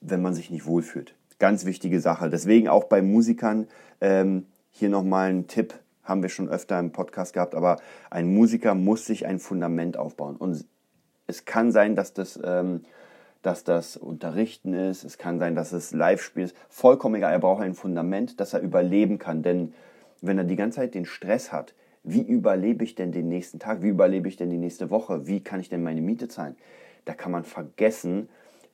wenn 0.00 0.22
man 0.22 0.34
sich 0.34 0.50
nicht 0.50 0.66
wohlfühlt. 0.66 1.14
Ganz 1.40 1.64
wichtige 1.64 2.00
Sache. 2.00 2.28
Deswegen 2.28 2.68
auch 2.68 2.84
bei 2.84 3.00
Musikern 3.00 3.66
ähm, 4.02 4.46
hier 4.70 4.90
nochmal 4.90 5.30
ein 5.30 5.46
Tipp, 5.46 5.72
haben 6.04 6.22
wir 6.22 6.28
schon 6.28 6.50
öfter 6.50 6.78
im 6.78 6.92
Podcast 6.92 7.32
gehabt, 7.32 7.54
aber 7.54 7.78
ein 8.10 8.32
Musiker 8.32 8.74
muss 8.74 9.06
sich 9.06 9.26
ein 9.26 9.38
Fundament 9.38 9.96
aufbauen. 9.96 10.36
Und 10.36 10.66
es 11.26 11.46
kann 11.46 11.72
sein, 11.72 11.96
dass 11.96 12.12
das, 12.12 12.38
ähm, 12.44 12.84
dass 13.40 13.64
das 13.64 13.96
Unterrichten 13.96 14.74
ist, 14.74 15.02
es 15.02 15.16
kann 15.16 15.38
sein, 15.38 15.54
dass 15.54 15.72
es 15.72 15.92
Live-Spiel 15.92 16.44
ist. 16.44 16.56
Vollkommen 16.68 17.14
egal, 17.14 17.32
er 17.32 17.38
braucht 17.38 17.62
ein 17.62 17.74
Fundament, 17.74 18.38
dass 18.38 18.52
er 18.52 18.60
überleben 18.60 19.18
kann. 19.18 19.42
Denn 19.42 19.72
wenn 20.20 20.36
er 20.36 20.44
die 20.44 20.56
ganze 20.56 20.76
Zeit 20.76 20.94
den 20.94 21.06
Stress 21.06 21.52
hat, 21.52 21.74
wie 22.02 22.20
überlebe 22.22 22.84
ich 22.84 22.96
denn 22.96 23.12
den 23.12 23.28
nächsten 23.28 23.58
Tag? 23.58 23.80
Wie 23.80 23.88
überlebe 23.88 24.28
ich 24.28 24.36
denn 24.36 24.50
die 24.50 24.58
nächste 24.58 24.90
Woche? 24.90 25.26
Wie 25.26 25.42
kann 25.42 25.60
ich 25.60 25.70
denn 25.70 25.82
meine 25.82 26.02
Miete 26.02 26.28
zahlen? 26.28 26.56
Da 27.06 27.14
kann 27.14 27.32
man 27.32 27.44
vergessen, 27.44 28.28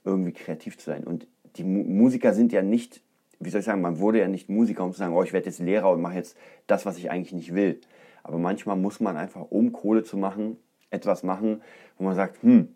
irgendwie 0.04 0.32
kreativ 0.32 0.78
zu 0.78 0.86
sein. 0.86 1.04
Und 1.04 1.28
die 1.58 1.64
Musiker 1.64 2.34
sind 2.34 2.52
ja 2.52 2.62
nicht, 2.62 3.02
wie 3.40 3.50
soll 3.50 3.60
ich 3.60 3.66
sagen, 3.66 3.80
man 3.80 3.98
wurde 3.98 4.20
ja 4.20 4.28
nicht 4.28 4.48
Musiker, 4.48 4.84
um 4.84 4.92
zu 4.92 4.98
sagen, 4.98 5.14
oh, 5.14 5.22
ich 5.22 5.32
werde 5.32 5.46
jetzt 5.46 5.58
Lehrer 5.58 5.90
und 5.90 6.00
mache 6.00 6.14
jetzt 6.14 6.36
das, 6.66 6.86
was 6.86 6.98
ich 6.98 7.10
eigentlich 7.10 7.32
nicht 7.32 7.54
will. 7.54 7.80
Aber 8.22 8.38
manchmal 8.38 8.76
muss 8.76 9.00
man 9.00 9.16
einfach, 9.16 9.46
um 9.50 9.72
Kohle 9.72 10.02
zu 10.02 10.16
machen, 10.16 10.56
etwas 10.90 11.22
machen, 11.22 11.62
wo 11.98 12.04
man 12.04 12.14
sagt, 12.14 12.42
hm, 12.42 12.74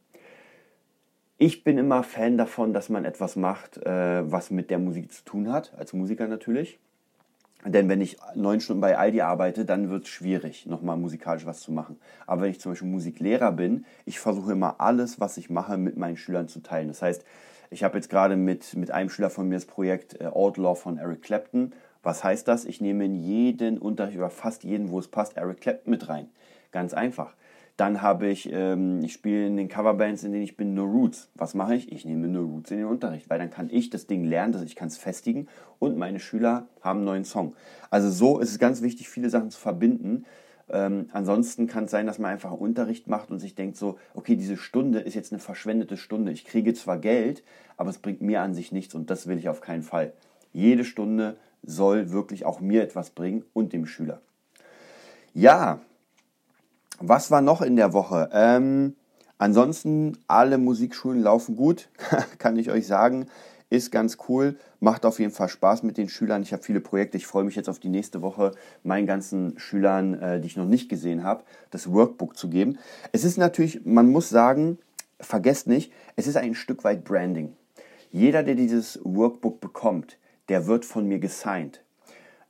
ich 1.38 1.64
bin 1.64 1.78
immer 1.78 2.02
Fan 2.02 2.36
davon, 2.36 2.74
dass 2.74 2.90
man 2.90 3.06
etwas 3.06 3.34
macht, 3.34 3.78
äh, 3.78 4.30
was 4.30 4.50
mit 4.50 4.70
der 4.70 4.78
Musik 4.78 5.10
zu 5.10 5.24
tun 5.24 5.50
hat, 5.50 5.72
als 5.76 5.94
Musiker 5.94 6.28
natürlich. 6.28 6.78
Denn 7.64 7.88
wenn 7.88 8.00
ich 8.00 8.16
neun 8.34 8.60
Stunden 8.60 8.80
bei 8.80 8.96
Aldi 8.96 9.20
arbeite, 9.20 9.64
dann 9.64 9.90
wird 9.90 10.04
es 10.04 10.10
schwierig, 10.10 10.66
nochmal 10.66 10.96
musikalisch 10.96 11.44
was 11.44 11.60
zu 11.60 11.72
machen. 11.72 11.98
Aber 12.26 12.42
wenn 12.42 12.50
ich 12.50 12.60
zum 12.60 12.72
Beispiel 12.72 12.88
Musiklehrer 12.88 13.52
bin, 13.52 13.84
ich 14.06 14.18
versuche 14.18 14.52
immer 14.52 14.80
alles, 14.80 15.20
was 15.20 15.36
ich 15.36 15.50
mache, 15.50 15.76
mit 15.76 15.96
meinen 15.96 16.16
Schülern 16.16 16.48
zu 16.48 16.60
teilen. 16.60 16.88
Das 16.88 17.02
heißt, 17.02 17.24
ich 17.70 17.84
habe 17.84 17.96
jetzt 17.96 18.10
gerade 18.10 18.36
mit, 18.36 18.76
mit 18.76 18.90
einem 18.90 19.08
Schüler 19.08 19.30
von 19.30 19.48
mir 19.48 19.54
das 19.54 19.64
Projekt 19.64 20.20
äh, 20.20 20.26
Outlaw 20.26 20.74
von 20.74 20.98
Eric 20.98 21.22
Clapton. 21.22 21.72
Was 22.02 22.24
heißt 22.24 22.48
das? 22.48 22.64
Ich 22.64 22.80
nehme 22.80 23.04
in 23.04 23.14
jeden 23.14 23.78
Unterricht 23.78 24.18
oder 24.18 24.30
fast 24.30 24.64
jeden, 24.64 24.90
wo 24.90 24.98
es 24.98 25.08
passt, 25.08 25.36
Eric 25.36 25.60
Clapton 25.60 25.90
mit 25.90 26.08
rein. 26.08 26.28
Ganz 26.72 26.94
einfach. 26.94 27.34
Dann 27.76 28.02
habe 28.02 28.26
ich, 28.26 28.50
ähm, 28.52 29.02
ich 29.02 29.12
spiele 29.12 29.46
in 29.46 29.56
den 29.56 29.68
Coverbands, 29.68 30.24
in 30.24 30.32
denen 30.32 30.44
ich 30.44 30.56
bin, 30.56 30.74
nur 30.74 30.86
Roots. 30.86 31.30
Was 31.34 31.54
mache 31.54 31.76
ich? 31.76 31.92
Ich 31.92 32.04
nehme 32.04 32.28
nur 32.28 32.44
Roots 32.44 32.70
in 32.72 32.78
den 32.78 32.86
Unterricht, 32.86 33.30
weil 33.30 33.38
dann 33.38 33.50
kann 33.50 33.70
ich 33.70 33.88
das 33.88 34.06
Ding 34.06 34.24
lernen, 34.24 34.52
dass 34.52 34.62
ich 34.62 34.76
kann 34.76 34.88
es 34.88 34.98
festigen 34.98 35.46
und 35.78 35.96
meine 35.96 36.20
Schüler 36.20 36.66
haben 36.82 36.98
einen 36.98 37.06
neuen 37.06 37.24
Song. 37.24 37.54
Also 37.88 38.10
so 38.10 38.38
ist 38.38 38.50
es 38.50 38.58
ganz 38.58 38.82
wichtig, 38.82 39.08
viele 39.08 39.30
Sachen 39.30 39.50
zu 39.50 39.58
verbinden. 39.58 40.26
Ähm, 40.72 41.08
ansonsten 41.12 41.66
kann 41.66 41.84
es 41.84 41.90
sein, 41.90 42.06
dass 42.06 42.18
man 42.18 42.30
einfach 42.30 42.52
Unterricht 42.52 43.08
macht 43.08 43.30
und 43.30 43.38
sich 43.38 43.54
denkt 43.54 43.76
so, 43.76 43.98
okay, 44.14 44.36
diese 44.36 44.56
Stunde 44.56 45.00
ist 45.00 45.14
jetzt 45.14 45.32
eine 45.32 45.40
verschwendete 45.40 45.96
Stunde. 45.96 46.32
Ich 46.32 46.44
kriege 46.44 46.74
zwar 46.74 46.98
Geld, 46.98 47.42
aber 47.76 47.90
es 47.90 47.98
bringt 47.98 48.20
mir 48.22 48.42
an 48.42 48.54
sich 48.54 48.72
nichts 48.72 48.94
und 48.94 49.10
das 49.10 49.26
will 49.26 49.38
ich 49.38 49.48
auf 49.48 49.60
keinen 49.60 49.82
Fall. 49.82 50.12
Jede 50.52 50.84
Stunde 50.84 51.36
soll 51.62 52.10
wirklich 52.10 52.44
auch 52.46 52.60
mir 52.60 52.82
etwas 52.82 53.10
bringen 53.10 53.44
und 53.52 53.72
dem 53.72 53.86
Schüler. 53.86 54.20
Ja, 55.34 55.80
was 56.98 57.30
war 57.30 57.40
noch 57.40 57.62
in 57.62 57.76
der 57.76 57.92
Woche? 57.92 58.28
Ähm, 58.32 58.96
ansonsten, 59.38 60.18
alle 60.28 60.58
Musikschulen 60.58 61.22
laufen 61.22 61.56
gut, 61.56 61.88
kann 62.38 62.56
ich 62.56 62.70
euch 62.70 62.86
sagen. 62.86 63.26
Ist 63.70 63.92
ganz 63.92 64.18
cool, 64.28 64.58
macht 64.80 65.06
auf 65.06 65.20
jeden 65.20 65.30
Fall 65.30 65.48
Spaß 65.48 65.84
mit 65.84 65.96
den 65.96 66.08
Schülern. 66.08 66.42
Ich 66.42 66.52
habe 66.52 66.62
viele 66.62 66.80
Projekte. 66.80 67.16
Ich 67.16 67.26
freue 67.28 67.44
mich 67.44 67.54
jetzt 67.54 67.68
auf 67.68 67.78
die 67.78 67.88
nächste 67.88 68.20
Woche, 68.20 68.50
meinen 68.82 69.06
ganzen 69.06 69.58
Schülern, 69.58 70.14
äh, 70.14 70.40
die 70.40 70.48
ich 70.48 70.56
noch 70.56 70.66
nicht 70.66 70.88
gesehen 70.88 71.22
habe, 71.22 71.44
das 71.70 71.92
Workbook 71.92 72.36
zu 72.36 72.50
geben. 72.50 72.78
Es 73.12 73.22
ist 73.22 73.38
natürlich, 73.38 73.86
man 73.86 74.10
muss 74.10 74.28
sagen, 74.28 74.78
vergesst 75.20 75.68
nicht, 75.68 75.92
es 76.16 76.26
ist 76.26 76.36
ein 76.36 76.56
Stück 76.56 76.82
weit 76.82 77.04
Branding. 77.04 77.54
Jeder, 78.10 78.42
der 78.42 78.56
dieses 78.56 78.98
Workbook 79.04 79.60
bekommt, 79.60 80.18
der 80.48 80.66
wird 80.66 80.84
von 80.84 81.06
mir 81.06 81.20
gesigned. 81.20 81.80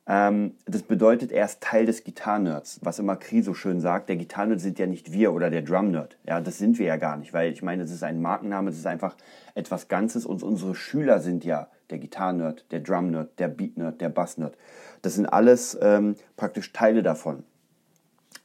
Ähm, 0.07 0.55
das 0.67 0.83
bedeutet, 0.83 1.31
er 1.31 1.45
ist 1.45 1.61
Teil 1.61 1.87
des 1.87 2.05
Gitarrennerds, 2.05 2.81
was 2.83 2.99
immer 2.99 3.17
Kri 3.17 3.43
so 3.43 3.55
schön 3.55 3.81
sagt. 3.81 4.09
Der 4.09 4.17
Gitarrennerd 4.17 4.61
sind 4.61 4.79
ja 4.79 4.87
nicht 4.87 5.13
wir 5.13 5.33
oder 5.33 5.51
der 5.51 5.63
Drumnerd. 5.63 6.17
Ja, 6.27 6.41
das 6.41 6.59
sind 6.59 6.79
wir 6.79 6.87
ja 6.87 6.97
gar 6.97 7.17
nicht, 7.17 7.33
weil 7.33 7.53
ich 7.53 7.63
meine, 7.63 7.83
das 7.83 7.93
ist 7.93 8.03
ein 8.03 8.21
Markenname, 8.21 8.71
das 8.71 8.79
ist 8.79 8.87
einfach 8.87 9.17
etwas 9.55 9.89
Ganzes 9.89 10.27
und 10.27 10.43
unsere 10.43 10.75
Schüler 10.75 11.21
sind 11.21 11.45
ja 11.45 11.69
der 11.91 11.99
Gitarrennerd, 11.99 12.71
der 12.71 12.81
Drumnerd, 12.81 13.39
der 13.39 13.49
Beatnerd, 13.49 14.01
der 14.01 14.09
Bassnerd. 14.09 14.57
Das 15.03 15.15
sind 15.15 15.27
alles 15.27 15.79
ähm, 15.81 16.15
praktisch 16.37 16.73
Teile 16.73 17.03
davon. 17.03 17.45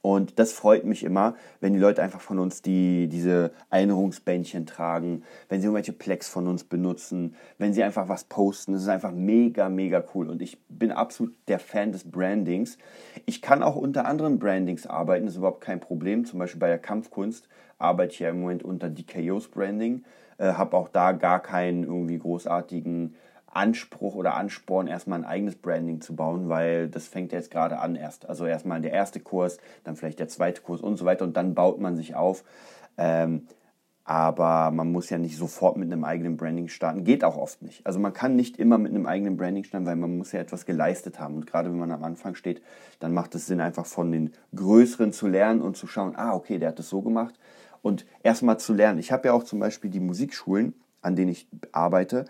Und 0.06 0.38
das 0.38 0.52
freut 0.52 0.84
mich 0.84 1.02
immer, 1.02 1.34
wenn 1.58 1.72
die 1.72 1.80
Leute 1.80 2.00
einfach 2.00 2.20
von 2.20 2.38
uns 2.38 2.62
die, 2.62 3.08
diese 3.08 3.50
Erinnerungsbändchen 3.70 4.64
tragen, 4.64 5.24
wenn 5.48 5.60
sie 5.60 5.66
irgendwelche 5.66 5.92
Plex 5.92 6.28
von 6.28 6.46
uns 6.46 6.62
benutzen, 6.62 7.34
wenn 7.58 7.74
sie 7.74 7.82
einfach 7.82 8.08
was 8.08 8.22
posten. 8.22 8.72
Das 8.72 8.82
ist 8.82 8.88
einfach 8.88 9.10
mega, 9.10 9.68
mega 9.68 10.04
cool. 10.14 10.30
Und 10.30 10.42
ich 10.42 10.60
bin 10.68 10.92
absolut 10.92 11.34
der 11.48 11.58
Fan 11.58 11.90
des 11.90 12.08
Brandings. 12.08 12.78
Ich 13.24 13.42
kann 13.42 13.64
auch 13.64 13.74
unter 13.74 14.06
anderen 14.06 14.38
Brandings 14.38 14.86
arbeiten, 14.86 15.26
das 15.26 15.34
ist 15.34 15.38
überhaupt 15.38 15.60
kein 15.60 15.80
Problem. 15.80 16.24
Zum 16.24 16.38
Beispiel 16.38 16.60
bei 16.60 16.68
der 16.68 16.78
Kampfkunst 16.78 17.48
arbeite 17.76 18.12
ich 18.12 18.20
ja 18.20 18.28
im 18.28 18.42
Moment 18.42 18.62
unter 18.62 18.88
DKOs 18.88 19.48
Branding, 19.48 20.04
äh, 20.38 20.52
habe 20.52 20.76
auch 20.76 20.88
da 20.88 21.10
gar 21.10 21.42
keinen 21.42 21.82
irgendwie 21.82 22.18
großartigen 22.18 23.16
Anspruch 23.56 24.14
oder 24.14 24.34
Ansporn, 24.34 24.86
erstmal 24.86 25.18
ein 25.18 25.24
eigenes 25.24 25.56
Branding 25.56 26.00
zu 26.00 26.14
bauen, 26.14 26.48
weil 26.48 26.88
das 26.88 27.08
fängt 27.08 27.32
jetzt 27.32 27.50
gerade 27.50 27.78
an 27.78 27.96
erst. 27.96 28.28
Also 28.28 28.46
erstmal 28.46 28.80
der 28.80 28.92
erste 28.92 29.20
Kurs, 29.20 29.58
dann 29.84 29.96
vielleicht 29.96 30.20
der 30.20 30.28
zweite 30.28 30.62
Kurs 30.62 30.80
und 30.80 30.96
so 30.96 31.04
weiter 31.04 31.24
und 31.24 31.36
dann 31.36 31.54
baut 31.54 31.80
man 31.80 31.96
sich 31.96 32.14
auf. 32.14 32.44
Ähm, 32.98 33.46
aber 34.08 34.70
man 34.70 34.92
muss 34.92 35.10
ja 35.10 35.18
nicht 35.18 35.36
sofort 35.36 35.76
mit 35.76 35.90
einem 35.90 36.04
eigenen 36.04 36.36
Branding 36.36 36.68
starten. 36.68 37.02
Geht 37.02 37.24
auch 37.24 37.36
oft 37.36 37.60
nicht. 37.62 37.84
Also 37.84 37.98
man 37.98 38.12
kann 38.12 38.36
nicht 38.36 38.56
immer 38.56 38.78
mit 38.78 38.92
einem 38.94 39.04
eigenen 39.04 39.36
Branding 39.36 39.64
starten, 39.64 39.84
weil 39.84 39.96
man 39.96 40.16
muss 40.16 40.30
ja 40.30 40.38
etwas 40.38 40.64
geleistet 40.64 41.18
haben. 41.18 41.34
Und 41.34 41.46
gerade 41.48 41.70
wenn 41.70 41.78
man 41.78 41.90
am 41.90 42.04
Anfang 42.04 42.36
steht, 42.36 42.62
dann 43.00 43.12
macht 43.12 43.34
es 43.34 43.46
Sinn, 43.46 43.60
einfach 43.60 43.84
von 43.84 44.12
den 44.12 44.32
Größeren 44.54 45.12
zu 45.12 45.26
lernen 45.26 45.60
und 45.60 45.76
zu 45.76 45.88
schauen, 45.88 46.14
ah, 46.14 46.34
okay, 46.34 46.58
der 46.58 46.68
hat 46.68 46.78
das 46.78 46.88
so 46.88 47.02
gemacht. 47.02 47.34
Und 47.82 48.06
erstmal 48.22 48.60
zu 48.60 48.74
lernen. 48.74 49.00
Ich 49.00 49.10
habe 49.10 49.26
ja 49.26 49.34
auch 49.34 49.42
zum 49.42 49.58
Beispiel 49.58 49.90
die 49.90 49.98
Musikschulen, 49.98 50.74
an 51.02 51.16
denen 51.16 51.32
ich 51.32 51.48
arbeite. 51.72 52.26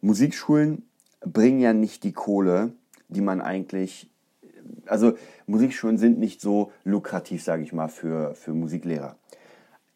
Musikschulen 0.00 0.82
bringen 1.20 1.60
ja 1.60 1.72
nicht 1.72 2.04
die 2.04 2.12
Kohle, 2.12 2.72
die 3.08 3.20
man 3.20 3.40
eigentlich, 3.40 4.10
also 4.86 5.14
Musikschulen 5.46 5.98
sind 5.98 6.18
nicht 6.18 6.40
so 6.40 6.72
lukrativ, 6.84 7.42
sage 7.42 7.62
ich 7.62 7.72
mal, 7.72 7.88
für, 7.88 8.34
für 8.34 8.54
Musiklehrer. 8.54 9.16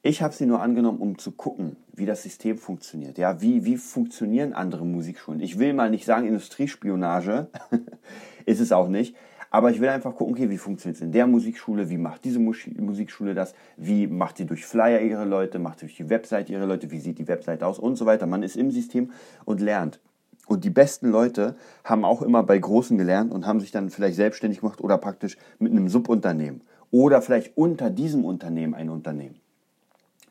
Ich 0.04 0.20
habe 0.20 0.34
sie 0.34 0.46
nur 0.46 0.60
angenommen, 0.60 0.98
um 0.98 1.16
zu 1.18 1.30
gucken, 1.30 1.76
wie 1.92 2.06
das 2.06 2.24
System 2.24 2.58
funktioniert. 2.58 3.18
Ja, 3.18 3.40
wie, 3.40 3.64
wie 3.64 3.76
funktionieren 3.76 4.52
andere 4.52 4.84
Musikschulen? 4.84 5.40
Ich 5.40 5.60
will 5.60 5.74
mal 5.74 5.90
nicht 5.90 6.04
sagen 6.04 6.26
Industriespionage, 6.26 7.48
ist 8.46 8.60
es 8.60 8.72
auch 8.72 8.88
nicht, 8.88 9.14
aber 9.52 9.70
ich 9.70 9.82
will 9.82 9.90
einfach 9.90 10.16
gucken, 10.16 10.34
okay, 10.34 10.48
wie 10.48 10.56
funktioniert 10.56 10.96
es 10.96 11.02
in 11.02 11.12
der 11.12 11.26
Musikschule, 11.26 11.90
wie 11.90 11.98
macht 11.98 12.24
diese 12.24 12.38
Musikschule 12.38 13.34
das, 13.34 13.54
wie 13.76 14.06
macht 14.06 14.38
sie 14.38 14.46
durch 14.46 14.64
Flyer 14.64 15.02
ihre 15.02 15.26
Leute, 15.26 15.58
macht 15.58 15.80
sie 15.80 15.86
durch 15.86 15.96
die 15.98 16.08
Website 16.08 16.48
ihre 16.48 16.64
Leute, 16.64 16.90
wie 16.90 16.98
sieht 16.98 17.18
die 17.18 17.28
Website 17.28 17.62
aus 17.62 17.78
und 17.78 17.96
so 17.96 18.06
weiter. 18.06 18.26
Man 18.26 18.42
ist 18.42 18.56
im 18.56 18.70
System 18.70 19.10
und 19.44 19.60
lernt. 19.60 20.00
Und 20.46 20.64
die 20.64 20.70
besten 20.70 21.10
Leute 21.10 21.54
haben 21.84 22.06
auch 22.06 22.22
immer 22.22 22.42
bei 22.42 22.58
Großen 22.58 22.96
gelernt 22.96 23.30
und 23.30 23.46
haben 23.46 23.60
sich 23.60 23.70
dann 23.70 23.90
vielleicht 23.90 24.16
selbstständig 24.16 24.60
gemacht 24.60 24.80
oder 24.80 24.96
praktisch 24.96 25.36
mit 25.58 25.70
einem 25.70 25.90
Subunternehmen 25.90 26.62
oder 26.90 27.20
vielleicht 27.20 27.54
unter 27.54 27.90
diesem 27.90 28.24
Unternehmen 28.24 28.72
ein 28.72 28.88
Unternehmen. 28.88 29.36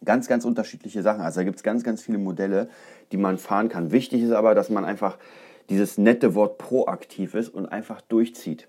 Ganz, 0.04 0.28
ganz 0.28 0.46
unterschiedliche 0.46 1.04
Sachen. 1.04 1.22
Also 1.22 1.42
da 1.42 1.44
gibt 1.44 1.58
es 1.58 1.64
ganz, 1.64 1.84
ganz 1.84 2.02
viele 2.02 2.18
Modelle, 2.18 2.70
die 3.12 3.18
man 3.18 3.38
fahren 3.38 3.70
kann. 3.70 3.92
Wichtig 3.92 4.24
ist 4.24 4.32
aber, 4.32 4.56
dass 4.56 4.72
man 4.72 4.84
einfach 4.84 5.20
dieses 5.70 6.00
nette 6.00 6.34
Wort 6.34 6.58
proaktiv 6.58 7.36
ist 7.36 7.50
und 7.50 7.68
einfach 7.68 8.02
durchzieht. 8.02 8.68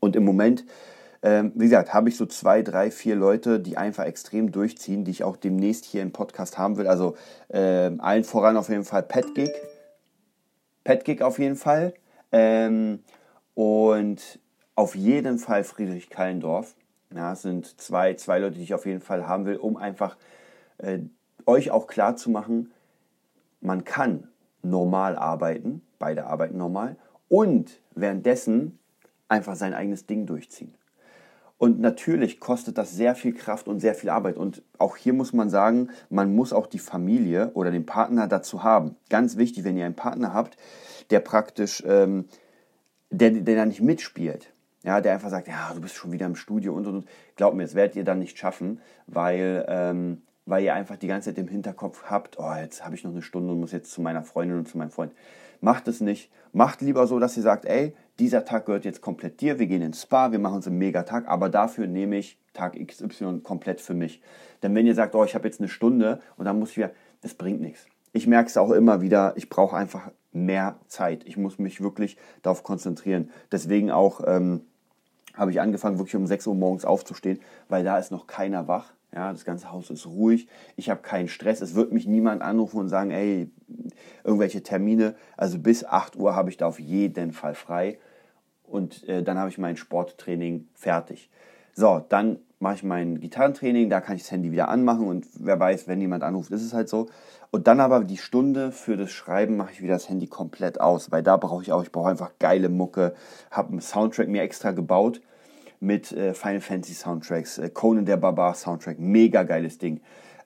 Und 0.00 0.16
im 0.16 0.24
Moment, 0.24 0.64
ähm, 1.22 1.52
wie 1.54 1.64
gesagt, 1.64 1.94
habe 1.94 2.08
ich 2.08 2.16
so 2.16 2.26
zwei, 2.26 2.62
drei, 2.62 2.90
vier 2.90 3.16
Leute, 3.16 3.60
die 3.60 3.76
einfach 3.76 4.04
extrem 4.04 4.52
durchziehen, 4.52 5.04
die 5.04 5.10
ich 5.10 5.24
auch 5.24 5.36
demnächst 5.36 5.84
hier 5.84 6.02
im 6.02 6.12
Podcast 6.12 6.58
haben 6.58 6.76
will. 6.76 6.86
Also 6.86 7.16
äh, 7.48 7.90
allen 7.98 8.24
voran 8.24 8.56
auf 8.56 8.68
jeden 8.68 8.84
Fall 8.84 9.02
Petgig. 9.02 9.50
Petgig 10.84 11.22
auf 11.22 11.38
jeden 11.38 11.56
Fall. 11.56 11.94
Ähm, 12.32 13.00
und 13.54 14.38
auf 14.74 14.94
jeden 14.94 15.38
Fall 15.38 15.64
Friedrich 15.64 16.10
Kallendorf. 16.10 16.74
Ja, 17.14 17.32
es 17.32 17.42
sind 17.42 17.80
zwei, 17.80 18.14
zwei 18.14 18.38
Leute, 18.38 18.56
die 18.56 18.64
ich 18.64 18.74
auf 18.74 18.86
jeden 18.86 19.00
Fall 19.00 19.26
haben 19.26 19.46
will, 19.46 19.56
um 19.56 19.76
einfach 19.76 20.16
äh, 20.78 20.98
euch 21.46 21.70
auch 21.70 21.86
klar 21.86 22.16
zu 22.16 22.30
machen, 22.30 22.72
man 23.60 23.84
kann 23.84 24.28
normal 24.62 25.16
arbeiten, 25.16 25.82
beide 25.98 26.26
arbeiten 26.26 26.56
normal, 26.56 26.96
und 27.28 27.80
währenddessen 27.94 28.78
einfach 29.28 29.56
sein 29.56 29.74
eigenes 29.74 30.06
Ding 30.06 30.26
durchziehen. 30.26 30.74
Und 31.56 31.80
natürlich 31.80 32.40
kostet 32.40 32.78
das 32.78 32.92
sehr 32.92 33.14
viel 33.14 33.32
Kraft 33.32 33.68
und 33.68 33.80
sehr 33.80 33.94
viel 33.94 34.10
Arbeit. 34.10 34.36
Und 34.36 34.62
auch 34.78 34.96
hier 34.96 35.12
muss 35.12 35.32
man 35.32 35.48
sagen, 35.48 35.88
man 36.10 36.34
muss 36.34 36.52
auch 36.52 36.66
die 36.66 36.80
Familie 36.80 37.52
oder 37.54 37.70
den 37.70 37.86
Partner 37.86 38.26
dazu 38.26 38.62
haben. 38.62 38.96
Ganz 39.08 39.36
wichtig, 39.36 39.64
wenn 39.64 39.76
ihr 39.76 39.86
einen 39.86 39.94
Partner 39.94 40.34
habt, 40.34 40.56
der 41.10 41.20
praktisch, 41.20 41.82
ähm, 41.86 42.26
der, 43.10 43.30
der 43.30 43.56
da 43.56 43.66
nicht 43.66 43.80
mitspielt, 43.80 44.52
ja, 44.82 45.00
der 45.00 45.14
einfach 45.14 45.30
sagt, 45.30 45.48
ja, 45.48 45.72
du 45.74 45.80
bist 45.80 45.94
schon 45.94 46.12
wieder 46.12 46.26
im 46.26 46.36
Studio 46.36 46.74
und 46.74 46.86
und 46.86 46.96
und. 46.96 47.08
Glaubt 47.36 47.56
mir, 47.56 47.62
das 47.62 47.74
werdet 47.74 47.96
ihr 47.96 48.04
dann 48.04 48.18
nicht 48.18 48.36
schaffen, 48.36 48.80
weil 49.06 49.64
ähm, 49.68 50.22
weil 50.46 50.62
ihr 50.62 50.74
einfach 50.74 50.96
die 50.96 51.06
ganze 51.06 51.30
Zeit 51.30 51.38
im 51.38 51.48
Hinterkopf 51.48 52.04
habt, 52.04 52.38
oh, 52.38 52.54
jetzt 52.54 52.84
habe 52.84 52.94
ich 52.94 53.04
noch 53.04 53.12
eine 53.12 53.22
Stunde 53.22 53.52
und 53.52 53.60
muss 53.60 53.72
jetzt 53.72 53.90
zu 53.90 54.02
meiner 54.02 54.22
Freundin 54.22 54.58
und 54.58 54.68
zu 54.68 54.76
meinem 54.76 54.90
Freund. 54.90 55.12
Macht 55.60 55.88
es 55.88 56.00
nicht. 56.00 56.30
Macht 56.52 56.82
lieber 56.82 57.06
so, 57.06 57.18
dass 57.18 57.36
ihr 57.36 57.42
sagt, 57.42 57.64
ey, 57.64 57.94
dieser 58.18 58.44
Tag 58.44 58.66
gehört 58.66 58.84
jetzt 58.84 59.00
komplett 59.00 59.40
dir, 59.40 59.58
wir 59.58 59.66
gehen 59.66 59.82
ins 59.82 60.02
Spa, 60.02 60.32
wir 60.32 60.38
machen 60.38 60.56
uns 60.56 60.66
einen 60.66 60.78
Megatag, 60.78 61.26
aber 61.26 61.48
dafür 61.48 61.86
nehme 61.86 62.16
ich 62.16 62.38
Tag 62.52 62.74
XY 62.74 63.40
komplett 63.42 63.80
für 63.80 63.94
mich. 63.94 64.22
Denn 64.62 64.74
wenn 64.74 64.86
ihr 64.86 64.94
sagt, 64.94 65.14
oh, 65.14 65.24
ich 65.24 65.34
habe 65.34 65.46
jetzt 65.48 65.60
eine 65.60 65.68
Stunde 65.68 66.20
und 66.36 66.44
dann 66.44 66.58
muss 66.58 66.70
ich 66.70 66.76
wieder, 66.76 66.90
es 67.22 67.34
bringt 67.34 67.60
nichts. 67.60 67.86
Ich 68.12 68.26
merke 68.26 68.48
es 68.48 68.56
auch 68.56 68.70
immer 68.70 69.00
wieder, 69.00 69.32
ich 69.36 69.48
brauche 69.48 69.76
einfach 69.76 70.10
mehr 70.32 70.76
Zeit. 70.86 71.24
Ich 71.26 71.36
muss 71.36 71.58
mich 71.58 71.80
wirklich 71.80 72.16
darauf 72.42 72.62
konzentrieren. 72.62 73.30
Deswegen 73.50 73.90
auch 73.90 74.20
ähm, 74.24 74.62
habe 75.34 75.50
ich 75.50 75.60
angefangen, 75.60 75.98
wirklich 75.98 76.16
um 76.16 76.26
6 76.26 76.46
Uhr 76.46 76.54
morgens 76.54 76.84
aufzustehen, 76.84 77.40
weil 77.68 77.82
da 77.82 77.98
ist 77.98 78.12
noch 78.12 78.26
keiner 78.26 78.68
wach. 78.68 78.92
Ja, 79.12 79.32
das 79.32 79.44
ganze 79.44 79.70
Haus 79.70 79.90
ist 79.90 80.06
ruhig. 80.06 80.48
Ich 80.74 80.90
habe 80.90 81.02
keinen 81.02 81.28
Stress. 81.28 81.60
Es 81.60 81.76
wird 81.76 81.92
mich 81.92 82.06
niemand 82.06 82.42
anrufen 82.42 82.80
und 82.80 82.88
sagen, 82.88 83.12
ey, 83.12 83.48
irgendwelche 84.24 84.62
Termine. 84.62 85.14
Also 85.36 85.58
bis 85.58 85.84
8 85.84 86.16
Uhr 86.16 86.34
habe 86.34 86.50
ich 86.50 86.56
da 86.56 86.66
auf 86.66 86.80
jeden 86.80 87.32
Fall 87.32 87.54
frei. 87.54 87.98
Und 88.74 89.08
äh, 89.08 89.22
dann 89.22 89.38
habe 89.38 89.48
ich 89.50 89.56
mein 89.56 89.76
Sporttraining 89.76 90.66
fertig. 90.74 91.30
So, 91.74 92.04
dann 92.08 92.40
mache 92.58 92.74
ich 92.74 92.82
mein 92.82 93.20
Gitarrentraining, 93.20 93.88
da 93.88 94.00
kann 94.00 94.16
ich 94.16 94.22
das 94.22 94.32
Handy 94.32 94.50
wieder 94.50 94.68
anmachen 94.68 95.06
und 95.06 95.26
wer 95.38 95.60
weiß, 95.60 95.86
wenn 95.86 96.00
jemand 96.00 96.24
anruft, 96.24 96.50
ist 96.50 96.62
es 96.62 96.72
halt 96.72 96.88
so. 96.88 97.06
Und 97.52 97.68
dann 97.68 97.78
aber 97.78 98.02
die 98.02 98.16
Stunde 98.16 98.72
für 98.72 98.96
das 98.96 99.12
Schreiben 99.12 99.56
mache 99.56 99.70
ich 99.70 99.80
wieder 99.80 99.92
das 99.92 100.08
Handy 100.08 100.26
komplett 100.26 100.80
aus, 100.80 101.12
weil 101.12 101.22
da 101.22 101.36
brauche 101.36 101.62
ich 101.62 101.70
auch, 101.70 101.84
ich 101.84 101.92
brauche 101.92 102.10
einfach 102.10 102.32
geile 102.40 102.68
Mucke, 102.68 103.14
habe 103.52 103.68
einen 103.70 103.80
Soundtrack 103.80 104.26
mir 104.26 104.42
extra 104.42 104.72
gebaut 104.72 105.20
mit 105.78 106.10
äh, 106.10 106.34
Final 106.34 106.60
Fantasy 106.60 106.94
Soundtracks, 106.94 107.58
äh, 107.58 107.70
Conan 107.70 108.06
der 108.06 108.16
Barbar 108.16 108.54
Soundtrack, 108.54 108.98
mega 108.98 109.44
geiles 109.44 109.78
Ding. 109.78 110.00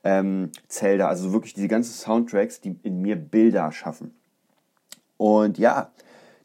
Ähm, 0.04 0.50
Zelda, 0.66 1.08
also 1.08 1.32
wirklich 1.32 1.54
diese 1.54 1.68
ganzen 1.68 1.94
Soundtracks, 1.94 2.60
die 2.60 2.78
in 2.82 3.00
mir 3.00 3.16
Bilder 3.16 3.72
schaffen. 3.72 4.14
Und 5.16 5.56
ja, 5.56 5.92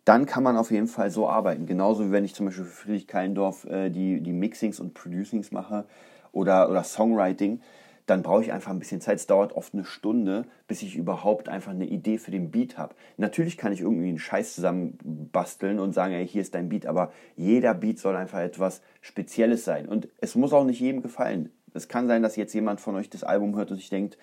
dann 0.05 0.25
kann 0.25 0.43
man 0.43 0.57
auf 0.57 0.71
jeden 0.71 0.87
Fall 0.87 1.09
so 1.09 1.29
arbeiten. 1.29 1.65
Genauso 1.65 2.07
wie 2.07 2.11
wenn 2.11 2.25
ich 2.25 2.35
zum 2.35 2.47
Beispiel 2.47 2.65
für 2.65 2.83
Friedrich 2.83 3.07
Keindorf 3.07 3.65
äh, 3.65 3.89
die, 3.89 4.21
die 4.21 4.33
Mixings 4.33 4.79
und 4.79 4.93
Producings 4.93 5.51
mache 5.51 5.85
oder, 6.31 6.69
oder 6.69 6.83
Songwriting, 6.83 7.61
dann 8.05 8.21
brauche 8.21 8.41
ich 8.41 8.51
einfach 8.51 8.71
ein 8.71 8.79
bisschen 8.79 8.99
Zeit. 8.99 9.15
Es 9.15 9.27
dauert 9.27 9.53
oft 9.53 9.73
eine 9.73 9.85
Stunde, 9.85 10.45
bis 10.67 10.81
ich 10.81 10.95
überhaupt 10.95 11.47
einfach 11.47 11.71
eine 11.71 11.85
Idee 11.85 12.17
für 12.17 12.31
den 12.31 12.51
Beat 12.51 12.77
habe. 12.77 12.95
Natürlich 13.15 13.57
kann 13.57 13.71
ich 13.71 13.79
irgendwie 13.79 14.09
einen 14.09 14.19
Scheiß 14.19 14.55
zusammen 14.55 14.97
basteln 15.31 15.79
und 15.79 15.93
sagen, 15.93 16.13
ey, 16.13 16.27
hier 16.27 16.41
ist 16.41 16.53
dein 16.53 16.67
Beat, 16.67 16.85
aber 16.85 17.13
jeder 17.37 17.73
Beat 17.73 17.99
soll 17.99 18.17
einfach 18.17 18.39
etwas 18.39 18.81
Spezielles 18.99 19.63
sein. 19.63 19.87
Und 19.87 20.09
es 20.19 20.35
muss 20.35 20.51
auch 20.51 20.65
nicht 20.65 20.81
jedem 20.81 21.01
gefallen. 21.01 21.49
Es 21.73 21.87
kann 21.87 22.07
sein, 22.07 22.21
dass 22.21 22.35
jetzt 22.35 22.53
jemand 22.53 22.81
von 22.81 22.95
euch 22.95 23.09
das 23.09 23.23
Album 23.23 23.55
hört 23.55 23.71
und 23.71 23.77
sich 23.77 23.89
denkt, 23.89 24.17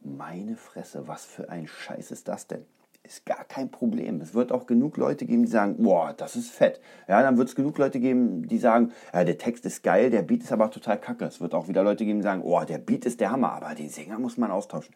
meine 0.00 0.56
Fresse, 0.56 1.06
was 1.06 1.26
für 1.26 1.50
ein 1.50 1.66
Scheiß 1.66 2.10
ist 2.10 2.28
das 2.28 2.46
denn? 2.46 2.64
Ist 3.08 3.26
gar 3.26 3.44
kein 3.44 3.70
Problem. 3.70 4.20
Es 4.20 4.34
wird 4.34 4.52
auch 4.52 4.66
genug 4.66 4.96
Leute 4.96 5.26
geben, 5.26 5.42
die 5.42 5.50
sagen, 5.50 5.76
boah, 5.78 6.14
das 6.16 6.36
ist 6.36 6.50
fett. 6.50 6.80
Ja, 7.08 7.22
dann 7.22 7.38
wird 7.38 7.48
es 7.48 7.54
genug 7.54 7.78
Leute 7.78 8.00
geben, 8.00 8.46
die 8.46 8.58
sagen, 8.58 8.92
ja, 9.12 9.24
der 9.24 9.38
Text 9.38 9.66
ist 9.66 9.82
geil, 9.82 10.10
der 10.10 10.22
Beat 10.22 10.42
ist 10.42 10.52
aber 10.52 10.70
total 10.70 11.00
kacke. 11.00 11.24
Es 11.24 11.40
wird 11.40 11.54
auch 11.54 11.68
wieder 11.68 11.82
Leute 11.82 12.04
geben, 12.04 12.18
die 12.18 12.24
sagen, 12.24 12.42
oh, 12.44 12.62
der 12.64 12.78
Beat 12.78 13.04
ist 13.06 13.20
der 13.20 13.30
Hammer, 13.30 13.52
aber 13.52 13.74
den 13.74 13.88
Sänger 13.88 14.18
muss 14.18 14.36
man 14.36 14.50
austauschen. 14.50 14.94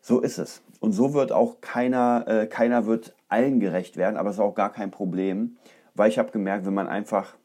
So 0.00 0.20
ist 0.20 0.38
es. 0.38 0.62
Und 0.80 0.92
so 0.92 1.12
wird 1.12 1.32
auch 1.32 1.60
keiner, 1.60 2.24
äh, 2.28 2.46
keiner 2.46 2.86
wird 2.86 3.14
allen 3.28 3.60
gerecht 3.60 3.96
werden, 3.96 4.16
aber 4.16 4.30
es 4.30 4.36
ist 4.36 4.40
auch 4.40 4.54
gar 4.54 4.72
kein 4.72 4.90
Problem, 4.90 5.56
weil 5.94 6.08
ich 6.08 6.18
habe 6.18 6.30
gemerkt, 6.30 6.64
wenn 6.64 6.74
man 6.74 6.86
einfach 6.86 7.36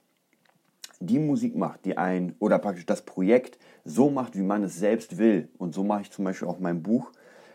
die 0.99 1.19
Musik 1.19 1.55
macht, 1.55 1.83
die 1.85 1.97
ein, 1.97 2.35
oder 2.39 2.59
praktisch 2.59 2.85
das 2.85 3.01
Projekt 3.01 3.57
so 3.83 4.09
macht, 4.09 4.37
wie 4.37 4.43
man 4.43 4.63
es 4.63 4.77
selbst 4.77 5.17
will, 5.17 5.49
und 5.57 5.73
so 5.73 5.83
mache 5.83 6.03
ich 6.03 6.11
zum 6.11 6.23
Beispiel 6.25 6.47
auch 6.47 6.59
mein 6.59 6.83
Buch, 6.83 7.11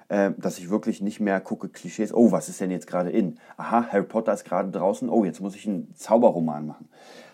äh, 0.08 0.32
dass 0.36 0.58
ich 0.58 0.70
wirklich 0.70 1.00
nicht 1.00 1.20
mehr 1.20 1.40
gucke 1.40 1.68
Klischees, 1.68 2.12
oh, 2.12 2.32
was 2.32 2.48
ist 2.48 2.60
denn 2.60 2.70
jetzt 2.70 2.86
gerade 2.86 3.10
in? 3.10 3.38
Aha, 3.56 3.88
Harry 3.90 4.04
Potter 4.04 4.32
ist 4.32 4.44
gerade 4.44 4.70
draußen, 4.70 5.08
oh, 5.08 5.24
jetzt 5.24 5.40
muss 5.40 5.54
ich 5.54 5.66
einen 5.66 5.94
Zauberroman 5.94 6.66
machen. 6.66 6.88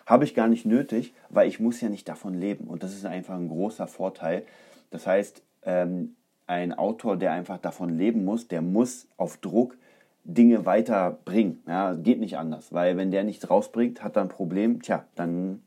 Habe 0.07 0.25
ich 0.25 0.35
gar 0.35 0.49
nicht 0.49 0.67
nötig, 0.67 1.15
weil 1.31 1.49
ich 1.49 1.61
muss 1.61 1.81
ja 1.81 1.89
nicht 1.89 2.09
davon 2.09 2.35
leben. 2.35 2.67
Und 2.67 2.83
das 2.83 2.93
ist 2.93 3.07
einfach 3.07 3.35
ein 3.35 3.49
großer 3.49 3.87
Vorteil. 3.87 4.45
Das 4.91 5.07
heißt, 5.07 5.43
ähm, 5.63 6.17
ein 6.47 6.73
Autor, 6.73 7.17
der 7.17 7.33
einfach 7.33 7.59
davon 7.59 7.97
leben 7.97 8.25
muss, 8.25 8.49
der 8.49 8.61
muss 8.61 9.09
auf 9.17 9.39
Druck 9.39 9.77
Dinge 10.25 10.67
weiterbringen. 10.67 11.63
Ja, 11.67 11.95
geht 11.95 12.19
nicht 12.19 12.39
anders, 12.39 12.73
weil 12.73 12.97
wenn 12.97 13.11
der 13.11 13.25
nichts 13.25 13.49
rausbringt, 13.49 14.03
hat 14.03 14.17
er 14.17 14.23
ein 14.23 14.29
Problem, 14.29 14.83
tja, 14.83 15.05
dann 15.15 15.63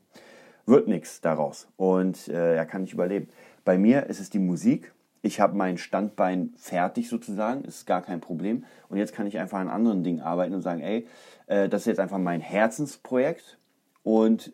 wird 0.66 0.88
nichts 0.88 1.20
daraus 1.20 1.68
und 1.76 2.28
äh, 2.28 2.56
er 2.56 2.66
kann 2.66 2.82
nicht 2.82 2.92
überleben. 2.92 3.28
Bei 3.64 3.78
mir 3.78 4.06
ist 4.06 4.20
es 4.20 4.30
die 4.30 4.38
Musik 4.38 4.92
ich 5.22 5.40
habe 5.40 5.56
mein 5.56 5.78
Standbein 5.78 6.52
fertig 6.56 7.08
sozusagen, 7.08 7.64
ist 7.64 7.86
gar 7.86 8.02
kein 8.02 8.20
Problem. 8.20 8.64
Und 8.88 8.98
jetzt 8.98 9.14
kann 9.14 9.26
ich 9.26 9.38
einfach 9.38 9.58
an 9.58 9.68
anderen 9.68 10.04
Dingen 10.04 10.20
arbeiten 10.20 10.54
und 10.54 10.62
sagen, 10.62 10.80
ey, 10.80 11.06
äh, 11.46 11.68
das 11.68 11.82
ist 11.82 11.86
jetzt 11.86 12.00
einfach 12.00 12.18
mein 12.18 12.40
Herzensprojekt. 12.40 13.58
Und 14.02 14.52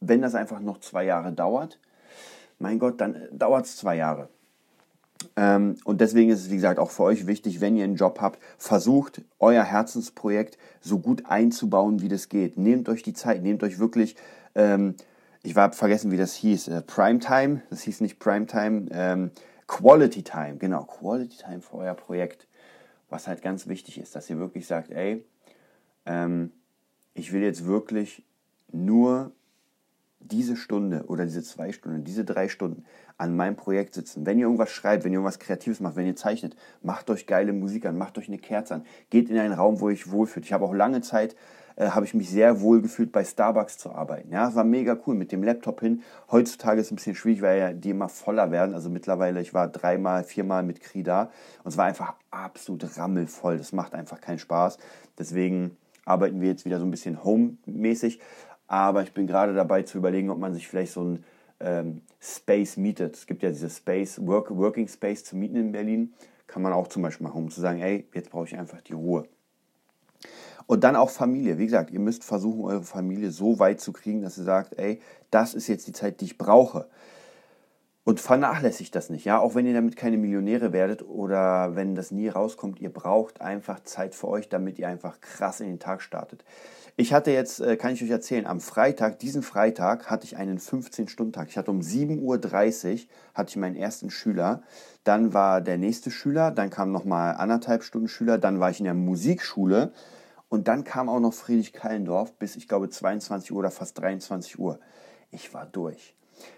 wenn 0.00 0.20
das 0.20 0.34
einfach 0.34 0.60
noch 0.60 0.80
zwei 0.80 1.04
Jahre 1.04 1.32
dauert, 1.32 1.78
mein 2.58 2.78
Gott, 2.78 3.00
dann 3.00 3.14
äh, 3.14 3.28
dauert 3.32 3.66
es 3.66 3.76
zwei 3.76 3.96
Jahre. 3.96 4.28
Ähm, 5.36 5.76
und 5.84 6.00
deswegen 6.00 6.30
ist 6.30 6.40
es, 6.40 6.50
wie 6.50 6.56
gesagt, 6.56 6.78
auch 6.78 6.90
für 6.90 7.04
euch 7.04 7.26
wichtig, 7.26 7.60
wenn 7.60 7.76
ihr 7.76 7.84
einen 7.84 7.96
Job 7.96 8.20
habt, 8.20 8.40
versucht 8.58 9.22
euer 9.38 9.62
Herzensprojekt 9.62 10.58
so 10.80 10.98
gut 10.98 11.26
einzubauen, 11.26 12.02
wie 12.02 12.08
das 12.08 12.28
geht. 12.28 12.58
Nehmt 12.58 12.88
euch 12.88 13.02
die 13.02 13.12
Zeit, 13.12 13.42
nehmt 13.42 13.62
euch 13.62 13.78
wirklich, 13.78 14.16
ähm, 14.54 14.94
ich 15.42 15.56
habe 15.56 15.74
vergessen, 15.74 16.10
wie 16.10 16.16
das 16.16 16.34
hieß, 16.34 16.68
äh, 16.68 16.82
Primetime, 16.82 17.62
das 17.70 17.82
hieß 17.82 18.00
nicht 18.00 18.18
Primetime, 18.18 18.86
ähm, 18.92 19.30
Quality 19.66 20.22
Time, 20.22 20.56
genau, 20.56 20.84
Quality 20.84 21.36
Time 21.38 21.60
für 21.60 21.76
euer 21.76 21.94
Projekt. 21.94 22.46
Was 23.08 23.28
halt 23.28 23.42
ganz 23.42 23.66
wichtig 23.66 23.98
ist, 23.98 24.16
dass 24.16 24.30
ihr 24.30 24.38
wirklich 24.38 24.66
sagt, 24.66 24.90
ey, 24.90 25.24
ähm, 26.06 26.50
ich 27.14 27.32
will 27.32 27.42
jetzt 27.42 27.66
wirklich 27.66 28.24
nur 28.72 29.32
diese 30.20 30.56
Stunde 30.56 31.04
oder 31.08 31.24
diese 31.24 31.42
zwei 31.42 31.72
Stunden, 31.72 32.04
diese 32.04 32.24
drei 32.24 32.48
Stunden 32.48 32.84
an 33.18 33.36
meinem 33.36 33.56
Projekt 33.56 33.94
sitzen. 33.94 34.24
Wenn 34.24 34.38
ihr 34.38 34.44
irgendwas 34.44 34.70
schreibt, 34.70 35.04
wenn 35.04 35.12
ihr 35.12 35.18
irgendwas 35.18 35.38
Kreatives 35.38 35.80
macht, 35.80 35.96
wenn 35.96 36.06
ihr 36.06 36.16
zeichnet, 36.16 36.56
macht 36.82 37.10
euch 37.10 37.26
geile 37.26 37.52
Musik 37.52 37.86
an, 37.86 37.98
macht 37.98 38.18
euch 38.18 38.28
eine 38.28 38.38
Kerze 38.38 38.76
an, 38.76 38.86
geht 39.10 39.30
in 39.30 39.38
einen 39.38 39.52
Raum, 39.52 39.80
wo 39.80 39.88
ihr 39.88 39.94
euch 39.94 40.10
wohlfühlt. 40.10 40.46
Ich 40.46 40.52
habe 40.52 40.64
auch 40.64 40.74
lange 40.74 41.00
Zeit 41.00 41.36
äh, 41.76 41.88
habe 41.88 42.04
ich 42.06 42.14
mich 42.14 42.30
sehr 42.30 42.60
wohl 42.60 42.82
gefühlt, 42.82 43.12
bei 43.12 43.24
Starbucks 43.24 43.78
zu 43.78 43.90
arbeiten. 43.90 44.32
Ja, 44.32 44.48
es 44.48 44.54
war 44.54 44.64
mega 44.64 44.96
cool 45.06 45.14
mit 45.14 45.32
dem 45.32 45.42
Laptop 45.42 45.80
hin. 45.80 46.02
Heutzutage 46.30 46.80
ist 46.80 46.86
es 46.86 46.92
ein 46.92 46.96
bisschen 46.96 47.14
schwierig, 47.14 47.42
weil 47.42 47.58
ja 47.58 47.72
die 47.72 47.90
immer 47.90 48.08
voller 48.08 48.50
werden. 48.50 48.74
Also 48.74 48.90
mittlerweile, 48.90 49.40
ich 49.40 49.54
war 49.54 49.68
dreimal, 49.68 50.24
viermal 50.24 50.62
mit 50.62 50.80
Kri 50.80 51.02
da 51.02 51.30
und 51.64 51.70
es 51.70 51.76
war 51.76 51.86
einfach 51.86 52.14
absolut 52.30 52.96
rammelvoll. 52.96 53.58
Das 53.58 53.72
macht 53.72 53.94
einfach 53.94 54.20
keinen 54.20 54.38
Spaß. 54.38 54.78
Deswegen 55.18 55.76
arbeiten 56.04 56.40
wir 56.40 56.48
jetzt 56.48 56.64
wieder 56.64 56.78
so 56.78 56.84
ein 56.84 56.90
bisschen 56.90 57.22
home-mäßig. 57.22 58.20
Aber 58.66 59.02
ich 59.02 59.12
bin 59.12 59.26
gerade 59.26 59.54
dabei 59.54 59.82
zu 59.82 59.98
überlegen, 59.98 60.30
ob 60.30 60.38
man 60.38 60.54
sich 60.54 60.66
vielleicht 60.66 60.92
so 60.92 61.02
ein 61.02 61.24
ähm, 61.60 62.02
Space 62.20 62.76
mietet. 62.76 63.16
Es 63.16 63.26
gibt 63.26 63.42
ja 63.42 63.50
diese 63.50 63.70
Space, 63.70 64.24
Work, 64.26 64.56
Working 64.56 64.88
Space 64.88 65.24
zu 65.24 65.36
mieten 65.36 65.56
in 65.56 65.72
Berlin. 65.72 66.14
Kann 66.46 66.62
man 66.62 66.72
auch 66.72 66.88
zum 66.88 67.02
Beispiel 67.02 67.26
machen, 67.26 67.44
um 67.44 67.50
zu 67.50 67.60
sagen, 67.60 67.80
ey, 67.80 68.08
jetzt 68.14 68.30
brauche 68.30 68.46
ich 68.46 68.58
einfach 68.58 68.80
die 68.80 68.94
Ruhe. 68.94 69.24
Und 70.66 70.84
dann 70.84 70.96
auch 70.96 71.10
Familie. 71.10 71.58
Wie 71.58 71.66
gesagt, 71.66 71.90
ihr 71.90 72.00
müsst 72.00 72.24
versuchen, 72.24 72.64
eure 72.64 72.82
Familie 72.82 73.30
so 73.30 73.58
weit 73.58 73.80
zu 73.80 73.92
kriegen, 73.92 74.22
dass 74.22 74.38
ihr 74.38 74.44
sagt, 74.44 74.78
ey, 74.78 75.00
das 75.30 75.54
ist 75.54 75.68
jetzt 75.68 75.86
die 75.86 75.92
Zeit, 75.92 76.20
die 76.20 76.26
ich 76.26 76.38
brauche. 76.38 76.88
Und 78.04 78.18
vernachlässigt 78.18 78.96
das 78.96 79.10
nicht, 79.10 79.24
ja, 79.24 79.38
auch 79.38 79.54
wenn 79.54 79.64
ihr 79.64 79.74
damit 79.74 79.94
keine 79.96 80.16
Millionäre 80.16 80.72
werdet 80.72 81.02
oder 81.08 81.76
wenn 81.76 81.94
das 81.94 82.10
nie 82.10 82.28
rauskommt, 82.28 82.80
ihr 82.80 82.92
braucht 82.92 83.40
einfach 83.40 83.78
Zeit 83.84 84.16
für 84.16 84.26
euch, 84.26 84.48
damit 84.48 84.80
ihr 84.80 84.88
einfach 84.88 85.20
krass 85.20 85.60
in 85.60 85.68
den 85.68 85.78
Tag 85.78 86.02
startet. 86.02 86.44
Ich 86.96 87.12
hatte 87.14 87.30
jetzt, 87.30 87.60
äh, 87.60 87.76
kann 87.76 87.92
ich 87.92 88.02
euch 88.02 88.10
erzählen, 88.10 88.44
am 88.44 88.60
Freitag, 88.60 89.20
diesen 89.20 89.42
Freitag 89.42 90.10
hatte 90.10 90.24
ich 90.24 90.36
einen 90.36 90.58
15-Stunden-Tag. 90.58 91.48
Ich 91.48 91.56
hatte 91.56 91.70
um 91.70 91.80
7.30 91.80 92.18
Uhr 92.92 93.08
hatte 93.34 93.50
ich 93.50 93.56
meinen 93.56 93.76
ersten 93.76 94.10
Schüler. 94.10 94.62
Dann 95.04 95.32
war 95.32 95.60
der 95.60 95.78
nächste 95.78 96.10
Schüler, 96.10 96.50
dann 96.50 96.70
kam 96.70 96.90
nochmal 96.90 97.36
anderthalb 97.36 97.84
Stunden 97.84 98.08
Schüler, 98.08 98.36
dann 98.36 98.58
war 98.58 98.70
ich 98.70 98.80
in 98.80 98.84
der 98.84 98.94
Musikschule 98.94 99.92
und 100.52 100.68
dann 100.68 100.84
kam 100.84 101.08
auch 101.08 101.18
noch 101.18 101.32
Friedrich 101.32 101.72
Kallendorf 101.72 102.34
bis, 102.34 102.56
ich 102.56 102.68
glaube, 102.68 102.90
22 102.90 103.52
Uhr 103.52 103.60
oder 103.60 103.70
fast 103.70 103.98
23 103.98 104.58
Uhr. 104.58 104.78
Ich 105.30 105.54
war 105.54 105.64
durch. 105.64 106.14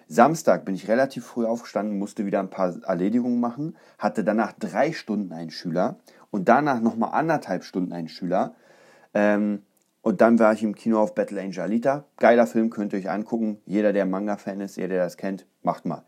Samstag 0.09 0.65
bin 0.65 0.75
ich 0.75 0.89
relativ 0.89 1.25
früh 1.25 1.47
aufgestanden, 1.47 1.97
musste 1.97 2.27
wieder 2.27 2.41
ein 2.41 2.51
paar 2.51 2.75
Erledigungen 2.83 3.39
machen, 3.39 3.77
hatte 3.97 4.25
danach 4.25 4.51
drei 4.51 4.91
Stunden 4.91 5.33
einen 5.33 5.53
Schüler 5.53 6.01
und 6.33 6.49
danach 6.49 6.81
nochmal 6.81 7.13
anderthalb 7.13 7.63
Stunden 7.63 7.93
einen 7.93 8.09
Schüler. 8.09 8.57
Ähm, 9.15 9.63
und 10.03 10.21
dann 10.21 10.41
war 10.41 10.53
ich 10.55 10.65
im 10.65 10.75
Kino 10.75 10.99
auf 10.99 11.15
Battle 11.15 11.41
Angel 11.41 11.61
Alita. 11.61 12.05
Geiler 12.17 12.49
Film, 12.49 12.71
könnt 12.71 12.95
ihr 12.95 12.99
euch 12.99 13.11
angucken. 13.11 13.59
Jeder, 13.65 13.93
der 13.93 14.07
Manga-Fan 14.07 14.61
ist, 14.61 14.75
jeder, 14.75 14.89
der 14.89 15.05
das 15.05 15.17
kennt, 15.17 15.47
macht 15.63 15.87
mal. 15.87 16.03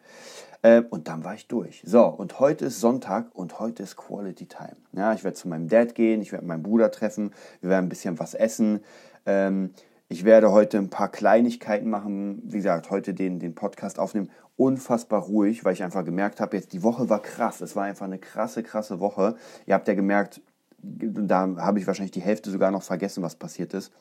Äh, 0.66 0.82
und 0.90 1.06
dann 1.06 1.22
war 1.22 1.34
ich 1.34 1.46
durch. 1.46 1.80
So, 1.86 2.04
und 2.06 2.40
heute 2.40 2.64
ist 2.64 2.80
Sonntag 2.80 3.32
und 3.34 3.60
heute 3.60 3.84
ist 3.84 3.96
Quality 3.96 4.46
Time. 4.46 4.76
Ja, 4.92 5.12
ich 5.14 5.22
werde 5.22 5.36
zu 5.36 5.46
meinem 5.46 5.68
Dad 5.68 5.94
gehen, 5.94 6.20
ich 6.20 6.32
werde 6.32 6.44
meinen 6.44 6.64
Bruder 6.64 6.90
treffen, 6.90 7.32
wir 7.60 7.70
werden 7.70 7.86
ein 7.86 7.88
bisschen 7.88 8.18
was 8.18 8.34
essen. 8.34 8.80
Ähm, 9.26 9.70
Ich 10.08 10.24
werde 10.24 10.52
heute 10.52 10.78
ein 10.78 10.90
paar 10.90 11.08
Kleinigkeiten 11.08 11.90
machen. 11.90 12.40
Wie 12.44 12.58
gesagt, 12.58 12.90
heute 12.90 13.12
den, 13.12 13.38
den 13.38 13.54
Podcast 13.54 13.98
aufnehmen. 13.98 14.30
Unfassbar 14.56 15.22
ruhig, 15.22 15.64
weil 15.64 15.72
ich 15.72 15.82
einfach 15.82 16.04
gemerkt 16.04 16.40
habe, 16.40 16.56
jetzt 16.56 16.72
die 16.72 16.82
Woche 16.82 17.08
war 17.08 17.20
krass. 17.22 17.60
Es 17.60 17.74
war 17.76 17.84
einfach 17.84 18.06
eine 18.06 18.18
krasse, 18.18 18.62
krasse 18.62 18.98
Woche. 19.00 19.36
Ihr 19.66 19.74
habt 19.74 19.88
ja 19.88 19.94
gemerkt, 19.94 20.40
da 20.80 21.48
habe 21.58 21.78
ich 21.80 21.86
wahrscheinlich 21.86 22.12
die 22.12 22.22
Hälfte 22.22 22.50
sogar 22.50 22.70
noch 22.70 22.82
vergessen, 22.84 23.22
was 23.22 23.34
passiert 23.34 23.74
ist. 23.74 23.92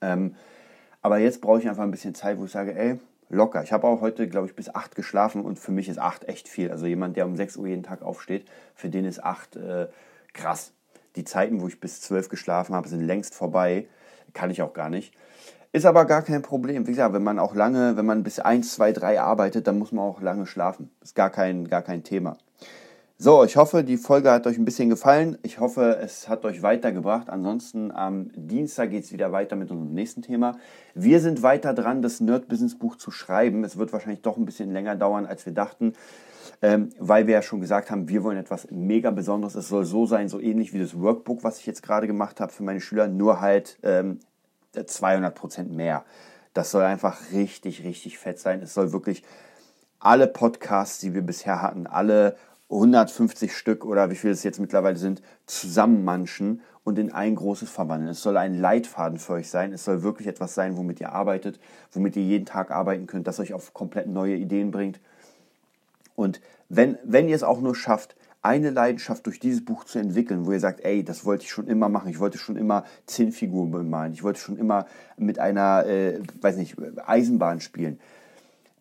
Ähm, 0.00 0.34
aber 1.02 1.18
jetzt 1.18 1.40
brauche 1.40 1.60
ich 1.60 1.68
einfach 1.68 1.82
ein 1.82 1.90
bisschen 1.90 2.14
Zeit, 2.14 2.38
wo 2.38 2.44
ich 2.46 2.52
sage, 2.52 2.74
ey, 2.74 2.98
locker. 3.32 3.62
Ich 3.62 3.72
habe 3.72 3.86
auch 3.86 4.00
heute, 4.00 4.28
glaube 4.28 4.46
ich, 4.46 4.54
bis 4.54 4.72
8 4.72 4.94
geschlafen 4.94 5.42
und 5.42 5.58
für 5.58 5.72
mich 5.72 5.88
ist 5.88 5.98
8 5.98 6.28
echt 6.28 6.48
viel. 6.48 6.70
Also 6.70 6.86
jemand, 6.86 7.16
der 7.16 7.26
um 7.26 7.34
6 7.34 7.56
Uhr 7.56 7.66
jeden 7.66 7.82
Tag 7.82 8.02
aufsteht, 8.02 8.46
für 8.74 8.88
den 8.88 9.04
ist 9.04 9.22
8 9.22 9.56
äh, 9.56 9.88
krass. 10.32 10.72
Die 11.16 11.24
Zeiten, 11.24 11.60
wo 11.60 11.68
ich 11.68 11.80
bis 11.80 12.00
12 12.02 12.28
geschlafen 12.28 12.74
habe, 12.74 12.88
sind 12.88 13.02
längst 13.02 13.34
vorbei 13.34 13.88
kann 14.34 14.50
ich 14.50 14.62
auch 14.62 14.72
gar 14.72 14.90
nicht. 14.90 15.14
Ist 15.72 15.86
aber 15.86 16.04
gar 16.04 16.22
kein 16.22 16.42
Problem. 16.42 16.86
Wie 16.86 16.90
gesagt, 16.90 17.14
wenn 17.14 17.22
man 17.22 17.38
auch 17.38 17.54
lange, 17.54 17.96
wenn 17.96 18.04
man 18.04 18.22
bis 18.22 18.38
1, 18.38 18.74
2, 18.74 18.92
3 18.92 19.20
arbeitet, 19.20 19.66
dann 19.66 19.78
muss 19.78 19.92
man 19.92 20.04
auch 20.04 20.20
lange 20.20 20.46
schlafen. 20.46 20.90
Ist 21.00 21.14
gar 21.14 21.30
kein, 21.30 21.68
gar 21.68 21.82
kein 21.82 22.02
Thema. 22.02 22.36
So, 23.24 23.44
ich 23.44 23.56
hoffe, 23.56 23.84
die 23.84 23.98
Folge 23.98 24.32
hat 24.32 24.48
euch 24.48 24.58
ein 24.58 24.64
bisschen 24.64 24.90
gefallen. 24.90 25.38
Ich 25.44 25.60
hoffe, 25.60 25.96
es 26.02 26.28
hat 26.28 26.44
euch 26.44 26.60
weitergebracht. 26.62 27.30
Ansonsten 27.30 27.92
am 27.92 28.32
Dienstag 28.34 28.90
geht 28.90 29.04
es 29.04 29.12
wieder 29.12 29.30
weiter 29.30 29.54
mit 29.54 29.70
unserem 29.70 29.94
nächsten 29.94 30.22
Thema. 30.22 30.58
Wir 30.96 31.20
sind 31.20 31.40
weiter 31.40 31.72
dran, 31.72 32.02
das 32.02 32.18
Nerd-Business-Buch 32.18 32.96
zu 32.96 33.12
schreiben. 33.12 33.62
Es 33.62 33.76
wird 33.76 33.92
wahrscheinlich 33.92 34.22
doch 34.22 34.38
ein 34.38 34.44
bisschen 34.44 34.72
länger 34.72 34.96
dauern, 34.96 35.26
als 35.26 35.46
wir 35.46 35.52
dachten 35.52 35.92
ähm, 36.62 36.88
weil 36.98 37.28
wir 37.28 37.34
ja 37.34 37.42
schon 37.42 37.60
gesagt 37.60 37.92
haben, 37.92 38.08
wir 38.08 38.24
wollen 38.24 38.38
etwas 38.38 38.66
mega 38.72 39.12
Besonderes. 39.12 39.54
Es 39.54 39.68
soll 39.68 39.84
so 39.84 40.04
sein, 40.04 40.28
so 40.28 40.40
ähnlich 40.40 40.72
wie 40.72 40.80
das 40.80 40.98
Workbook, 40.98 41.44
was 41.44 41.60
ich 41.60 41.66
jetzt 41.66 41.84
gerade 41.84 42.08
gemacht 42.08 42.40
habe 42.40 42.50
für 42.50 42.64
meine 42.64 42.80
Schüler, 42.80 43.06
nur 43.06 43.40
halt 43.40 43.78
ähm, 43.84 44.18
200 44.74 45.32
Prozent 45.32 45.72
mehr. 45.72 46.04
Das 46.54 46.72
soll 46.72 46.82
einfach 46.82 47.30
richtig, 47.30 47.84
richtig 47.84 48.18
fett 48.18 48.40
sein. 48.40 48.62
Es 48.62 48.74
soll 48.74 48.92
wirklich 48.92 49.22
alle 50.00 50.26
Podcasts, 50.26 50.98
die 50.98 51.14
wir 51.14 51.22
bisher 51.22 51.62
hatten, 51.62 51.86
alle 51.86 52.36
150 52.72 53.54
Stück 53.56 53.84
oder 53.84 54.10
wie 54.10 54.14
viele 54.14 54.32
es 54.32 54.42
jetzt 54.42 54.60
mittlerweile 54.60 54.96
sind, 54.96 55.22
zusammenmanschen 55.46 56.62
und 56.84 56.98
in 56.98 57.12
ein 57.12 57.36
großes 57.36 57.70
verwandeln. 57.70 58.10
Es 58.10 58.22
soll 58.22 58.36
ein 58.36 58.58
Leitfaden 58.58 59.18
für 59.18 59.34
euch 59.34 59.48
sein. 59.50 59.72
Es 59.72 59.84
soll 59.84 60.02
wirklich 60.02 60.26
etwas 60.26 60.54
sein, 60.54 60.76
womit 60.76 61.00
ihr 61.00 61.12
arbeitet, 61.12 61.60
womit 61.92 62.16
ihr 62.16 62.22
jeden 62.22 62.46
Tag 62.46 62.70
arbeiten 62.70 63.06
könnt, 63.06 63.26
das 63.26 63.38
euch 63.40 63.52
auf 63.54 63.74
komplett 63.74 64.08
neue 64.08 64.36
Ideen 64.36 64.70
bringt 64.70 65.00
und 66.14 66.40
wenn, 66.68 66.98
wenn 67.04 67.28
ihr 67.28 67.36
es 67.36 67.42
auch 67.42 67.60
nur 67.60 67.74
schafft, 67.74 68.16
eine 68.42 68.70
Leidenschaft 68.70 69.26
durch 69.26 69.38
dieses 69.38 69.64
Buch 69.64 69.84
zu 69.84 69.98
entwickeln, 69.98 70.46
wo 70.46 70.52
ihr 70.52 70.60
sagt, 70.60 70.80
ey, 70.80 71.04
das 71.04 71.24
wollte 71.24 71.44
ich 71.44 71.50
schon 71.50 71.68
immer 71.68 71.88
machen, 71.88 72.08
ich 72.08 72.18
wollte 72.18 72.38
schon 72.38 72.56
immer 72.56 72.84
Zinnfiguren 73.06 73.70
bemalen, 73.70 74.12
ich 74.12 74.24
wollte 74.24 74.40
schon 74.40 74.56
immer 74.56 74.86
mit 75.16 75.38
einer, 75.38 75.86
äh, 75.86 76.20
weiß 76.40 76.56
nicht, 76.56 76.76
Eisenbahn 77.06 77.60
spielen, 77.60 78.00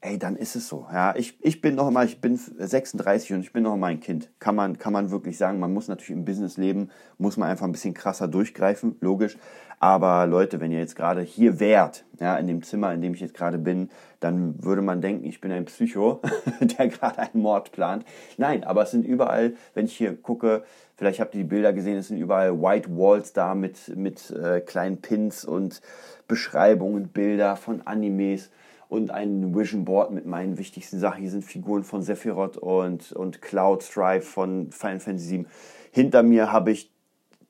ey, 0.01 0.17
dann 0.17 0.35
ist 0.35 0.55
es 0.55 0.67
so. 0.67 0.87
Ja, 0.91 1.15
ich, 1.15 1.37
ich 1.41 1.61
bin 1.61 1.75
noch 1.75 1.89
mal, 1.91 2.05
ich 2.05 2.19
bin 2.19 2.35
36 2.35 3.33
und 3.33 3.41
ich 3.41 3.53
bin 3.53 3.63
noch 3.63 3.77
mal 3.77 3.87
ein 3.87 3.99
Kind. 3.99 4.29
Kann 4.39 4.55
man, 4.55 4.77
kann 4.77 4.93
man 4.93 5.11
wirklich 5.11 5.37
sagen. 5.37 5.59
Man 5.59 5.73
muss 5.73 5.87
natürlich 5.87 6.17
im 6.17 6.25
Business 6.25 6.57
leben, 6.57 6.89
muss 7.17 7.37
man 7.37 7.49
einfach 7.49 7.65
ein 7.65 7.71
bisschen 7.71 7.93
krasser 7.93 8.27
durchgreifen, 8.27 8.97
logisch. 8.99 9.37
Aber 9.79 10.27
Leute, 10.27 10.59
wenn 10.59 10.71
ihr 10.71 10.79
jetzt 10.79 10.95
gerade 10.95 11.21
hier 11.21 11.59
wärt, 11.59 12.05
ja, 12.19 12.37
in 12.37 12.45
dem 12.45 12.61
Zimmer, 12.61 12.93
in 12.93 13.01
dem 13.01 13.13
ich 13.13 13.19
jetzt 13.19 13.33
gerade 13.33 13.57
bin, 13.57 13.89
dann 14.19 14.63
würde 14.63 14.81
man 14.81 15.01
denken, 15.01 15.25
ich 15.25 15.41
bin 15.41 15.51
ein 15.51 15.65
Psycho, 15.65 16.21
der 16.59 16.87
gerade 16.87 17.19
einen 17.19 17.41
Mord 17.41 17.71
plant. 17.71 18.05
Nein, 18.37 18.63
aber 18.63 18.83
es 18.83 18.91
sind 18.91 19.05
überall, 19.05 19.53
wenn 19.73 19.85
ich 19.85 19.97
hier 19.97 20.15
gucke, 20.15 20.63
vielleicht 20.97 21.19
habt 21.19 21.33
ihr 21.33 21.41
die 21.41 21.49
Bilder 21.49 21.73
gesehen, 21.73 21.97
es 21.97 22.09
sind 22.09 22.17
überall 22.17 22.61
White 22.61 22.89
Walls 22.95 23.33
da 23.33 23.55
mit, 23.55 23.95
mit 23.95 24.29
äh, 24.31 24.61
kleinen 24.61 25.01
Pins 25.01 25.45
und 25.45 25.81
Beschreibungen, 26.27 27.07
Bilder 27.07 27.55
von 27.55 27.81
Animes 27.81 28.51
und 28.91 29.09
ein 29.09 29.55
Vision 29.55 29.85
Board 29.85 30.11
mit 30.11 30.25
meinen 30.25 30.57
wichtigsten 30.57 30.99
Sachen. 30.99 31.21
Hier 31.21 31.31
sind 31.31 31.45
Figuren 31.45 31.85
von 31.85 32.01
Sephiroth 32.01 32.57
und, 32.57 33.13
und 33.13 33.41
Cloud 33.41 33.83
Strife 33.83 34.27
von 34.27 34.69
Final 34.71 34.99
Fantasy 34.99 35.37
VII. 35.37 35.45
Hinter 35.91 36.23
mir 36.23 36.51
habe 36.51 36.71
ich 36.71 36.91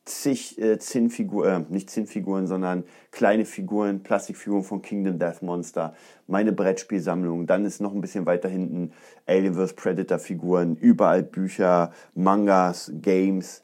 zig 0.05 0.61
äh, 0.61 0.77
Zinnfiguren, 0.77 1.63
äh, 1.63 1.73
nicht 1.73 1.89
Zinnfiguren, 1.89 2.45
sondern 2.45 2.83
kleine 3.09 3.45
Figuren, 3.45 4.03
Plastikfiguren 4.03 4.63
von 4.63 4.83
Kingdom 4.83 5.17
Death 5.17 5.41
Monster, 5.41 5.95
meine 6.27 6.51
Brettspielsammlung, 6.51 7.47
dann 7.47 7.65
ist 7.65 7.81
noch 7.81 7.95
ein 7.95 8.01
bisschen 8.01 8.27
weiter 8.27 8.47
hinten 8.47 8.91
Alien 9.25 9.55
vs. 9.55 9.73
Predator 9.73 10.19
Figuren, 10.19 10.75
überall 10.75 11.23
Bücher, 11.23 11.91
Mangas, 12.13 12.91
Games. 13.01 13.63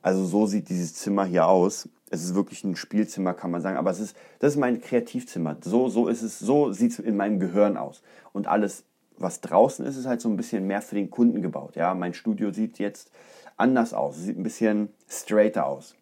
Also 0.00 0.24
so 0.26 0.46
sieht 0.46 0.68
dieses 0.68 0.94
Zimmer 0.94 1.24
hier 1.24 1.48
aus 1.48 1.88
es 2.10 2.24
ist 2.24 2.34
wirklich 2.34 2.64
ein 2.64 2.76
Spielzimmer, 2.76 3.34
kann 3.34 3.52
man 3.52 3.62
sagen, 3.62 3.76
aber 3.76 3.90
es 3.90 4.00
ist, 4.00 4.16
das 4.40 4.54
ist 4.54 4.58
mein 4.58 4.80
Kreativzimmer. 4.80 5.56
So, 5.62 5.88
so 5.88 6.08
ist 6.08 6.22
es, 6.22 6.38
so 6.40 6.72
sieht 6.72 6.92
es 6.92 6.98
in 6.98 7.16
meinem 7.16 7.38
Gehirn 7.38 7.76
aus. 7.76 8.02
Und 8.32 8.48
alles, 8.48 8.84
was 9.16 9.40
draußen 9.40 9.86
ist, 9.86 9.96
ist 9.96 10.06
halt 10.06 10.20
so 10.20 10.28
ein 10.28 10.36
bisschen 10.36 10.66
mehr 10.66 10.82
für 10.82 10.96
den 10.96 11.10
Kunden 11.10 11.40
gebaut. 11.40 11.76
Ja, 11.76 11.94
mein 11.94 12.12
Studio 12.12 12.52
sieht 12.52 12.78
jetzt 12.80 13.12
anders 13.56 13.94
aus, 13.94 14.16
sieht 14.16 14.36
ein 14.36 14.42
bisschen 14.42 14.88
straighter 15.08 15.66
aus. 15.66 15.94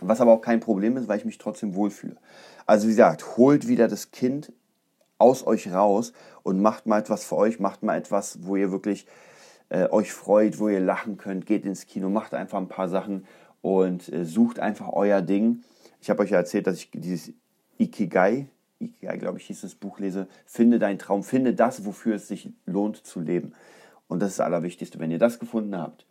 Was 0.00 0.20
aber 0.20 0.32
auch 0.32 0.40
kein 0.40 0.60
Problem 0.60 0.96
ist, 0.96 1.06
weil 1.06 1.18
ich 1.18 1.24
mich 1.24 1.38
trotzdem 1.38 1.74
wohlfühle. 1.74 2.16
Also 2.64 2.86
wie 2.86 2.92
gesagt, 2.92 3.36
holt 3.36 3.68
wieder 3.68 3.88
das 3.88 4.10
Kind 4.10 4.52
aus 5.18 5.46
euch 5.46 5.72
raus 5.72 6.12
und 6.42 6.60
macht 6.60 6.86
mal 6.86 7.00
etwas 7.00 7.24
für 7.24 7.36
euch, 7.36 7.60
macht 7.60 7.82
mal 7.82 7.96
etwas, 7.96 8.38
wo 8.42 8.56
ihr 8.56 8.72
wirklich 8.72 9.06
äh, 9.68 9.88
euch 9.90 10.12
freut, 10.12 10.58
wo 10.58 10.68
ihr 10.68 10.80
lachen 10.80 11.16
könnt, 11.16 11.46
geht 11.46 11.64
ins 11.64 11.86
Kino, 11.86 12.08
macht 12.08 12.34
einfach 12.34 12.58
ein 12.58 12.68
paar 12.68 12.88
Sachen 12.88 13.26
und 13.66 14.12
äh, 14.12 14.24
sucht 14.24 14.60
einfach 14.60 14.92
euer 14.92 15.22
Ding. 15.22 15.64
Ich 16.00 16.08
habe 16.08 16.22
euch 16.22 16.30
ja 16.30 16.38
erzählt, 16.38 16.68
dass 16.68 16.76
ich 16.76 16.90
dieses 16.92 17.32
Ikigai, 17.78 18.46
Ikigai 18.78 19.16
glaube 19.16 19.38
ich 19.38 19.46
hieß 19.46 19.62
das 19.62 19.74
Buch 19.74 19.98
lese, 19.98 20.28
finde 20.44 20.78
deinen 20.78 21.00
Traum, 21.00 21.24
finde 21.24 21.52
das, 21.52 21.84
wofür 21.84 22.14
es 22.14 22.28
sich 22.28 22.52
lohnt 22.64 23.04
zu 23.04 23.18
leben. 23.18 23.54
Und 24.06 24.22
das 24.22 24.30
ist 24.30 24.38
das 24.38 24.46
Allerwichtigste. 24.46 25.00
Wenn 25.00 25.10
ihr 25.10 25.18
das 25.18 25.40
gefunden 25.40 25.76
habt, 25.76 26.06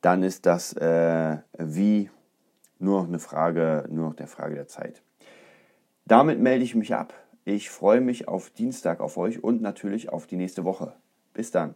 dann 0.00 0.22
ist 0.22 0.46
das 0.46 0.72
äh, 0.74 1.38
wie 1.58 2.08
nur 2.78 3.00
noch 3.00 3.08
eine 3.08 3.18
Frage, 3.18 3.88
nur 3.90 4.06
noch 4.06 4.14
der 4.14 4.28
Frage 4.28 4.54
der 4.54 4.68
Zeit. 4.68 5.02
Damit 6.04 6.38
melde 6.38 6.62
ich 6.62 6.76
mich 6.76 6.94
ab. 6.94 7.14
Ich 7.44 7.68
freue 7.68 8.00
mich 8.00 8.28
auf 8.28 8.48
Dienstag 8.48 9.00
auf 9.00 9.16
euch 9.16 9.42
und 9.42 9.60
natürlich 9.60 10.10
auf 10.10 10.28
die 10.28 10.36
nächste 10.36 10.62
Woche. 10.62 10.92
Bis 11.34 11.50
dann. 11.50 11.74